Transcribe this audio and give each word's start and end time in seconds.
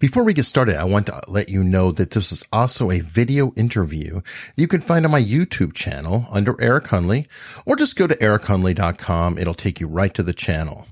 Before 0.00 0.24
we 0.24 0.32
get 0.32 0.46
started, 0.46 0.76
I 0.76 0.84
want 0.84 1.08
to 1.08 1.20
let 1.28 1.50
you 1.50 1.62
know 1.62 1.92
that 1.92 2.12
this 2.12 2.32
is 2.32 2.42
also 2.50 2.90
a 2.90 3.00
video 3.00 3.52
interview 3.52 4.22
you 4.56 4.66
can 4.66 4.80
find 4.80 5.04
on 5.04 5.12
my 5.12 5.22
YouTube 5.22 5.74
channel 5.74 6.26
under 6.30 6.58
Eric 6.58 6.84
Hunley, 6.84 7.26
or 7.66 7.76
just 7.76 7.96
go 7.96 8.06
to 8.06 8.16
erichunley.com. 8.16 9.36
It'll 9.36 9.52
take 9.52 9.78
you 9.78 9.86
right 9.86 10.14
to 10.14 10.22
the 10.22 10.32
channel. 10.32 10.86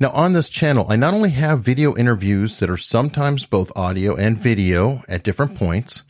Now 0.00 0.08
on 0.12 0.32
this 0.32 0.48
channel, 0.48 0.86
I 0.88 0.96
not 0.96 1.12
only 1.12 1.28
have 1.32 1.60
video 1.60 1.94
interviews 1.94 2.58
that 2.60 2.70
are 2.70 2.78
sometimes 2.78 3.44
both 3.44 3.70
audio 3.76 4.16
and 4.16 4.38
video 4.38 5.02
at 5.10 5.24
different 5.24 5.56
points, 5.56 6.02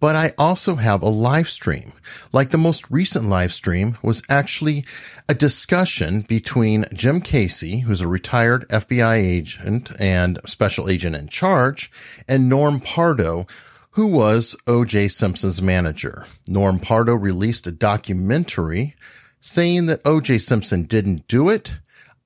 but 0.00 0.14
I 0.14 0.32
also 0.38 0.76
have 0.76 1.02
a 1.02 1.08
live 1.08 1.48
stream. 1.48 1.92
Like 2.32 2.50
the 2.50 2.58
most 2.58 2.90
recent 2.90 3.28
live 3.28 3.52
stream 3.52 3.98
was 4.02 4.22
actually 4.28 4.84
a 5.28 5.34
discussion 5.34 6.22
between 6.22 6.86
Jim 6.94 7.20
Casey, 7.20 7.80
who's 7.80 8.00
a 8.00 8.08
retired 8.08 8.68
FBI 8.68 9.16
agent 9.16 9.90
and 9.98 10.38
special 10.46 10.88
agent 10.88 11.16
in 11.16 11.28
charge, 11.28 11.90
and 12.26 12.48
Norm 12.48 12.80
Pardo, 12.80 13.46
who 13.92 14.06
was 14.06 14.54
O.J. 14.66 15.08
Simpson's 15.08 15.60
manager. 15.60 16.26
Norm 16.46 16.78
Pardo 16.78 17.14
released 17.14 17.66
a 17.66 17.72
documentary 17.72 18.94
saying 19.40 19.86
that 19.86 20.02
O.J. 20.04 20.38
Simpson 20.38 20.84
didn't 20.84 21.26
do 21.26 21.48
it. 21.48 21.76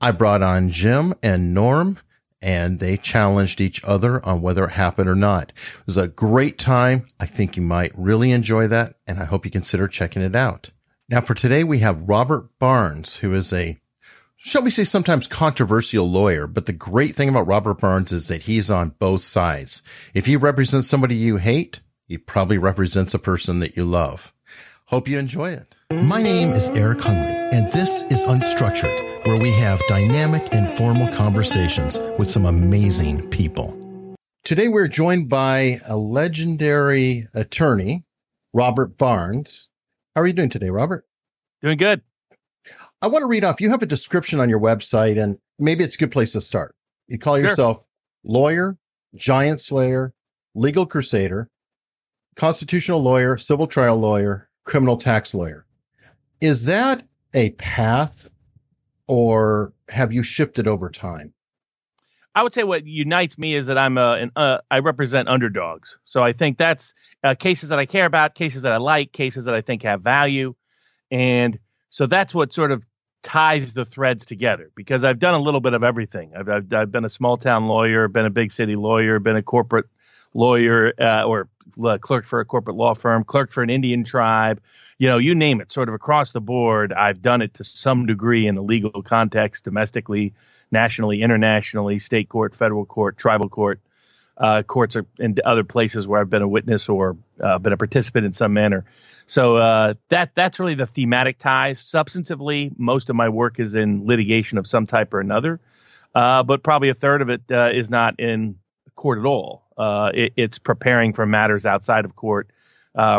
I 0.01 0.11
brought 0.11 0.43
on 0.43 0.71
Jim 0.71 1.15
and 1.23 1.55
Norm 1.55 1.99
and 2.43 2.81
they 2.81 2.97
challenged 2.97 3.61
each 3.61 3.83
other 3.85 4.25
on 4.27 4.43
whether 4.43 4.65
it 4.65 4.73
happened 4.73 5.09
or 5.09 5.15
not. 5.15 5.51
It 5.51 5.87
was 5.87 5.97
a 5.97 6.09
great 6.09 6.59
time. 6.59 7.07
I 7.21 7.27
think 7.27 7.57
you 7.57 7.63
might 7.63 7.97
really 7.97 8.33
enjoy 8.33 8.67
that, 8.69 8.97
and 9.07 9.21
I 9.21 9.25
hope 9.25 9.45
you 9.45 9.51
consider 9.51 9.87
checking 9.87 10.23
it 10.23 10.35
out. 10.35 10.71
Now, 11.09 11.21
for 11.21 11.35
today, 11.35 11.63
we 11.63 11.79
have 11.79 12.09
Robert 12.09 12.59
Barnes, 12.59 13.17
who 13.17 13.35
is 13.35 13.53
a, 13.53 13.79
shall 14.37 14.63
we 14.63 14.71
say, 14.71 14.85
sometimes 14.85 15.27
controversial 15.27 16.11
lawyer. 16.11 16.47
But 16.47 16.67
the 16.67 16.73
great 16.73 17.15
thing 17.15 17.29
about 17.29 17.47
Robert 17.47 17.81
Barnes 17.81 18.13
is 18.13 18.29
that 18.29 18.43
he's 18.43 18.71
on 18.71 18.95
both 18.99 19.23
sides. 19.23 19.83
If 20.15 20.27
he 20.27 20.37
represents 20.37 20.89
somebody 20.89 21.15
you 21.15 21.37
hate, 21.37 21.81
he 22.07 22.19
probably 22.19 22.59
represents 22.59 23.15
a 23.15 23.19
person 23.19 23.61
that 23.61 23.77
you 23.77 23.85
love. 23.85 24.33
Hope 24.87 25.09
you 25.09 25.19
enjoy 25.19 25.53
it. 25.53 25.75
My 26.01 26.23
name 26.23 26.55
is 26.55 26.71
Eric 26.71 27.01
Hunley, 27.01 27.53
and 27.53 27.71
this 27.71 28.03
is 28.11 28.25
Unstructured 28.25 29.27
where 29.27 29.39
we 29.39 29.53
have 29.53 29.79
dynamic, 29.89 30.53
informal 30.53 31.07
conversations 31.13 31.99
with 32.19 32.31
some 32.31 32.47
amazing 32.47 33.29
people. 33.29 34.17
Today, 34.43 34.69
we're 34.69 34.89
joined 34.89 35.29
by 35.29 35.81
a 35.85 35.95
legendary 35.95 37.29
attorney, 37.35 38.05
Robert 38.55 38.97
Barnes. 38.97 39.69
How 40.17 40.23
are 40.23 40.27
you 40.27 40.33
doing 40.33 40.49
today, 40.49 40.71
Robert? 40.71 41.07
Doing 41.61 41.77
good. 41.77 42.01
I 43.03 43.09
want 43.09 43.23
to 43.23 43.27
read 43.27 43.45
off. 43.45 43.61
You 43.61 43.69
have 43.69 43.83
a 43.83 43.87
description 43.87 44.41
on 44.41 44.49
your 44.49 44.61
website, 44.61 45.23
and 45.23 45.39
maybe 45.59 45.85
it's 45.85 45.97
a 45.97 45.99
good 45.99 46.11
place 46.11 46.33
to 46.33 46.41
start. 46.41 46.75
You 47.07 47.19
call 47.19 47.37
sure. 47.37 47.49
yourself 47.49 47.85
lawyer, 48.25 48.79
giant 49.15 49.61
slayer, 49.61 50.15
legal 50.55 50.87
crusader, 50.87 51.51
constitutional 52.37 53.03
lawyer, 53.03 53.37
civil 53.37 53.67
trial 53.67 53.99
lawyer, 53.99 54.49
criminal 54.65 54.97
tax 54.97 55.35
lawyer. 55.35 55.67
Is 56.43 56.65
that 56.65 57.05
a 57.35 57.51
path 57.51 58.29
or 59.07 59.73
have 59.89 60.13
you 60.13 60.25
shifted 60.25 60.67
over 60.67 60.91
time? 60.91 61.33
I 62.35 62.43
would 62.43 62.53
say 62.53 62.65
what 62.65 62.85
unites 62.85 63.39
me 63.39 63.55
is 63.55 63.69
that 63.69 63.79
I'm 63.79 63.97
a, 63.97 64.15
an, 64.15 64.33
uh, 64.35 64.59
I 64.69 64.81
represent 64.81 65.29
underdogs. 65.29 65.97
So 66.05 66.21
I 66.21 66.33
think 66.33 66.59
that's 66.59 66.95
uh, 67.23 67.37
cases 67.37 67.69
that 67.69 67.79
I 67.79 67.87
care 67.87 68.07
about, 68.07 68.35
cases 68.35 68.63
that 68.63 68.73
I 68.73 68.79
like, 68.79 69.13
cases 69.13 69.45
that 69.45 69.55
I 69.55 69.61
think 69.61 69.85
have 69.85 70.03
value, 70.03 70.57
and 71.13 71.61
so 71.91 72.07
that's 72.07 72.35
what 72.35 72.53
sort 72.53 72.73
of 72.73 72.83
ties 73.23 73.73
the 73.75 73.85
threads 73.85 74.25
together. 74.25 74.73
Because 74.75 75.05
I've 75.05 75.21
done 75.21 75.35
a 75.35 75.41
little 75.41 75.61
bit 75.61 75.75
of 75.75 75.85
everything. 75.85 76.33
I've 76.37 76.49
I've, 76.49 76.73
I've 76.73 76.91
been 76.91 77.05
a 77.05 77.11
small 77.11 77.37
town 77.37 77.69
lawyer, 77.69 78.09
been 78.09 78.27
a 78.27 78.31
big 78.31 78.51
city 78.51 78.75
lawyer, 78.75 79.21
been 79.21 79.37
a 79.37 79.43
corporate 79.43 79.87
lawyer 80.35 80.93
uh, 81.01 81.23
or 81.23 81.49
uh, 81.85 81.99
clerk 81.99 82.27
for 82.27 82.41
a 82.41 82.45
corporate 82.45 82.77
law 82.77 82.95
firm, 82.95 83.23
clerk 83.23 83.53
for 83.53 83.63
an 83.63 83.71
Indian 83.71 84.03
tribe, 84.05 84.61
you 85.03 85.09
know, 85.09 85.19
you 85.19 85.35
name 85.35 85.61
it, 85.61 85.73
sort 85.73 85.89
of 85.89 85.97
across 85.97 86.31
the 86.31 86.41
board. 86.41 86.93
I've 86.93 87.21
done 87.21 87.43
it 87.43 87.55
to 87.55 87.65
some 87.65 88.07
degree 88.07 88.47
in 88.47 88.55
the 88.55 88.63
legal 88.63 89.03
context, 89.03 89.65
domestically, 89.65 90.33
nationally, 90.71 91.23
internationally, 91.23 91.99
state 91.99 92.29
court, 92.29 92.55
federal 92.55 92.87
court, 92.87 93.19
tribal 93.19 93.49
court, 93.49 93.81
uh, 94.37 94.63
courts 94.63 94.95
are 94.95 95.05
in 95.19 95.35
other 95.45 95.65
places 95.65 96.07
where 96.07 96.21
I've 96.21 96.31
been 96.31 96.43
a 96.43 96.47
witness 96.47 96.89
or 96.89 97.17
uh, 97.43 97.59
been 97.59 97.73
a 97.73 97.77
participant 97.77 98.27
in 98.27 98.35
some 98.35 98.53
manner. 98.53 98.85
So 99.27 99.57
uh, 99.57 99.95
that 100.11 100.37
that's 100.37 100.61
really 100.61 100.77
the 100.77 100.87
thematic 100.87 101.41
ties. 101.41 101.81
Substantively, 101.83 102.73
most 102.79 103.11
of 103.11 103.17
my 103.17 103.29
work 103.29 103.59
is 103.59 103.75
in 103.75 104.07
litigation 104.07 104.57
of 104.57 104.69
some 104.69 104.87
type 104.87 105.13
or 105.13 105.19
another, 105.19 105.59
uh, 106.15 106.45
but 106.45 106.63
probably 106.63 106.91
a 106.91 106.95
third 106.95 107.23
of 107.23 107.29
it 107.29 107.43
uh, 107.51 107.71
is 107.75 107.91
not 107.91 108.21
in 108.21 108.55
court 108.95 109.19
at 109.19 109.25
all. 109.25 109.65
Uh, 109.77 110.13
it, 110.15 110.33
it's 110.37 110.61
preparing 110.61 111.13
for 111.13 111.27
matters 111.27 111.67
outside 111.67 112.05
of 112.05 112.15
court, 112.15 112.51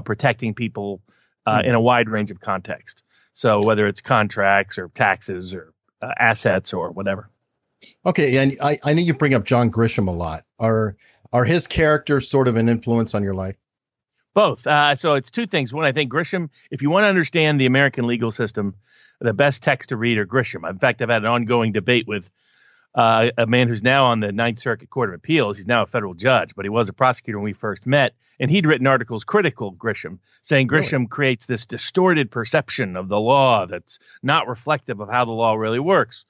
protecting 0.06 0.53
people 0.53 1.02
uh, 1.46 1.62
hmm. 1.62 1.70
in 1.70 1.76
a 1.76 1.81
wide 1.81 2.09
range 2.09 2.31
of 2.31 2.40
context. 2.40 3.04
So 3.34 3.64
whether 3.64 3.88
it's 3.88 4.02
contracts 4.02 4.78
or 4.78 4.90
taxes 4.90 5.54
or 5.54 5.74
uh, 6.02 6.12
assets 6.20 6.74
or 6.74 6.92
whatever. 6.92 7.30
Okay, 8.06 8.38
and 8.38 8.58
I, 8.62 8.80
I 8.84 8.94
know 8.94 9.02
you 9.02 9.14
bring 9.14 9.34
up 9.34 9.44
John 9.44 9.72
Grisham 9.72 10.08
a 10.08 10.12
lot. 10.12 10.46
Are 10.59 10.96
are 11.31 11.46
his 11.46 11.68
characters 11.68 12.30
sort 12.30 12.48
of 12.48 12.58
an 12.58 12.70
influence 12.70 13.16
on 13.16 13.24
your 13.24 13.34
life? 13.34 13.56
Both. 14.34 14.66
Uh, 14.66 14.96
so 14.96 15.14
it's 15.14 15.31
two 15.31 15.48
things. 15.48 15.74
One, 15.74 15.86
I 15.86 15.92
think 15.92 16.12
Grisham. 16.12 16.50
If 16.72 16.81
you 16.81 16.90
want 16.90 17.04
to 17.04 17.08
understand 17.08 17.60
the 17.60 17.66
American 17.66 18.08
legal 18.08 18.31
system, 18.31 18.75
the 19.20 19.34
best 19.34 19.64
text 19.64 19.90
to 19.90 19.98
read 19.98 20.18
are 20.18 20.25
Grisham. 20.25 20.70
In 20.70 20.80
fact, 20.80 21.02
I've 21.02 21.10
had 21.10 21.24
an 21.24 21.30
ongoing 21.30 21.72
debate 21.72 22.08
with 22.08 22.30
uh, 22.96 23.30
a 23.38 23.48
man 23.48 23.68
who's 23.68 23.81
now 23.81 24.06
on 24.06 24.20
the 24.20 24.31
Ninth 24.31 24.59
Circuit 24.59 24.90
Court 24.90 25.09
of 25.09 25.16
Appeals. 25.16 25.58
He's 25.58 25.68
now 25.68 25.84
a 25.84 25.88
federal 25.88 26.14
judge, 26.14 26.54
but 26.56 26.66
he 26.66 26.70
was 26.70 26.90
a 26.90 26.94
prosecutor 26.94 27.40
when 27.40 27.46
we 27.46 27.54
first 27.54 27.86
met. 27.86 28.14
And 28.40 28.52
he'd 28.52 28.66
written 28.66 28.88
articles 28.88 29.24
critical 29.24 29.70
of 29.70 29.76
Grisham, 29.76 30.20
saying 30.42 30.68
Grisham 30.68 30.92
really? 30.92 31.08
creates 31.08 31.46
this 31.46 31.66
distorted 31.66 32.30
perception 32.30 32.96
of 32.96 33.08
the 33.08 33.20
law 33.20 33.66
that's 33.66 34.00
not 34.22 34.48
reflective 34.48 35.00
of 35.00 35.09
how 35.09 35.26
the 35.26 35.31
law 35.31 35.54
really 35.54 35.80
works. 35.80 36.26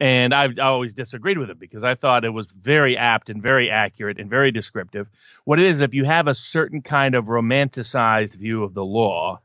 And 0.00 0.32
I've 0.32 0.58
always 0.60 0.94
disagreed 0.94 1.38
with 1.38 1.50
him 1.50 1.58
because 1.58 1.82
I 1.82 1.96
thought 1.96 2.24
it 2.24 2.30
was 2.30 2.46
very 2.46 2.96
apt 2.96 3.30
and 3.30 3.42
very 3.42 3.68
accurate 3.68 4.20
and 4.20 4.30
very 4.30 4.52
descriptive. 4.52 5.08
What 5.44 5.58
it 5.58 5.66
is, 5.66 5.80
if 5.80 5.92
you 5.92 6.04
have 6.04 6.28
a 6.28 6.34
certain 6.34 6.82
kind 6.82 7.16
of 7.16 7.24
romanticized 7.24 8.36
view 8.36 8.62
of 8.62 8.74
the 8.74 8.84
law, 8.84 9.40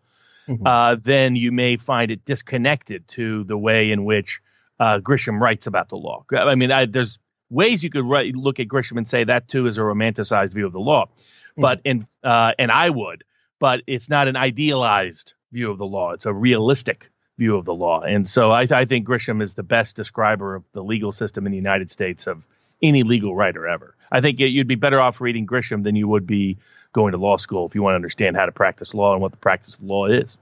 mm-hmm. 0.47 0.65
uh, 0.65 0.95
then 1.01 1.35
you 1.35 1.51
may 1.51 1.77
find 1.77 2.11
it 2.11 2.23
disconnected 2.23 3.07
to 3.09 3.43
the 3.45 3.57
way 3.57 3.91
in 3.91 4.05
which 4.05 4.41
uh, 4.79 4.99
Grisham 4.99 5.39
writes 5.39 5.67
about 5.67 5.89
the 5.89 5.95
law. 5.95 6.25
I 6.31 6.55
mean, 6.55 6.71
I, 6.71 6.85
there's 6.85 7.19
ways 7.49 7.83
you 7.83 7.89
could 7.89 8.05
write, 8.05 8.35
look 8.35 8.59
at 8.59 8.67
Grisham 8.67 8.97
and 8.97 9.07
say 9.07 9.23
that 9.23 9.47
too 9.47 9.67
is 9.67 9.77
a 9.77 9.81
romanticized 9.81 10.53
view 10.53 10.65
of 10.65 10.73
the 10.73 10.79
law, 10.79 11.05
mm-hmm. 11.05 11.61
but 11.61 11.81
in 11.83 12.07
uh, 12.23 12.53
and 12.57 12.71
I 12.71 12.89
would, 12.89 13.23
but 13.59 13.81
it's 13.87 14.09
not 14.09 14.27
an 14.27 14.35
idealized 14.35 15.33
view 15.51 15.71
of 15.71 15.77
the 15.77 15.85
law. 15.85 16.11
It's 16.11 16.25
a 16.25 16.33
realistic 16.33 17.09
view 17.37 17.55
of 17.57 17.65
the 17.65 17.73
law, 17.73 18.01
and 18.01 18.27
so 18.27 18.51
I, 18.51 18.67
I 18.71 18.85
think 18.85 19.07
Grisham 19.07 19.41
is 19.41 19.53
the 19.53 19.63
best 19.63 19.95
describer 19.95 20.55
of 20.55 20.63
the 20.73 20.83
legal 20.83 21.11
system 21.11 21.45
in 21.45 21.51
the 21.51 21.57
United 21.57 21.89
States 21.91 22.27
of 22.27 22.43
any 22.81 23.03
legal 23.03 23.35
writer 23.35 23.67
ever. 23.67 23.95
I 24.11 24.21
think 24.21 24.39
you'd 24.39 24.67
be 24.67 24.75
better 24.75 24.99
off 24.99 25.21
reading 25.21 25.47
Grisham 25.47 25.83
than 25.83 25.95
you 25.95 26.07
would 26.07 26.27
be 26.27 26.57
going 26.91 27.11
to 27.11 27.17
law 27.17 27.37
school 27.37 27.65
if 27.65 27.73
you 27.73 27.81
want 27.81 27.93
to 27.93 27.95
understand 27.95 28.35
how 28.35 28.45
to 28.45 28.51
practice 28.51 28.93
law 28.93 29.13
and 29.13 29.21
what 29.21 29.31
the 29.31 29.37
practice 29.37 29.73
of 29.73 29.81
law 29.81 30.05
is. 30.05 30.37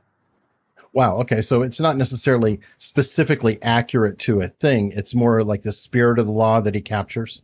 Wow. 0.93 1.17
Okay. 1.17 1.41
So 1.41 1.61
it's 1.61 1.79
not 1.79 1.95
necessarily 1.95 2.59
specifically 2.77 3.61
accurate 3.61 4.19
to 4.19 4.41
a 4.41 4.49
thing. 4.49 4.91
It's 4.91 5.15
more 5.15 5.43
like 5.43 5.63
the 5.63 5.71
spirit 5.71 6.19
of 6.19 6.25
the 6.25 6.31
law 6.31 6.61
that 6.61 6.75
he 6.75 6.81
captures. 6.81 7.41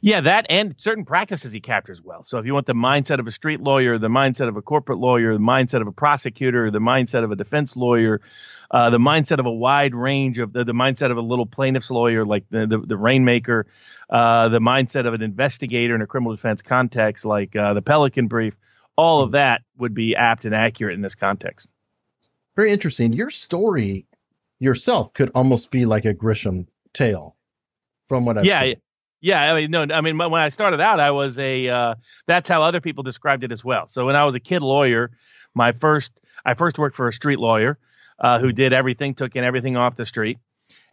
Yeah, 0.00 0.20
that 0.22 0.46
and 0.50 0.74
certain 0.78 1.04
practices 1.04 1.52
he 1.52 1.60
captures 1.60 2.02
well. 2.02 2.24
So 2.24 2.38
if 2.38 2.46
you 2.46 2.52
want 2.52 2.66
the 2.66 2.74
mindset 2.74 3.20
of 3.20 3.28
a 3.28 3.32
street 3.32 3.60
lawyer, 3.60 3.96
the 3.96 4.08
mindset 4.08 4.48
of 4.48 4.56
a 4.56 4.62
corporate 4.62 4.98
lawyer, 4.98 5.32
the 5.32 5.38
mindset 5.38 5.80
of 5.80 5.86
a 5.86 5.92
prosecutor, 5.92 6.70
the 6.72 6.80
mindset 6.80 7.22
of 7.22 7.30
a 7.30 7.36
defense 7.36 7.76
lawyer, 7.76 8.20
uh, 8.72 8.90
the 8.90 8.98
mindset 8.98 9.38
of 9.38 9.46
a 9.46 9.52
wide 9.52 9.94
range 9.94 10.38
of 10.38 10.52
the, 10.52 10.64
the 10.64 10.72
mindset 10.72 11.12
of 11.12 11.16
a 11.16 11.20
little 11.20 11.46
plaintiff's 11.46 11.92
lawyer 11.92 12.26
like 12.26 12.44
the 12.50 12.66
the, 12.66 12.78
the 12.78 12.96
rainmaker, 12.96 13.66
uh, 14.10 14.48
the 14.48 14.58
mindset 14.58 15.06
of 15.06 15.14
an 15.14 15.22
investigator 15.22 15.94
in 15.94 16.02
a 16.02 16.06
criminal 16.08 16.34
defense 16.34 16.60
context 16.60 17.24
like 17.24 17.54
uh, 17.54 17.72
the 17.74 17.82
Pelican 17.82 18.26
Brief, 18.26 18.54
all 18.96 19.22
of 19.22 19.30
that 19.32 19.62
would 19.78 19.94
be 19.94 20.16
apt 20.16 20.44
and 20.44 20.56
accurate 20.56 20.94
in 20.94 21.02
this 21.02 21.14
context 21.14 21.68
very 22.58 22.72
interesting. 22.72 23.12
Your 23.12 23.30
story 23.30 24.04
yourself 24.58 25.14
could 25.14 25.30
almost 25.32 25.70
be 25.70 25.86
like 25.86 26.04
a 26.04 26.12
Grisham 26.12 26.66
tale, 26.92 27.36
from 28.08 28.24
what 28.24 28.36
I've 28.36 28.44
yeah, 28.44 28.62
seen. 28.62 28.80
Yeah, 29.20 29.52
I 29.52 29.60
mean, 29.60 29.70
no, 29.70 29.86
I 29.94 30.00
mean, 30.00 30.18
when 30.18 30.34
I 30.34 30.48
started 30.48 30.80
out, 30.80 30.98
I 30.98 31.12
was 31.12 31.38
a. 31.38 31.68
Uh, 31.68 31.94
that's 32.26 32.48
how 32.48 32.64
other 32.64 32.80
people 32.80 33.04
described 33.04 33.44
it 33.44 33.52
as 33.52 33.64
well. 33.64 33.86
So 33.86 34.06
when 34.06 34.16
I 34.16 34.24
was 34.24 34.34
a 34.34 34.40
kid 34.40 34.62
lawyer, 34.62 35.12
my 35.54 35.70
first, 35.70 36.10
I 36.44 36.54
first 36.54 36.80
worked 36.80 36.96
for 36.96 37.06
a 37.06 37.12
street 37.12 37.38
lawyer, 37.38 37.78
uh, 38.18 38.40
who 38.40 38.50
did 38.50 38.72
everything, 38.72 39.14
took 39.14 39.36
in 39.36 39.44
everything 39.44 39.76
off 39.76 39.94
the 39.94 40.04
street, 40.04 40.38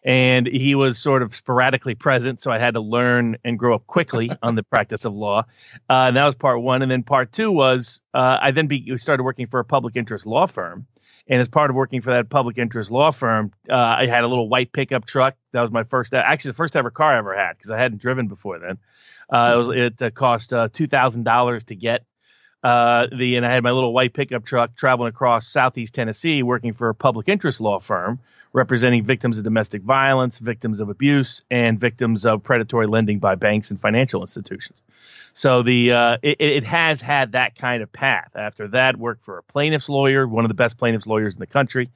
and 0.03 0.45
he 0.45 0.75
was 0.75 0.99
sort 0.99 1.23
of 1.23 1.35
sporadically 1.35 1.95
present, 1.95 2.43
so 2.43 2.51
I 2.51 2.59
had 2.59 2.75
to 2.75 2.79
learn 2.79 3.37
and 3.43 3.57
grow 3.57 3.73
up 3.73 3.87
quickly 3.87 4.29
on 4.43 4.53
the 4.53 4.61
practice 4.61 5.03
of 5.03 5.15
law. 5.15 5.45
Uh, 5.89 6.09
and 6.09 6.15
that 6.15 6.25
was 6.25 6.35
part 6.35 6.61
one, 6.61 6.83
and 6.83 6.91
then 6.91 7.01
part 7.01 7.31
two 7.31 7.51
was 7.51 8.01
uh, 8.13 8.37
I 8.39 8.51
then 8.51 8.67
be, 8.67 8.95
started 8.99 9.23
working 9.23 9.47
for 9.47 9.59
a 9.59 9.65
public 9.65 9.95
interest 9.95 10.27
law 10.27 10.45
firm 10.45 10.85
and 11.27 11.41
as 11.41 11.47
part 11.47 11.69
of 11.69 11.75
working 11.75 12.01
for 12.01 12.11
that 12.11 12.29
public 12.29 12.57
interest 12.57 12.91
law 12.91 13.11
firm, 13.11 13.51
uh, 13.69 13.75
I 13.75 14.07
had 14.07 14.23
a 14.23 14.27
little 14.27 14.47
white 14.47 14.71
pickup 14.71 15.05
truck. 15.05 15.35
That 15.53 15.61
was 15.61 15.71
my 15.71 15.83
first, 15.83 16.13
actually 16.13 16.51
the 16.51 16.55
first 16.55 16.75
ever 16.75 16.91
car 16.91 17.15
I 17.15 17.17
ever 17.17 17.35
had 17.35 17.53
because 17.57 17.71
I 17.71 17.79
hadn't 17.79 18.01
driven 18.01 18.27
before 18.27 18.59
then. 18.59 18.77
Uh, 19.29 19.53
it 19.53 19.57
was 19.57 19.69
it 19.69 20.01
uh, 20.01 20.11
cost 20.11 20.53
uh, 20.53 20.69
two 20.71 20.85
thousand 20.85 21.23
dollars 21.23 21.63
to 21.65 21.75
get 21.75 22.05
uh, 22.63 23.07
the 23.15 23.37
and 23.37 23.45
I 23.45 23.53
had 23.53 23.63
my 23.63 23.71
little 23.71 23.91
white 23.91 24.13
pickup 24.13 24.45
truck 24.45 24.75
traveling 24.75 25.09
across 25.09 25.47
southeast 25.47 25.95
Tennessee, 25.95 26.43
working 26.43 26.73
for 26.73 26.89
a 26.89 26.95
public 26.95 27.27
interest 27.27 27.59
law 27.59 27.79
firm 27.79 28.19
representing 28.55 29.03
victims 29.03 29.37
of 29.37 29.43
domestic 29.43 29.81
violence, 29.81 30.39
victims 30.39 30.79
of 30.79 30.89
abuse, 30.89 31.43
and 31.51 31.77
victims 31.77 32.25
of 32.25 32.41
predatory 32.41 32.87
lending 32.87 33.19
by 33.19 33.35
banks 33.35 33.69
and 33.69 33.79
financial 33.81 34.21
institutions. 34.21 34.81
So 35.35 35.63
the 35.63 35.91
uh, 35.91 36.17
it, 36.23 36.37
it 36.39 36.63
has 36.63 37.01
had 37.01 37.33
that 37.33 37.57
kind 37.57 37.83
of 37.83 37.91
path. 37.91 38.31
After 38.35 38.69
that, 38.69 38.97
worked 38.97 39.25
for 39.25 39.37
a 39.37 39.43
plaintiff's 39.43 39.89
lawyer, 39.89 40.25
one 40.25 40.45
of 40.45 40.49
the 40.49 40.55
best 40.55 40.77
plaintiffs 40.77 41.05
lawyers 41.05 41.33
in 41.35 41.39
the 41.41 41.45
country, 41.45 41.91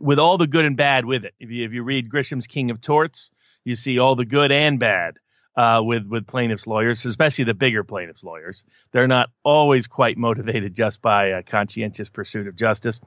with 0.00 0.18
all 0.18 0.38
the 0.38 0.46
good 0.46 0.64
and 0.64 0.78
bad 0.78 1.04
with 1.04 1.26
it. 1.26 1.34
If 1.38 1.50
you 1.50 1.64
if 1.66 1.72
you 1.72 1.82
read 1.82 2.08
Grisham's 2.08 2.46
King 2.46 2.70
of 2.70 2.80
Torts, 2.80 3.30
you 3.64 3.76
see 3.76 3.98
all 3.98 4.16
the 4.16 4.24
good 4.24 4.50
and 4.50 4.80
bad 4.80 5.18
uh, 5.56 5.82
with 5.84 6.06
with 6.06 6.26
plaintiffs 6.26 6.66
lawyers, 6.66 7.04
especially 7.04 7.44
the 7.44 7.54
bigger 7.54 7.84
plaintiffs 7.84 8.24
lawyers. 8.24 8.64
They're 8.92 9.06
not 9.06 9.28
always 9.44 9.86
quite 9.86 10.16
motivated 10.16 10.74
just 10.74 11.02
by 11.02 11.26
a 11.26 11.42
conscientious 11.42 12.08
pursuit 12.08 12.46
of 12.46 12.56
justice. 12.56 12.98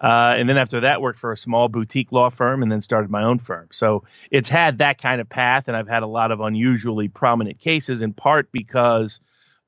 Uh, 0.00 0.34
and 0.36 0.48
then 0.48 0.56
after 0.56 0.80
that, 0.80 1.02
worked 1.02 1.18
for 1.18 1.32
a 1.32 1.36
small 1.36 1.68
boutique 1.68 2.12
law 2.12 2.30
firm, 2.30 2.62
and 2.62 2.70
then 2.70 2.80
started 2.80 3.10
my 3.10 3.24
own 3.24 3.38
firm. 3.38 3.68
So 3.72 4.04
it's 4.30 4.48
had 4.48 4.78
that 4.78 5.00
kind 5.02 5.20
of 5.20 5.28
path, 5.28 5.66
and 5.66 5.76
I've 5.76 5.88
had 5.88 6.02
a 6.02 6.06
lot 6.06 6.30
of 6.30 6.40
unusually 6.40 7.08
prominent 7.08 7.58
cases, 7.58 8.00
in 8.02 8.12
part 8.12 8.52
because 8.52 9.20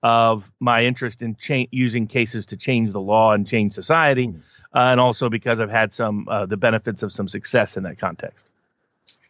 of 0.02 0.50
my 0.60 0.84
interest 0.84 1.22
in 1.22 1.36
cha- 1.36 1.66
using 1.70 2.06
cases 2.06 2.46
to 2.46 2.56
change 2.56 2.92
the 2.92 3.00
law 3.00 3.32
and 3.32 3.46
change 3.46 3.72
society, 3.74 4.26
hmm. 4.26 4.38
uh, 4.74 4.92
and 4.92 5.00
also 5.00 5.28
because 5.28 5.60
I've 5.60 5.70
had 5.70 5.92
some 5.92 6.28
uh, 6.28 6.46
the 6.46 6.56
benefits 6.56 7.02
of 7.02 7.12
some 7.12 7.28
success 7.28 7.76
in 7.76 7.82
that 7.82 7.98
context. 7.98 8.46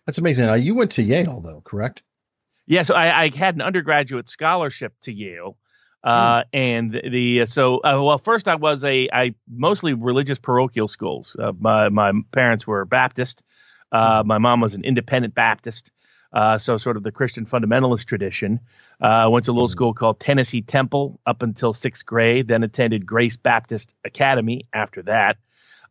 That's 0.07 0.19
amazing. 0.19 0.47
Now 0.47 0.55
you 0.55 0.75
went 0.75 0.93
to 0.93 1.03
Yale, 1.03 1.41
though, 1.41 1.63
correct? 1.65 2.03
Yeah, 2.67 2.83
so 2.85 2.95
I, 2.95 3.25
I 3.25 3.31
had 3.35 3.57
an 3.57 3.63
undergraduate 3.63 4.29
scholarship 4.29 4.93
to 5.03 5.13
Yale. 5.13 5.57
Uh, 6.03 6.41
mm. 6.41 6.45
and 6.55 6.93
the, 6.93 7.09
the 7.11 7.47
so 7.47 7.77
uh, 7.79 8.01
well 8.03 8.17
first 8.17 8.49
I 8.49 8.55
was 8.55 8.83
a 8.85 9.09
I 9.13 9.35
mostly 9.49 9.93
religious 9.93 10.39
parochial 10.39 10.89
schools. 10.89 11.37
Uh, 11.39 11.53
my 11.59 11.91
my 11.91 12.13
parents 12.33 12.67
were 12.67 12.85
Baptist. 12.85 13.43
Uh, 13.93 14.23
hmm. 14.23 14.29
my 14.29 14.39
mom 14.39 14.61
was 14.61 14.75
an 14.75 14.85
independent 14.85 15.35
Baptist. 15.35 15.91
Uh, 16.33 16.57
so 16.59 16.77
sort 16.77 16.97
of 16.97 17.03
the 17.03 17.11
Christian 17.11 17.45
fundamentalist 17.45 18.05
tradition. 18.05 18.61
I 19.01 19.27
went 19.27 19.47
to 19.47 19.51
a 19.51 19.53
little 19.53 19.67
mm. 19.67 19.73
school 19.73 19.95
called 19.95 20.21
Tennessee 20.21 20.63
Temple 20.63 21.19
up 21.27 21.43
until 21.43 21.75
sixth 21.75 22.07
grade. 22.07 22.47
Then 22.47 22.63
attended 22.63 23.05
Grace 23.05 23.37
Baptist 23.37 23.95
Academy 24.05 24.67
after 24.73 25.03
that. 25.03 25.39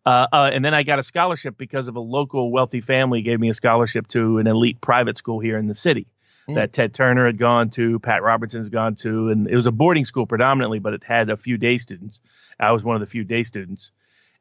and 0.06 0.64
then 0.64 0.74
I 0.74 0.84
got 0.84 0.98
a 0.98 1.04
scholarship 1.04 1.58
because 1.58 1.90
of 1.90 1.98
a 1.98 2.00
local 2.00 2.52
wealthy 2.52 2.80
family 2.80 3.22
gave 3.22 3.40
me 3.40 3.50
a 3.50 3.54
scholarship 3.54 4.08
to 4.10 4.38
an 4.38 4.48
elite 4.48 4.80
private 4.80 5.18
school 5.18 5.42
here 5.42 5.58
in 5.58 5.68
the 5.68 5.76
city 5.76 6.08
mm. 6.50 6.56
that 6.56 6.74
Ted 6.74 6.94
Turner 6.94 7.26
had 7.26 7.38
gone 7.38 7.70
to, 7.72 8.00
Pat 8.00 8.24
Robertson's 8.24 8.70
gone 8.70 8.96
to, 8.96 9.30
and 9.30 9.48
it 9.48 9.56
was 9.56 9.66
a 9.66 9.72
boarding 9.72 10.06
school 10.06 10.26
predominantly, 10.26 10.80
but 10.80 10.94
it 10.94 11.04
had 11.04 11.30
a 11.30 11.38
few 11.38 11.58
day 11.58 11.78
students. 11.78 12.20
I 12.60 12.72
was 12.72 12.84
one 12.84 12.96
of 12.96 13.00
the 13.00 13.08
few 13.08 13.24
day 13.24 13.44
students, 13.44 13.92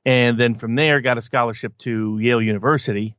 and 0.04 0.38
then 0.38 0.54
from 0.54 0.74
there 0.74 1.00
got 1.00 1.18
a 1.18 1.22
scholarship 1.22 1.76
to 1.78 2.18
Yale 2.18 2.42
University. 2.42 3.14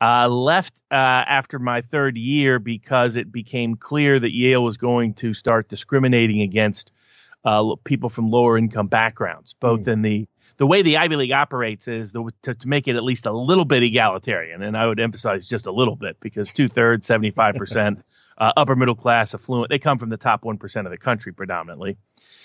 Uh, 0.00 0.28
left 0.28 0.74
uh, 0.92 0.94
after 0.94 1.58
my 1.58 1.80
third 1.80 2.16
year 2.16 2.60
because 2.60 3.16
it 3.16 3.32
became 3.32 3.74
clear 3.74 4.20
that 4.20 4.30
Yale 4.32 4.62
was 4.62 4.76
going 4.76 5.12
to 5.14 5.34
start 5.34 5.68
discriminating 5.68 6.40
against 6.42 6.92
uh, 7.44 7.74
people 7.82 8.08
from 8.08 8.30
lower 8.30 8.56
income 8.56 8.86
backgrounds, 8.86 9.56
both 9.58 9.82
mm. 9.82 9.88
in 9.88 10.02
the 10.02 10.28
the 10.58 10.66
way 10.66 10.82
the 10.82 10.96
Ivy 10.96 11.16
League 11.16 11.32
operates 11.32 11.86
is 11.88 12.12
the, 12.12 12.30
to, 12.42 12.54
to 12.54 12.68
make 12.68 12.88
it 12.88 12.96
at 12.96 13.04
least 13.04 13.26
a 13.26 13.32
little 13.32 13.64
bit 13.64 13.84
egalitarian, 13.84 14.62
and 14.62 14.76
I 14.76 14.86
would 14.86 15.00
emphasize 15.00 15.46
just 15.46 15.66
a 15.66 15.72
little 15.72 15.96
bit 15.96 16.18
because 16.20 16.50
two 16.50 16.68
thirds, 16.68 17.06
seventy 17.06 17.30
five 17.30 17.54
percent 17.54 18.04
uh, 18.38 18.52
upper 18.56 18.76
middle 18.76 18.94
class, 18.94 19.34
affluent. 19.34 19.68
They 19.68 19.78
come 19.78 19.98
from 19.98 20.10
the 20.10 20.16
top 20.16 20.42
1% 20.42 20.84
of 20.84 20.90
the 20.90 20.98
country 20.98 21.32
predominantly. 21.32 21.96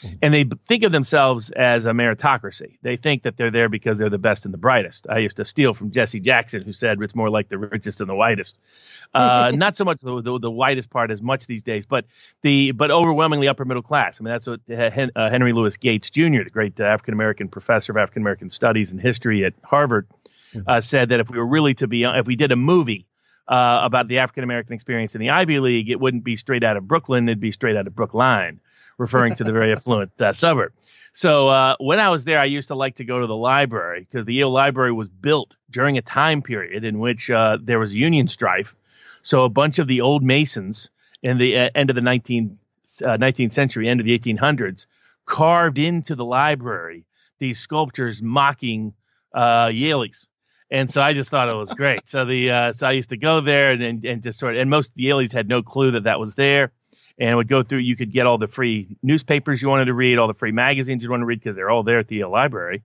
Mm-hmm. 0.02 0.16
And 0.22 0.34
they 0.34 0.46
think 0.68 0.84
of 0.84 0.92
themselves 0.92 1.52
as 1.52 1.86
a 1.86 1.92
meritocracy. 1.92 2.78
They 2.82 2.98
think 2.98 3.24
that 3.24 3.38
they're 3.38 3.52
there 3.52 3.70
because 3.70 3.98
they're 3.98 4.10
the 4.10 4.18
best 4.18 4.46
and 4.46 4.54
the 4.54 4.58
brightest. 4.58 5.08
I 5.10 5.20
used 5.20 5.38
to 5.38 5.46
steal 5.46 5.74
from 5.74 5.92
Jesse 5.92 6.20
Jackson, 6.20 6.64
who 6.64 6.74
said 6.74 7.02
it's 7.02 7.16
more 7.16 7.30
like 7.30 7.48
the 7.48 7.58
richest 7.58 8.02
and 8.02 8.10
the 8.10 8.16
whitest. 8.16 8.58
Uh, 9.16 9.52
not 9.54 9.76
so 9.78 9.86
much 9.86 10.02
the, 10.02 10.24
the, 10.24 10.40
the 10.40 10.50
whitest 10.50 10.90
part 10.90 11.12
as 11.12 11.22
much 11.22 11.46
these 11.46 11.62
days, 11.62 11.86
but 11.86 12.04
the 12.42 12.72
but 12.72 12.90
overwhelmingly 12.90 13.48
upper 13.48 13.64
middle 13.64 13.84
class. 13.84 14.20
I 14.20 14.24
mean, 14.24 14.34
that's 14.34 14.48
what 14.48 14.60
uh, 14.72 15.30
Henry 15.30 15.54
Louis 15.54 15.78
Gates 15.78 16.10
Jr., 16.10 16.44
the 16.44 16.50
great 16.52 16.82
uh, 16.82 16.86
African 16.86 17.14
American 17.14 17.48
professor 17.48 17.92
of 17.92 17.98
African 17.98 18.24
American 18.24 18.50
studies 18.50 18.92
and 18.92 19.00
history 19.00 19.46
at 19.46 19.54
Harvard, 19.64 20.08
mm-hmm. 20.56 20.68
uh, 20.68 20.82
said 20.82 21.10
that 21.10 21.20
if 21.20 21.30
we 21.30 21.38
were 21.38 21.46
really 21.46 21.76
to 21.76 21.86
be, 21.86 22.04
if 22.04 22.26
we 22.26 22.36
did 22.36 22.52
a 22.52 22.56
movie 22.56 23.06
uh, 23.48 23.82
about 23.84 24.08
the 24.08 24.20
African 24.20 24.44
American 24.44 24.74
experience 24.74 25.16
in 25.16 25.22
the 25.22 25.32
Ivy 25.32 25.60
League, 25.60 25.90
it 25.90 26.00
wouldn't 26.00 26.24
be 26.24 26.36
straight 26.36 26.64
out 26.64 26.78
of 26.78 26.88
Brooklyn. 26.88 27.28
It'd 27.28 27.40
be 27.40 27.52
straight 27.52 27.76
out 27.76 27.88
of 27.88 27.96
Brookline, 27.96 28.60
referring 28.98 29.36
to 29.36 29.44
the 29.44 29.52
very 29.52 29.72
affluent 29.76 30.20
uh, 30.22 30.34
suburb. 30.34 30.74
So 31.14 31.48
uh, 31.48 31.76
when 31.80 32.00
I 32.00 32.10
was 32.10 32.24
there, 32.24 32.40
I 32.40 32.46
used 32.46 32.70
to 32.70 32.76
like 32.76 32.96
to 32.96 33.06
go 33.06 33.20
to 33.20 33.28
the 33.28 33.36
library 33.36 34.00
because 34.00 34.26
the 34.26 34.34
Yale 34.34 34.52
Library 34.52 34.92
was 34.92 35.10
built 35.10 35.54
during 35.70 35.98
a 35.98 36.02
time 36.02 36.42
period 36.42 36.84
in 36.84 36.98
which 37.00 37.30
uh, 37.30 37.58
there 37.62 37.78
was 37.80 37.94
Union 37.94 38.28
strife. 38.28 38.76
So 39.22 39.44
a 39.44 39.50
bunch 39.50 39.78
of 39.80 39.88
the 39.88 40.02
old 40.02 40.24
Masons 40.24 40.90
in 41.22 41.38
the 41.38 41.58
uh, 41.58 41.70
end 41.76 41.92
of 41.92 41.96
the 41.96 42.02
19th, 42.02 42.56
19th 43.02 43.48
uh, 43.48 43.54
century, 43.54 43.88
end 43.88 44.00
of 44.00 44.08
the 44.08 44.18
1800s, 44.18 44.88
carved 45.26 45.78
into 45.78 46.16
the 46.16 46.26
library 46.26 47.06
these 47.40 47.60
sculptures 47.60 48.22
mocking 48.22 48.94
uh, 49.34 49.68
Yalies 49.68 50.28
and 50.72 50.90
so 50.90 51.02
I 51.02 51.14
just 51.14 51.30
thought 51.30 51.50
it 51.50 51.56
was 51.56 51.72
great. 51.72 52.10
So 52.10 52.26
the 52.26 52.52
uh, 52.52 52.74
so 52.74 52.88
I 52.88 52.92
used 52.92 53.10
to 53.10 53.18
go 53.18 53.42
there 53.42 53.72
and, 53.72 53.84
and, 53.84 54.06
and 54.06 54.24
just 54.24 54.40
sort 54.40 54.56
of 54.56 54.62
and 54.62 54.70
most 54.70 54.94
the 54.96 55.06
Yalies 55.06 55.32
had 55.32 55.48
no 55.48 55.62
clue 55.62 55.92
that 55.92 56.04
that 56.04 56.20
was 56.20 56.36
there, 56.36 56.72
and 57.18 57.36
would 57.38 57.48
go 57.48 57.64
through. 57.64 57.80
You 57.80 57.96
could 57.96 58.12
get 58.12 58.26
all 58.26 58.38
the 58.38 58.48
free 58.48 58.98
newspapers 59.04 59.62
you 59.62 59.70
wanted 59.70 59.86
to 59.86 59.94
read, 59.94 60.18
all 60.18 60.28
the 60.28 60.34
free 60.34 60.52
magazines 60.52 61.04
you 61.04 61.10
wanted 61.10 61.22
to 61.22 61.28
read 61.28 61.40
because 61.40 61.56
they're 61.56 61.70
all 61.70 61.84
there 61.84 62.00
at 62.00 62.08
the 62.08 62.18
Yale 62.18 62.32
Library. 62.32 62.84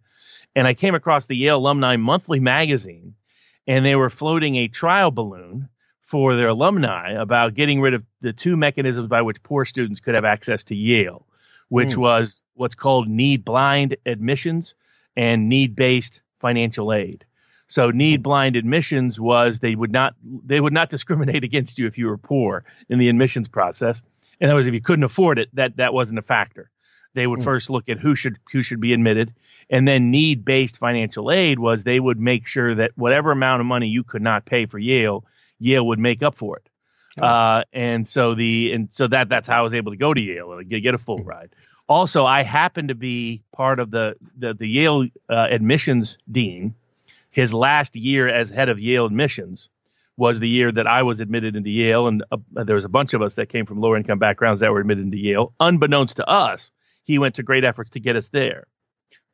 And 0.55 0.67
I 0.67 0.75
came 0.75 0.95
across 0.95 1.27
the 1.27 1.37
Yale 1.37 1.59
Alumni 1.59 1.97
Monthly 1.97 2.41
magazine, 2.41 3.15
and 3.67 3.85
they 3.85 3.95
were 3.95 4.11
floating 4.11 4.57
a 4.57 4.69
trial 4.69 5.11
balloon 5.11 5.69
for 6.03 6.37
their 6.37 6.49
alumni 6.49 7.13
about 7.13 7.55
getting 7.55 7.83
rid 7.83 7.93
of 7.93 8.03
the 8.23 8.33
two 8.33 8.57
mechanisms 8.57 9.09
by 9.09 9.21
which 9.21 9.43
poor 9.43 9.67
students 9.67 10.01
could 10.01 10.15
have 10.15 10.25
access 10.25 10.65
to 10.65 10.75
Yale, 10.75 11.27
which 11.69 11.91
mm. 11.91 11.99
was 11.99 12.41
what's 12.55 12.75
called 12.75 13.09
need 13.09 13.45
blind 13.45 13.95
admissions 14.07 14.75
and 15.17 15.51
need 15.51 15.77
based 15.77 16.23
financial 16.41 16.95
aid. 16.95 17.27
So 17.69 17.91
need 17.91 18.23
blind 18.23 18.57
admissions 18.57 19.21
was 19.21 19.59
they 19.59 19.75
would 19.75 19.93
not 19.93 20.15
they 20.23 20.61
would 20.61 20.73
not 20.73 20.89
discriminate 20.91 21.45
against 21.45 21.79
you 21.79 21.87
if 21.87 21.99
you 21.99 22.07
were 22.07 22.19
poor 22.19 22.65
in 22.89 22.99
the 22.99 23.09
admissions 23.09 23.49
process. 23.49 24.03
And 24.41 24.51
that 24.51 24.55
was 24.55 24.67
if 24.67 24.75
you 24.75 24.81
couldn't 24.81 25.05
afford 25.05 25.39
it, 25.39 25.49
that 25.55 25.77
that 25.77 25.93
wasn't 25.93 26.19
a 26.19 26.23
factor. 26.23 26.71
They 27.15 27.27
would 27.27 27.41
mm. 27.41 27.45
first 27.45 27.71
look 27.71 27.89
at 27.89 27.99
who 27.99 28.15
should 28.15 28.39
who 28.53 28.63
should 28.63 28.81
be 28.81 28.93
admitted, 28.93 29.35
and 29.71 29.87
then 29.87 30.11
need 30.11 30.45
based 30.45 30.79
financial 30.79 31.31
aid 31.31 31.59
was 31.59 31.83
they 31.83 32.01
would 32.01 32.21
make 32.21 32.47
sure 32.47 32.75
that 32.75 32.93
whatever 32.97 33.33
amount 33.33 33.61
of 33.61 33.67
money 33.67 33.89
you 33.89 34.05
could 34.05 34.23
not 34.23 34.45
pay 34.45 34.67
for 34.67 34.79
Yale, 34.79 35.25
Yale 35.59 35.87
would 35.87 35.99
make 35.99 36.23
up 36.23 36.37
for 36.37 36.57
it. 36.57 36.69
Oh. 37.19 37.27
Uh, 37.27 37.65
and 37.73 38.07
so 38.07 38.35
the 38.35 38.73
and 38.73 38.89
so 38.93 39.09
that 39.09 39.29
that's 39.29 39.49
how 39.49 39.59
I 39.59 39.63
was 39.63 39.75
able 39.75 39.93
to 39.93 39.99
go 39.99 40.15
to 40.15 40.21
Yale 40.21 40.53
and 40.53 40.69
get, 40.69 40.81
get 40.81 40.95
a 40.95 40.99
full 40.99 41.19
mm. 41.19 41.27
ride. 41.27 41.51
Also, 41.89 42.27
I 42.27 42.43
happened 42.43 42.89
to 42.89 42.95
be 42.95 43.43
part 43.53 43.81
of 43.81 43.91
the 43.91 44.15
the, 44.39 44.55
the 44.55 44.69
Yale 44.69 45.07
uh, 45.29 45.47
admissions 45.51 46.19
dean 46.31 46.75
his 47.39 47.55
last 47.55 47.95
year 47.95 48.29
as 48.29 48.51
head 48.51 48.69
of 48.69 48.81
Yale 48.81 49.07
admissions 49.07 49.69
was 50.17 50.41
the 50.41 50.49
year 50.49 50.73
that 50.73 50.89
I 50.89 51.05
was 51.05 51.21
admitted 51.21 51.55
into 51.55 51.71
Yale, 51.71 52.09
and 52.09 52.25
uh, 52.33 52.65
there 52.65 52.75
was 52.75 52.85
a 52.85 52.89
bunch 52.89 53.15
of 53.15 53.23
us 53.23 53.37
that 53.37 53.49
came 53.49 53.65
from 53.65 53.81
lower 53.81 53.97
income 53.97 54.19
backgrounds 54.19 54.59
that 54.59 54.73
were 54.73 54.81
admitted 54.81 55.05
into 55.05 55.19
Yale. 55.19 55.55
Unbeknownst 55.61 56.17
to 56.17 56.29
us, 56.29 56.73
he 57.05 57.17
went 57.17 57.37
to 57.37 57.45
great 57.45 57.63
efforts 57.63 57.93
to 57.93 58.01
get 58.01 58.17
us 58.17 58.29
there. 58.31 58.67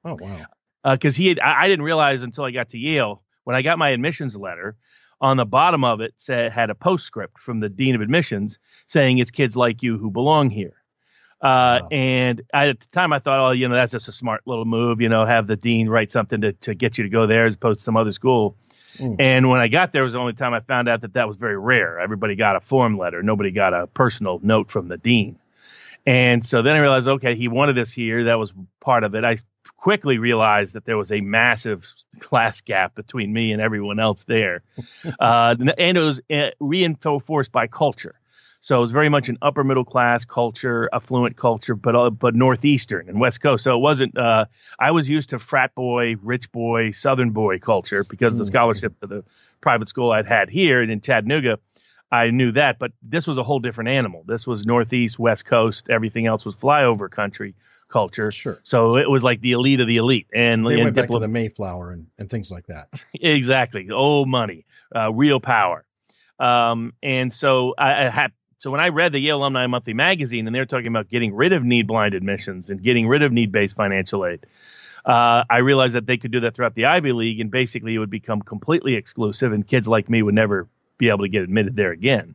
Oh 0.04 0.18
wow! 0.20 0.44
Because 0.84 1.16
uh, 1.16 1.16
he, 1.16 1.28
had, 1.28 1.40
I, 1.40 1.62
I 1.62 1.68
didn't 1.68 1.86
realize 1.86 2.22
until 2.22 2.44
I 2.44 2.50
got 2.50 2.68
to 2.68 2.78
Yale 2.78 3.22
when 3.44 3.56
I 3.56 3.62
got 3.62 3.78
my 3.78 3.88
admissions 3.88 4.36
letter. 4.36 4.76
On 5.22 5.38
the 5.38 5.46
bottom 5.46 5.82
of 5.82 6.02
it 6.02 6.12
said 6.18 6.52
had 6.52 6.68
a 6.68 6.74
postscript 6.74 7.38
from 7.38 7.60
the 7.60 7.70
dean 7.70 7.94
of 7.94 8.02
admissions 8.02 8.58
saying 8.86 9.16
it's 9.16 9.30
kids 9.30 9.56
like 9.56 9.82
you 9.82 9.96
who 9.96 10.10
belong 10.10 10.50
here. 10.50 10.74
Uh, 11.44 11.80
wow. 11.82 11.88
And 11.90 12.42
I, 12.54 12.68
at 12.68 12.80
the 12.80 12.86
time, 12.86 13.12
I 13.12 13.18
thought, 13.18 13.38
oh, 13.38 13.50
you 13.50 13.68
know, 13.68 13.74
that's 13.74 13.92
just 13.92 14.08
a 14.08 14.12
smart 14.12 14.40
little 14.46 14.64
move. 14.64 15.02
You 15.02 15.10
know, 15.10 15.26
have 15.26 15.46
the 15.46 15.56
dean 15.56 15.90
write 15.90 16.10
something 16.10 16.40
to, 16.40 16.52
to 16.52 16.74
get 16.74 16.96
you 16.96 17.04
to 17.04 17.10
go 17.10 17.26
there 17.26 17.44
as 17.44 17.54
opposed 17.54 17.80
to 17.80 17.84
some 17.84 17.98
other 17.98 18.12
school. 18.12 18.56
Mm. 18.96 19.16
And 19.20 19.50
when 19.50 19.60
I 19.60 19.68
got 19.68 19.92
there, 19.92 20.04
was 20.04 20.14
the 20.14 20.20
only 20.20 20.32
time 20.32 20.54
I 20.54 20.60
found 20.60 20.88
out 20.88 21.02
that 21.02 21.12
that 21.14 21.28
was 21.28 21.36
very 21.36 21.58
rare. 21.58 22.00
Everybody 22.00 22.34
got 22.34 22.56
a 22.56 22.60
form 22.60 22.96
letter. 22.96 23.22
Nobody 23.22 23.50
got 23.50 23.74
a 23.74 23.86
personal 23.86 24.40
note 24.42 24.70
from 24.70 24.88
the 24.88 24.96
dean. 24.96 25.38
And 26.06 26.46
so 26.46 26.62
then 26.62 26.76
I 26.76 26.78
realized, 26.78 27.08
okay, 27.08 27.34
he 27.34 27.48
wanted 27.48 27.78
us 27.78 27.92
here. 27.92 28.24
That 28.24 28.38
was 28.38 28.54
part 28.80 29.04
of 29.04 29.14
it. 29.14 29.22
I 29.22 29.36
quickly 29.76 30.16
realized 30.16 30.72
that 30.72 30.86
there 30.86 30.96
was 30.96 31.12
a 31.12 31.20
massive 31.20 31.86
class 32.20 32.62
gap 32.62 32.94
between 32.94 33.34
me 33.34 33.52
and 33.52 33.60
everyone 33.60 34.00
else 34.00 34.24
there. 34.24 34.62
uh, 35.20 35.56
and 35.58 35.96
it 35.98 36.00
was 36.00 36.22
uh, 36.30 36.50
reinforced 36.58 37.52
by 37.52 37.66
culture. 37.66 38.14
So 38.64 38.78
it 38.78 38.80
was 38.80 38.92
very 38.92 39.10
much 39.10 39.28
an 39.28 39.36
upper 39.42 39.62
middle 39.62 39.84
class 39.84 40.24
culture, 40.24 40.88
affluent 40.90 41.36
culture, 41.36 41.74
but 41.74 41.94
uh, 41.94 42.08
but 42.08 42.34
northeastern 42.34 43.10
and 43.10 43.20
west 43.20 43.42
coast. 43.42 43.62
So 43.62 43.76
it 43.76 43.80
wasn't. 43.80 44.16
Uh, 44.16 44.46
I 44.78 44.90
was 44.90 45.06
used 45.06 45.28
to 45.30 45.38
frat 45.38 45.74
boy, 45.74 46.16
rich 46.22 46.50
boy, 46.50 46.92
southern 46.92 47.32
boy 47.32 47.58
culture 47.58 48.04
because 48.04 48.32
of 48.32 48.38
the 48.38 48.44
mm-hmm. 48.44 48.52
scholarship 48.52 48.98
to 49.00 49.06
the 49.06 49.24
private 49.60 49.90
school 49.90 50.12
I'd 50.12 50.24
had 50.24 50.48
here 50.48 50.80
and 50.80 50.90
in 50.90 51.02
Chattanooga. 51.02 51.58
I 52.10 52.30
knew 52.30 52.52
that, 52.52 52.78
but 52.78 52.92
this 53.02 53.26
was 53.26 53.36
a 53.36 53.42
whole 53.42 53.58
different 53.58 53.90
animal. 53.90 54.24
This 54.26 54.46
was 54.46 54.64
Northeast, 54.64 55.18
West 55.18 55.44
Coast. 55.44 55.90
Everything 55.90 56.24
else 56.24 56.46
was 56.46 56.56
flyover 56.56 57.10
country 57.10 57.54
culture. 57.90 58.32
Sure. 58.32 58.58
So 58.62 58.96
it 58.96 59.10
was 59.10 59.22
like 59.22 59.42
the 59.42 59.52
elite 59.52 59.80
of 59.80 59.88
the 59.88 59.98
elite. 59.98 60.28
And, 60.32 60.66
They 60.66 60.72
and 60.72 60.84
went 60.84 60.96
back 60.96 61.10
to 61.10 61.18
the 61.18 61.28
Mayflower 61.28 61.92
and, 61.92 62.06
and 62.18 62.30
things 62.30 62.50
like 62.50 62.64
that. 62.68 62.88
exactly 63.12 63.90
old 63.90 64.30
money 64.30 64.64
uh, 64.96 65.12
real 65.12 65.38
power 65.38 65.84
um, 66.38 66.94
and 67.02 67.32
so 67.32 67.74
I, 67.78 68.06
I 68.06 68.10
had 68.10 68.32
so 68.64 68.70
when 68.70 68.80
i 68.80 68.88
read 68.88 69.12
the 69.12 69.20
yale 69.20 69.36
alumni 69.36 69.66
monthly 69.66 69.92
magazine 69.92 70.46
and 70.46 70.56
they 70.56 70.58
were 70.58 70.64
talking 70.64 70.86
about 70.86 71.10
getting 71.10 71.34
rid 71.34 71.52
of 71.52 71.62
need 71.62 71.86
blind 71.86 72.14
admissions 72.14 72.70
and 72.70 72.82
getting 72.82 73.06
rid 73.06 73.22
of 73.22 73.30
need 73.30 73.52
based 73.52 73.76
financial 73.76 74.24
aid 74.24 74.46
uh, 75.04 75.44
i 75.50 75.58
realized 75.58 75.94
that 75.94 76.06
they 76.06 76.16
could 76.16 76.32
do 76.32 76.40
that 76.40 76.56
throughout 76.56 76.74
the 76.74 76.86
ivy 76.86 77.12
league 77.12 77.40
and 77.40 77.50
basically 77.50 77.94
it 77.94 77.98
would 77.98 78.08
become 78.08 78.40
completely 78.40 78.94
exclusive 78.94 79.52
and 79.52 79.68
kids 79.68 79.86
like 79.86 80.08
me 80.08 80.22
would 80.22 80.34
never 80.34 80.66
be 80.96 81.08
able 81.08 81.18
to 81.18 81.28
get 81.28 81.42
admitted 81.42 81.76
there 81.76 81.90
again 81.90 82.34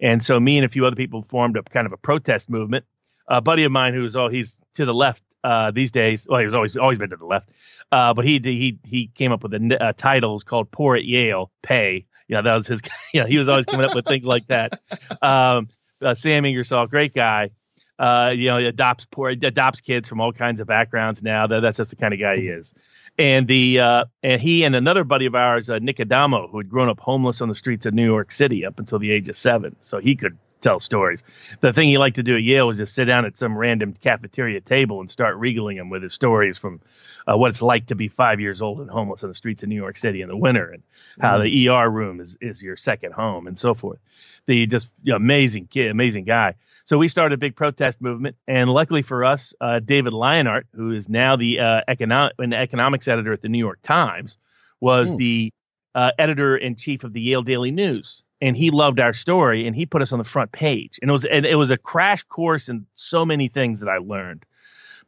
and 0.00 0.24
so 0.24 0.38
me 0.38 0.56
and 0.56 0.64
a 0.64 0.68
few 0.68 0.86
other 0.86 0.94
people 0.94 1.22
formed 1.22 1.58
up 1.58 1.68
kind 1.68 1.86
of 1.86 1.92
a 1.92 1.96
protest 1.96 2.48
movement 2.48 2.84
a 3.26 3.40
buddy 3.40 3.64
of 3.64 3.72
mine 3.72 3.92
who's 3.92 4.14
oh 4.14 4.28
he's 4.28 4.60
to 4.74 4.84
the 4.84 4.94
left 4.94 5.22
uh, 5.46 5.70
these 5.70 5.92
days. 5.92 6.26
Well, 6.28 6.40
he 6.40 6.44
was 6.44 6.54
always 6.54 6.76
always 6.76 6.98
been 6.98 7.10
to 7.10 7.16
the 7.16 7.24
left, 7.24 7.48
uh, 7.92 8.14
but 8.14 8.24
he 8.24 8.40
he 8.42 8.78
he 8.84 9.06
came 9.14 9.30
up 9.30 9.44
with 9.44 9.54
a 9.54 9.78
uh, 9.80 9.92
titles 9.96 10.42
called 10.42 10.72
"Poor 10.72 10.96
at 10.96 11.04
Yale, 11.04 11.52
Pay." 11.62 12.06
You 12.28 12.36
know, 12.36 12.42
that 12.42 12.54
was 12.54 12.66
his. 12.66 12.82
You 13.12 13.22
know, 13.22 13.28
he 13.28 13.38
was 13.38 13.48
always 13.48 13.64
coming 13.64 13.88
up 13.88 13.94
with 13.94 14.04
things 14.04 14.26
like 14.26 14.46
that. 14.48 14.80
Um, 15.22 15.68
uh, 16.02 16.14
Sam 16.14 16.44
Ingersoll, 16.44 16.86
great 16.86 17.14
guy. 17.14 17.50
Uh, 17.98 18.32
you 18.34 18.46
know, 18.46 18.58
he 18.58 18.66
adopts 18.66 19.06
poor 19.10 19.30
adopts 19.30 19.80
kids 19.80 20.08
from 20.08 20.20
all 20.20 20.32
kinds 20.32 20.60
of 20.60 20.66
backgrounds. 20.66 21.22
Now 21.22 21.46
that 21.46 21.60
that's 21.60 21.78
just 21.78 21.90
the 21.90 21.96
kind 21.96 22.12
of 22.12 22.20
guy 22.20 22.36
he 22.36 22.48
is. 22.48 22.74
And 23.18 23.48
the 23.48 23.80
uh, 23.80 24.04
and 24.22 24.40
he 24.40 24.64
and 24.64 24.76
another 24.76 25.04
buddy 25.04 25.24
of 25.24 25.34
ours, 25.34 25.70
uh, 25.70 25.78
Nick 25.78 26.00
Adamo, 26.00 26.48
who 26.48 26.58
had 26.58 26.68
grown 26.68 26.90
up 26.90 27.00
homeless 27.00 27.40
on 27.40 27.48
the 27.48 27.54
streets 27.54 27.86
of 27.86 27.94
New 27.94 28.04
York 28.04 28.30
City 28.30 28.66
up 28.66 28.78
until 28.78 28.98
the 28.98 29.10
age 29.10 29.28
of 29.30 29.36
seven, 29.36 29.76
so 29.80 29.98
he 29.98 30.16
could 30.16 30.36
tell 30.60 30.80
stories. 30.80 31.22
The 31.60 31.72
thing 31.72 31.88
he 31.88 31.96
liked 31.96 32.16
to 32.16 32.22
do 32.22 32.36
at 32.36 32.42
Yale 32.42 32.66
was 32.66 32.76
just 32.76 32.94
sit 32.94 33.06
down 33.06 33.24
at 33.24 33.38
some 33.38 33.56
random 33.56 33.94
cafeteria 33.94 34.60
table 34.60 35.00
and 35.00 35.10
start 35.10 35.36
regaling 35.36 35.78
him 35.78 35.88
with 35.88 36.02
his 36.02 36.12
stories 36.12 36.58
from 36.58 36.80
uh, 37.28 37.36
what 37.36 37.50
it's 37.50 37.62
like 37.62 37.86
to 37.86 37.94
be 37.94 38.08
five 38.08 38.40
years 38.40 38.62
old 38.62 38.80
and 38.80 38.90
homeless 38.90 39.22
on 39.22 39.28
the 39.28 39.34
streets 39.34 39.62
of 39.62 39.68
New 39.68 39.76
York 39.76 39.96
City 39.96 40.22
in 40.22 40.28
the 40.28 40.36
winter, 40.36 40.70
and 40.70 40.82
how 41.20 41.38
the 41.38 41.68
ER 41.68 41.90
room 41.90 42.20
is 42.20 42.36
is 42.40 42.62
your 42.62 42.76
second 42.76 43.12
home, 43.12 43.46
and 43.46 43.58
so 43.58 43.74
forth. 43.74 43.98
The 44.46 44.66
just 44.66 44.88
you 45.02 45.12
know, 45.12 45.16
amazing 45.16 45.66
kid, 45.68 45.90
amazing 45.90 46.24
guy. 46.24 46.54
So 46.84 46.98
we 46.98 47.08
started 47.08 47.34
a 47.34 47.38
big 47.38 47.56
protest 47.56 48.00
movement, 48.00 48.36
and 48.46 48.70
luckily 48.70 49.02
for 49.02 49.24
us, 49.24 49.52
uh, 49.60 49.80
David 49.80 50.12
Leonhardt, 50.12 50.66
who 50.72 50.92
is 50.92 51.08
now 51.08 51.34
the 51.36 51.58
uh, 51.58 51.80
economic 51.88 52.34
an 52.38 52.52
economics 52.52 53.08
editor 53.08 53.32
at 53.32 53.42
the 53.42 53.48
New 53.48 53.58
York 53.58 53.80
Times, 53.82 54.36
was 54.80 55.10
Hmm. 55.10 55.16
the 55.16 55.52
uh, 55.96 56.10
editor 56.18 56.56
in 56.56 56.76
chief 56.76 57.02
of 57.04 57.12
the 57.12 57.20
Yale 57.20 57.42
Daily 57.42 57.70
News, 57.72 58.22
and 58.40 58.56
he 58.56 58.70
loved 58.70 59.00
our 59.00 59.14
story, 59.14 59.66
and 59.66 59.74
he 59.74 59.84
put 59.86 60.02
us 60.02 60.12
on 60.12 60.18
the 60.18 60.24
front 60.24 60.52
page, 60.52 60.98
and 61.02 61.10
it 61.10 61.12
was 61.12 61.24
and 61.24 61.44
it 61.44 61.56
was 61.56 61.70
a 61.70 61.76
crash 61.78 62.22
course 62.24 62.68
in 62.68 62.86
so 62.94 63.24
many 63.24 63.48
things 63.48 63.80
that 63.80 63.88
I 63.88 63.98
learned, 63.98 64.44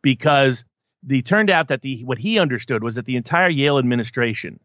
because 0.02 0.64
the 1.08 1.22
turned 1.22 1.50
out 1.50 1.68
that 1.68 1.82
the 1.82 2.04
what 2.04 2.18
he 2.18 2.38
understood 2.38 2.82
was 2.82 2.96
that 2.96 3.06
the 3.06 3.16
entire 3.16 3.48
Yale 3.48 3.78
administration. 3.78 4.60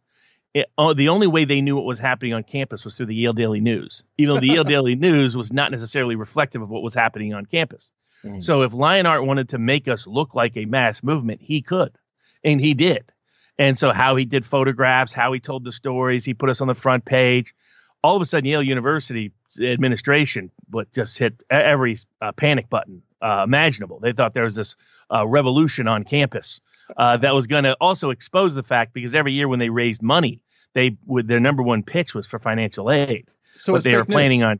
It, 0.53 0.67
uh, 0.77 0.93
the 0.93 1.09
only 1.09 1.25
way 1.25 1.45
they 1.45 1.61
knew 1.61 1.75
what 1.75 1.85
was 1.85 1.97
happening 1.97 2.33
on 2.33 2.43
campus 2.43 2.85
was 2.85 2.95
through 2.95 3.07
the 3.07 3.15
Yale 3.15 3.33
Daily 3.33 3.59
News, 3.59 4.03
even 4.19 4.35
though 4.35 4.41
the 4.41 4.47
Yale 4.47 4.63
Daily 4.75 4.95
News 4.95 5.35
was 5.35 5.51
not 5.51 5.71
necessarily 5.71 6.15
reflective 6.15 6.61
of 6.61 6.69
what 6.69 6.83
was 6.83 6.93
happening 6.93 7.33
on 7.33 7.47
campus. 7.47 7.89
Mm. 8.23 8.43
So 8.43 8.61
if 8.61 8.71
Leonhardt 8.71 9.25
wanted 9.25 9.49
to 9.49 9.57
make 9.57 9.87
us 9.87 10.05
look 10.05 10.35
like 10.35 10.55
a 10.55 10.65
mass 10.65 11.01
movement, 11.01 11.41
he 11.41 11.63
could, 11.63 11.97
and 12.43 12.61
he 12.61 12.75
did. 12.75 13.11
And 13.57 13.75
so 13.75 13.91
how 13.91 14.15
he 14.15 14.25
did 14.25 14.45
photographs, 14.45 15.11
how 15.11 15.33
he 15.33 15.39
told 15.39 15.63
the 15.63 15.71
stories, 15.71 16.23
he 16.23 16.35
put 16.35 16.49
us 16.49 16.61
on 16.61 16.67
the 16.67 16.75
front 16.75 17.03
page. 17.03 17.55
All 18.03 18.15
of 18.15 18.21
a 18.21 18.25
sudden, 18.25 18.45
Yale 18.45 18.61
University 18.61 19.31
administration 19.59 20.51
but 20.69 20.91
just 20.91 21.17
hit 21.17 21.35
every 21.49 21.97
uh, 22.21 22.31
panic 22.31 22.69
button 22.69 23.03
uh, 23.21 23.43
imaginable. 23.43 23.99
They 23.99 24.13
thought 24.13 24.33
there 24.33 24.43
was 24.43 24.55
this 24.55 24.75
uh, 25.13 25.25
revolution 25.27 25.87
on 25.87 26.03
campus 26.03 26.61
uh, 26.97 27.17
that 27.17 27.33
was 27.33 27.47
going 27.47 27.63
to 27.63 27.73
also 27.79 28.09
expose 28.09 28.53
the 28.55 28.63
fact 28.63 28.93
because 28.93 29.15
every 29.15 29.33
year 29.33 29.47
when 29.47 29.59
they 29.59 29.69
raised 29.69 30.01
money, 30.01 30.41
they 30.73 30.97
would 31.05 31.27
their 31.27 31.39
number 31.39 31.63
one 31.63 31.83
pitch 31.83 32.13
was 32.15 32.25
for 32.27 32.39
financial 32.39 32.91
aid 32.91 33.27
So 33.59 33.77
they 33.77 33.95
were 33.95 34.01
fake 34.01 34.09
news. 34.09 34.15
planning 34.15 34.43
on 34.43 34.59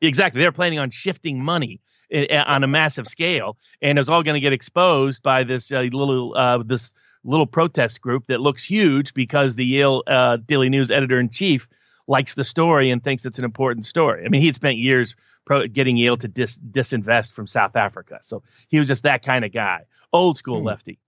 exactly 0.00 0.40
they 0.40 0.46
were 0.46 0.52
planning 0.52 0.78
on 0.78 0.90
shifting 0.90 1.42
money 1.42 1.80
i- 2.12 2.28
i- 2.30 2.54
on 2.54 2.64
a 2.64 2.66
massive 2.66 3.06
scale 3.06 3.56
and 3.82 3.96
it 3.98 4.00
was 4.00 4.08
all 4.08 4.22
going 4.22 4.34
to 4.34 4.40
get 4.40 4.52
exposed 4.52 5.22
by 5.22 5.44
this 5.44 5.72
uh, 5.72 5.80
little 5.80 6.34
uh, 6.36 6.58
this 6.64 6.92
little 7.24 7.46
protest 7.46 8.00
group 8.00 8.26
that 8.26 8.40
looks 8.40 8.62
huge 8.64 9.14
because 9.14 9.54
the 9.54 9.64
Yale 9.64 10.02
uh, 10.06 10.36
Daily 10.46 10.68
News 10.68 10.90
editor 10.90 11.18
in 11.18 11.30
chief 11.30 11.66
likes 12.06 12.34
the 12.34 12.44
story 12.44 12.90
and 12.90 13.02
thinks 13.02 13.24
it's 13.24 13.38
an 13.38 13.44
important 13.46 13.86
story. 13.86 14.26
I 14.26 14.28
mean, 14.28 14.42
he 14.42 14.48
had 14.48 14.56
spent 14.56 14.76
years 14.76 15.14
pro- 15.44 15.66
getting 15.66 15.96
Yale 15.96 16.16
to 16.18 16.28
dis- 16.28 16.58
disinvest 16.58 17.32
from 17.32 17.46
South 17.46 17.76
Africa, 17.76 18.18
so 18.22 18.42
he 18.68 18.78
was 18.78 18.88
just 18.88 19.02
that 19.04 19.22
kind 19.24 19.44
of 19.44 19.52
guy, 19.52 19.82
old 20.12 20.38
school 20.38 20.60
Hmm. 20.60 20.66
lefty. 20.66 20.98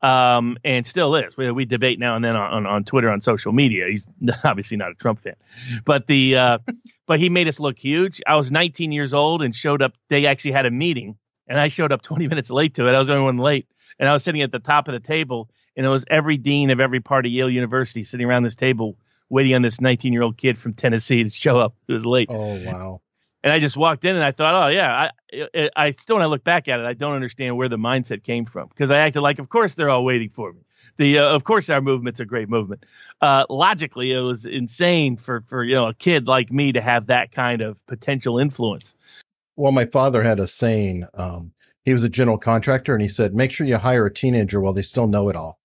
Um, 0.00 0.58
and 0.64 0.84
still 0.84 1.14
is. 1.14 1.36
We, 1.36 1.52
we 1.52 1.64
debate 1.64 2.00
now 2.00 2.16
and 2.16 2.24
then 2.24 2.34
on, 2.34 2.52
on, 2.52 2.66
on 2.66 2.84
Twitter, 2.84 3.08
on 3.08 3.20
social 3.20 3.52
media. 3.52 3.86
He's 3.88 4.08
obviously 4.44 4.76
not 4.76 4.90
a 4.90 4.94
Trump 4.94 5.22
fan, 5.22 5.36
but 5.84 6.08
the 6.08 6.34
uh, 6.36 6.58
but 7.06 7.20
he 7.20 7.28
made 7.28 7.46
us 7.46 7.60
look 7.60 7.78
huge. 7.78 8.20
I 8.26 8.34
was 8.34 8.50
19 8.50 8.90
years 8.90 9.14
old 9.14 9.42
and 9.42 9.54
showed 9.54 9.80
up. 9.80 9.92
They 10.08 10.26
actually 10.26 10.52
had 10.52 10.66
a 10.66 10.72
meeting, 10.72 11.16
and 11.46 11.58
I 11.60 11.68
showed 11.68 11.92
up 11.92 12.02
20 12.02 12.26
minutes 12.32 12.50
late 12.50 12.74
to 12.76 12.88
it. 12.88 12.94
I 12.94 12.98
was 12.98 13.06
the 13.08 13.14
only 13.14 13.26
one 13.26 13.36
late, 13.38 13.68
and 14.00 14.08
I 14.08 14.12
was 14.12 14.24
sitting 14.24 14.42
at 14.42 14.50
the 14.50 14.58
top 14.58 14.88
of 14.88 14.92
the 14.94 14.98
table, 15.06 15.48
and 15.76 15.86
it 15.86 15.88
was 15.88 16.04
every 16.10 16.36
dean 16.36 16.70
of 16.70 16.80
every 16.80 16.98
part 17.00 17.24
of 17.24 17.30
Yale 17.30 17.50
University 17.50 18.02
sitting 18.02 18.26
around 18.26 18.42
this 18.42 18.56
table, 18.56 18.96
waiting 19.28 19.54
on 19.54 19.62
this 19.62 19.80
19 19.80 20.12
year 20.12 20.22
old 20.22 20.36
kid 20.36 20.58
from 20.58 20.74
Tennessee 20.74 21.22
to 21.22 21.30
show 21.30 21.58
up. 21.58 21.76
It 21.86 21.92
was 21.92 22.04
late, 22.04 22.26
Oh 22.28 22.60
wow. 22.64 23.02
And 23.42 23.52
I 23.52 23.58
just 23.58 23.76
walked 23.76 24.04
in, 24.04 24.14
and 24.14 24.24
I 24.24 24.32
thought, 24.32 24.66
oh 24.66 24.68
yeah, 24.68 25.10
I, 25.32 25.46
I, 25.54 25.70
I 25.76 25.90
still 25.92 26.16
when 26.16 26.22
I 26.22 26.26
look 26.26 26.44
back 26.44 26.68
at 26.68 26.80
it, 26.80 26.86
I 26.86 26.92
don't 26.94 27.14
understand 27.14 27.56
where 27.56 27.68
the 27.68 27.76
mindset 27.76 28.22
came 28.22 28.44
from 28.44 28.68
because 28.68 28.90
I 28.90 28.98
acted 28.98 29.20
like, 29.20 29.38
of 29.38 29.48
course 29.48 29.74
they're 29.74 29.90
all 29.90 30.04
waiting 30.04 30.30
for 30.30 30.52
me. 30.52 30.60
The 30.98 31.18
uh, 31.18 31.24
of 31.24 31.44
course 31.44 31.70
our 31.70 31.80
movement's 31.80 32.20
a 32.20 32.24
great 32.24 32.48
movement. 32.48 32.84
Uh, 33.20 33.44
logically, 33.48 34.12
it 34.12 34.20
was 34.20 34.46
insane 34.46 35.16
for 35.16 35.42
for 35.48 35.64
you 35.64 35.74
know 35.74 35.88
a 35.88 35.94
kid 35.94 36.26
like 36.26 36.52
me 36.52 36.72
to 36.72 36.80
have 36.80 37.06
that 37.06 37.32
kind 37.32 37.62
of 37.62 37.84
potential 37.86 38.38
influence. 38.38 38.94
Well, 39.56 39.72
my 39.72 39.86
father 39.86 40.22
had 40.22 40.40
a 40.40 40.48
saying. 40.48 41.06
Um, 41.14 41.52
he 41.84 41.92
was 41.92 42.04
a 42.04 42.08
general 42.08 42.38
contractor, 42.38 42.94
and 42.94 43.02
he 43.02 43.08
said, 43.08 43.34
"Make 43.34 43.50
sure 43.50 43.66
you 43.66 43.76
hire 43.76 44.06
a 44.06 44.12
teenager 44.12 44.60
while 44.60 44.72
they 44.72 44.82
still 44.82 45.06
know 45.06 45.28
it 45.28 45.36
all." 45.36 45.58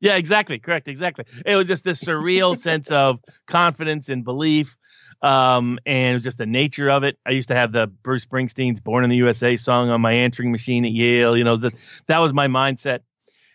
Yeah, 0.00 0.16
exactly. 0.16 0.58
Correct. 0.58 0.88
Exactly. 0.88 1.24
It 1.44 1.56
was 1.56 1.68
just 1.68 1.84
this 1.84 2.02
surreal 2.02 2.58
sense 2.58 2.90
of 2.90 3.20
confidence 3.46 4.08
and 4.08 4.24
belief. 4.24 4.76
Um, 5.22 5.78
and 5.86 6.10
it 6.10 6.14
was 6.14 6.22
just 6.22 6.38
the 6.38 6.46
nature 6.46 6.90
of 6.90 7.02
it. 7.04 7.18
I 7.26 7.30
used 7.30 7.48
to 7.48 7.54
have 7.54 7.72
the 7.72 7.86
Bruce 7.86 8.24
Springsteen's 8.24 8.80
Born 8.80 9.04
in 9.04 9.10
the 9.10 9.16
USA 9.16 9.56
song 9.56 9.88
on 9.90 10.00
my 10.00 10.12
answering 10.12 10.52
machine 10.52 10.84
at 10.84 10.92
Yale. 10.92 11.36
You 11.36 11.44
know, 11.44 11.56
that, 11.56 11.74
that 12.06 12.18
was 12.18 12.32
my 12.32 12.48
mindset. 12.48 13.00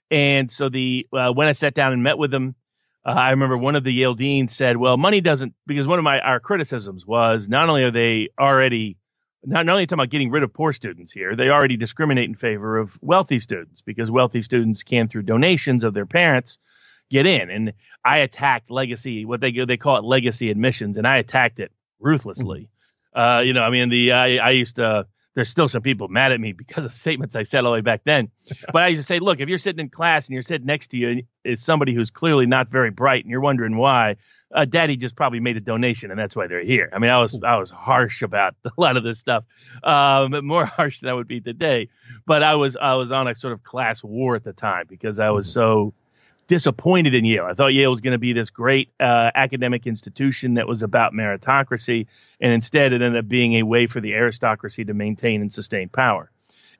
And 0.10 0.52
so 0.52 0.70
the, 0.70 1.08
uh, 1.14 1.32
when 1.32 1.48
I 1.48 1.54
sat 1.54 1.74
down 1.74 1.94
and 1.94 2.04
met 2.04 2.18
with 2.18 2.32
them, 2.32 2.56
uh, 3.06 3.12
I 3.12 3.32
remember 3.32 3.58
one 3.58 3.76
of 3.76 3.84
the 3.84 3.92
Yale 3.92 4.14
deans 4.14 4.56
said, 4.56 4.78
well, 4.78 4.98
money 4.98 5.22
doesn't, 5.22 5.54
because 5.66 5.88
one 5.88 6.00
of 6.00 6.04
my, 6.04 6.20
our 6.20 6.40
criticisms 6.40 7.06
was 7.06 7.48
not 7.48 7.70
only 7.70 7.84
are 7.84 7.92
they 7.92 8.30
already, 8.40 8.98
not, 9.44 9.66
not 9.66 9.74
only 9.74 9.88
talking 9.88 10.02
about 10.02 10.10
getting 10.10 10.30
rid 10.30 10.44
of 10.44 10.54
poor 10.54 10.74
students 10.74 11.12
here, 11.12 11.36
they 11.36 11.50
already 11.50 11.78
discriminate 11.78 12.30
in 12.30 12.36
favor 12.36 12.78
of 12.78 12.98
wealthy 13.02 13.40
students 13.40 13.82
because 13.82 14.12
wealthy 14.12 14.42
students 14.42 14.84
can, 14.84 15.08
through 15.08 15.24
donations 15.24 15.84
of 15.84 15.94
their 15.94 16.06
parents, 16.06 16.60
get 17.12 17.26
in. 17.28 17.50
And 17.50 17.74
I 18.04 18.20
attacked 18.20 18.72
legacy, 18.72 19.26
what 19.26 19.42
they 19.42 19.52
they 19.52 19.78
call 19.78 19.98
it 19.98 20.04
legacy 20.04 20.50
admissions, 20.50 20.98
and 20.98 21.08
I 21.08 21.18
attacked 21.18 21.60
it 21.60 21.72
ruthlessly. 22.00 22.70
Uh, 23.14 23.44
you 23.46 23.54
know, 23.54 23.62
I 23.62 23.70
mean, 23.70 23.90
the 23.90 24.14
I, 24.14 24.38
I 24.38 24.50
used 24.52 24.78
to. 24.78 25.06
There's 25.34 25.48
still 25.48 25.70
some 25.70 25.82
people 25.82 26.10
mad 26.10 26.34
at 26.34 26.42
me 26.42 26.52
because 26.52 26.84
of 26.84 26.94
statements 27.06 27.38
I 27.38 27.44
said 27.44 27.64
all 27.64 27.72
the 27.72 27.76
way 27.76 27.82
back 27.82 28.02
then. 28.04 28.30
But 28.74 28.84
I 28.84 28.88
used 28.88 29.02
to 29.02 29.06
say, 29.06 29.20
look, 29.20 29.40
if 29.40 29.48
you're 29.48 29.58
sitting 29.58 29.80
in 29.80 29.90
class 29.90 30.28
and 30.28 30.34
you're 30.34 30.42
sitting 30.42 30.68
next 30.68 30.88
to 30.90 30.98
you 30.98 31.24
is 31.46 31.64
somebody 31.64 31.94
who's 31.94 32.12
clearly 32.12 32.46
not 32.46 32.70
very 32.70 32.92
bright, 32.92 33.24
and 33.24 33.32
you're 33.32 33.42
wondering 33.42 33.78
why, 33.78 34.18
uh, 34.54 34.66
Daddy 34.66 34.98
just 34.98 35.16
probably 35.16 35.40
made 35.40 35.56
a 35.58 35.62
donation, 35.62 36.12
and 36.12 36.20
that's 36.20 36.36
why 36.36 36.48
they're 36.48 36.64
here. 36.64 36.90
I 36.92 37.00
mean, 37.00 37.12
I 37.12 37.20
was 37.20 37.40
I 37.44 37.58
was 37.58 37.70
harsh 37.70 38.22
about 38.22 38.56
a 38.66 38.72
lot 38.78 38.98
of 38.98 39.04
this 39.04 39.20
stuff, 39.20 39.46
um, 39.84 40.46
more 40.46 40.66
harsh 40.66 41.00
than 41.00 41.10
I 41.10 41.14
would 41.14 41.28
be 41.28 41.40
today. 41.40 41.90
But 42.26 42.44
I 42.44 42.56
was 42.56 42.76
I 42.76 42.96
was 42.96 43.12
on 43.12 43.28
a 43.28 43.36
sort 43.36 43.54
of 43.54 43.64
class 43.64 44.04
war 44.04 44.36
at 44.36 44.44
the 44.44 44.54
time 44.54 44.86
because 44.90 45.20
I 45.20 45.30
was 45.30 45.52
so 45.52 45.94
disappointed 46.48 47.14
in 47.14 47.26
Yale. 47.26 47.46
I 47.46 47.54
thought 47.54 47.74
Yale 47.74 47.92
was 47.92 48.02
going 48.02 48.14
to 48.14 48.18
be 48.18 48.34
this 48.34 48.50
great 48.50 48.90
uh, 49.00 49.32
academic 49.36 49.88
institution 49.88 50.56
that 50.56 50.68
was 50.68 50.84
about 50.84 51.14
meritocracy, 51.14 52.08
and 52.40 52.52
instead 52.52 52.94
it 52.94 53.02
ended 53.02 53.18
up 53.24 53.28
being 53.28 53.56
a 53.56 53.64
way 53.64 53.88
for 53.88 54.02
the 54.02 54.14
aristocracy 54.14 54.84
to 54.86 54.94
maintain 54.94 55.42
and 55.42 55.54
sustain 55.54 55.90
power, 55.90 56.30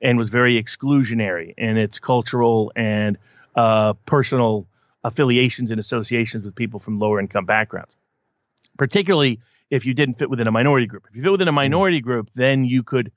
and 0.00 0.18
was 0.18 0.28
very 0.28 0.62
exclusionary 0.62 1.54
in 1.56 1.76
its 1.76 1.98
cultural 1.98 2.72
and 2.76 3.16
uh, 3.56 3.94
personal 4.06 4.66
affiliations 5.04 5.70
and 5.70 5.80
associations 5.80 6.44
with 6.44 6.54
people 6.54 6.78
from 6.78 6.98
lower 6.98 7.18
income 7.18 7.46
backgrounds, 7.46 7.96
particularly 8.78 9.40
if 9.70 9.86
you 9.86 9.94
didn't 9.94 10.18
fit 10.18 10.28
within 10.28 10.46
a 10.46 10.52
minority 10.52 10.86
group. 10.86 11.06
If 11.08 11.16
you 11.16 11.22
fit 11.22 11.32
within 11.32 11.48
a 11.48 11.52
minority 11.52 12.00
group, 12.00 12.30
then 12.34 12.64
you 12.64 12.82
could. 12.82 13.10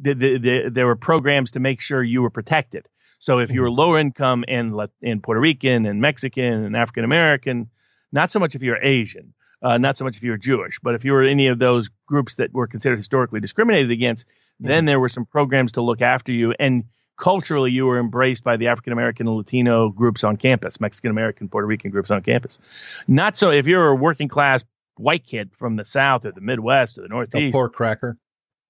The, 0.00 0.12
the, 0.12 0.38
the, 0.38 0.70
there 0.70 0.84
were 0.84 0.96
programs 0.96 1.52
to 1.52 1.60
make 1.60 1.80
sure 1.80 2.02
you 2.02 2.20
were 2.20 2.28
protected. 2.28 2.86
So 3.18 3.38
if 3.38 3.50
you 3.50 3.62
were 3.62 3.70
lower 3.70 3.98
income 3.98 4.44
and 4.48 4.74
and 5.02 5.22
Puerto 5.22 5.40
Rican 5.40 5.86
and 5.86 6.00
Mexican 6.00 6.64
and 6.64 6.76
African 6.76 7.04
American, 7.04 7.70
not 8.12 8.30
so 8.30 8.38
much 8.38 8.54
if 8.54 8.62
you're 8.62 8.82
Asian, 8.82 9.34
Uh, 9.60 9.76
not 9.76 9.96
so 9.96 10.04
much 10.04 10.16
if 10.16 10.22
you 10.22 10.30
were 10.30 10.38
Jewish, 10.38 10.78
but 10.80 10.94
if 10.94 11.04
you 11.04 11.12
were 11.12 11.24
any 11.24 11.48
of 11.48 11.58
those 11.58 11.90
groups 12.06 12.36
that 12.36 12.52
were 12.52 12.68
considered 12.68 12.96
historically 12.96 13.40
discriminated 13.40 13.90
against, 13.90 14.24
mm-hmm. 14.24 14.68
then 14.68 14.84
there 14.84 15.00
were 15.00 15.08
some 15.08 15.26
programs 15.26 15.72
to 15.72 15.82
look 15.82 16.00
after 16.00 16.30
you. 16.30 16.54
And 16.60 16.84
culturally, 17.16 17.72
you 17.72 17.86
were 17.86 17.98
embraced 17.98 18.44
by 18.44 18.56
the 18.56 18.68
African 18.68 18.92
American 18.92 19.26
and 19.26 19.36
Latino 19.36 19.88
groups 19.88 20.22
on 20.22 20.36
campus, 20.36 20.80
Mexican 20.80 21.10
American, 21.10 21.48
Puerto 21.48 21.66
Rican 21.66 21.90
groups 21.90 22.10
on 22.12 22.22
campus. 22.22 22.60
Not 23.08 23.36
so 23.36 23.50
if 23.50 23.66
you're 23.66 23.88
a 23.88 23.96
working 23.96 24.28
class 24.28 24.62
white 24.94 25.26
kid 25.26 25.50
from 25.52 25.74
the 25.76 25.84
South 25.84 26.24
or 26.24 26.32
the 26.32 26.40
Midwest 26.40 26.98
or 26.98 27.02
the 27.02 27.08
Northeast. 27.08 27.52
A 27.54 27.58
poor 27.58 27.68
cracker. 27.68 28.16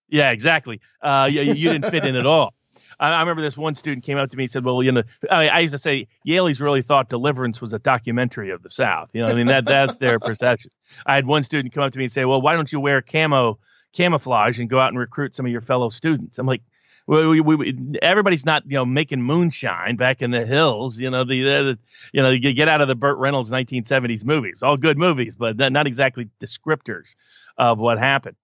Yeah, 0.08 0.30
exactly. 0.30 0.80
Uh, 1.02 1.28
you, 1.30 1.42
you 1.42 1.70
didn't 1.70 1.90
fit 1.90 2.04
in 2.04 2.16
at 2.16 2.24
all. 2.24 2.54
I, 3.00 3.10
I, 3.10 3.20
remember 3.20 3.42
this 3.42 3.56
one 3.56 3.74
student 3.74 4.04
came 4.04 4.18
up 4.18 4.30
to 4.30 4.36
me 4.36 4.44
and 4.44 4.50
said, 4.50 4.64
"Well, 4.64 4.82
you 4.82 4.92
know, 4.92 5.02
I, 5.30 5.48
I 5.48 5.60
used 5.60 5.72
to 5.72 5.78
say 5.78 6.08
Yalies 6.26 6.60
really 6.60 6.82
thought 6.82 7.08
Deliverance 7.08 7.60
was 7.60 7.72
a 7.72 7.78
documentary 7.78 8.50
of 8.50 8.62
the 8.62 8.70
South. 8.70 9.10
You 9.12 9.22
know, 9.22 9.28
I 9.28 9.34
mean 9.34 9.46
that 9.46 9.64
that's 9.64 9.98
their 9.98 10.18
perception." 10.20 10.70
I 11.06 11.14
had 11.14 11.26
one 11.26 11.42
student 11.42 11.74
come 11.74 11.84
up 11.84 11.92
to 11.92 11.98
me 11.98 12.04
and 12.04 12.12
say, 12.12 12.24
"Well, 12.24 12.40
why 12.40 12.54
don't 12.54 12.70
you 12.72 12.80
wear 12.80 13.02
camo 13.02 13.58
camouflage 13.92 14.58
and 14.58 14.68
go 14.68 14.78
out 14.78 14.88
and 14.88 14.98
recruit 14.98 15.34
some 15.34 15.46
of 15.46 15.52
your 15.52 15.60
fellow 15.60 15.90
students?" 15.90 16.38
I'm 16.38 16.46
like, 16.46 16.62
we, 17.08 17.40
we, 17.40 17.56
we, 17.56 17.98
everybody's 18.02 18.44
not 18.44 18.64
you 18.66 18.74
know 18.74 18.84
making 18.84 19.22
moonshine 19.22 19.96
back 19.96 20.20
in 20.20 20.30
the 20.30 20.44
hills. 20.44 20.98
You 20.98 21.10
know 21.10 21.24
the, 21.24 21.42
the 21.42 21.78
you 22.12 22.22
know 22.22 22.30
you 22.30 22.52
get 22.52 22.68
out 22.68 22.80
of 22.80 22.88
the 22.88 22.94
Burt 22.94 23.16
Reynolds 23.18 23.50
1970s 23.50 24.24
movies, 24.24 24.62
all 24.62 24.76
good 24.76 24.98
movies, 24.98 25.34
but 25.34 25.56
not 25.56 25.86
exactly 25.86 26.28
descriptors 26.40 27.14
of 27.56 27.78
what 27.78 27.98
happened. 27.98 28.36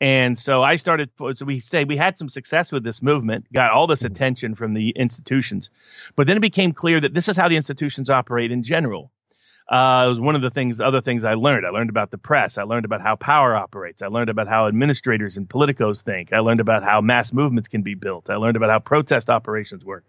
And 0.00 0.38
so 0.38 0.62
I 0.62 0.76
started. 0.76 1.10
So 1.34 1.46
we 1.46 1.58
say 1.58 1.84
we 1.84 1.96
had 1.96 2.18
some 2.18 2.28
success 2.28 2.70
with 2.70 2.84
this 2.84 3.00
movement, 3.00 3.50
got 3.52 3.70
all 3.70 3.86
this 3.86 4.00
mm-hmm. 4.00 4.12
attention 4.12 4.54
from 4.54 4.74
the 4.74 4.90
institutions, 4.90 5.70
but 6.16 6.26
then 6.26 6.36
it 6.36 6.40
became 6.40 6.72
clear 6.72 7.00
that 7.00 7.14
this 7.14 7.28
is 7.28 7.36
how 7.36 7.48
the 7.48 7.56
institutions 7.56 8.10
operate 8.10 8.52
in 8.52 8.62
general. 8.62 9.10
Uh, 9.68 10.04
it 10.06 10.08
was 10.10 10.20
one 10.20 10.36
of 10.36 10.42
the 10.42 10.50
things, 10.50 10.80
other 10.80 11.00
things 11.00 11.24
I 11.24 11.34
learned. 11.34 11.66
I 11.66 11.70
learned 11.70 11.90
about 11.90 12.12
the 12.12 12.18
press. 12.18 12.56
I 12.56 12.62
learned 12.62 12.84
about 12.84 13.00
how 13.00 13.16
power 13.16 13.56
operates. 13.56 14.00
I 14.00 14.06
learned 14.06 14.30
about 14.30 14.46
how 14.46 14.68
administrators 14.68 15.36
and 15.36 15.48
politicos 15.48 16.02
think. 16.02 16.32
I 16.32 16.38
learned 16.38 16.60
about 16.60 16.84
how 16.84 17.00
mass 17.00 17.32
movements 17.32 17.68
can 17.68 17.82
be 17.82 17.94
built. 17.94 18.30
I 18.30 18.36
learned 18.36 18.56
about 18.56 18.70
how 18.70 18.78
protest 18.78 19.28
operations 19.28 19.84
work. 19.84 20.04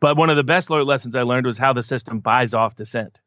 But 0.00 0.18
one 0.18 0.28
of 0.28 0.36
the 0.36 0.42
best 0.42 0.68
lessons 0.68 1.16
I 1.16 1.22
learned 1.22 1.46
was 1.46 1.56
how 1.56 1.72
the 1.72 1.82
system 1.82 2.18
buys 2.20 2.52
off 2.52 2.76
dissent. 2.76 3.18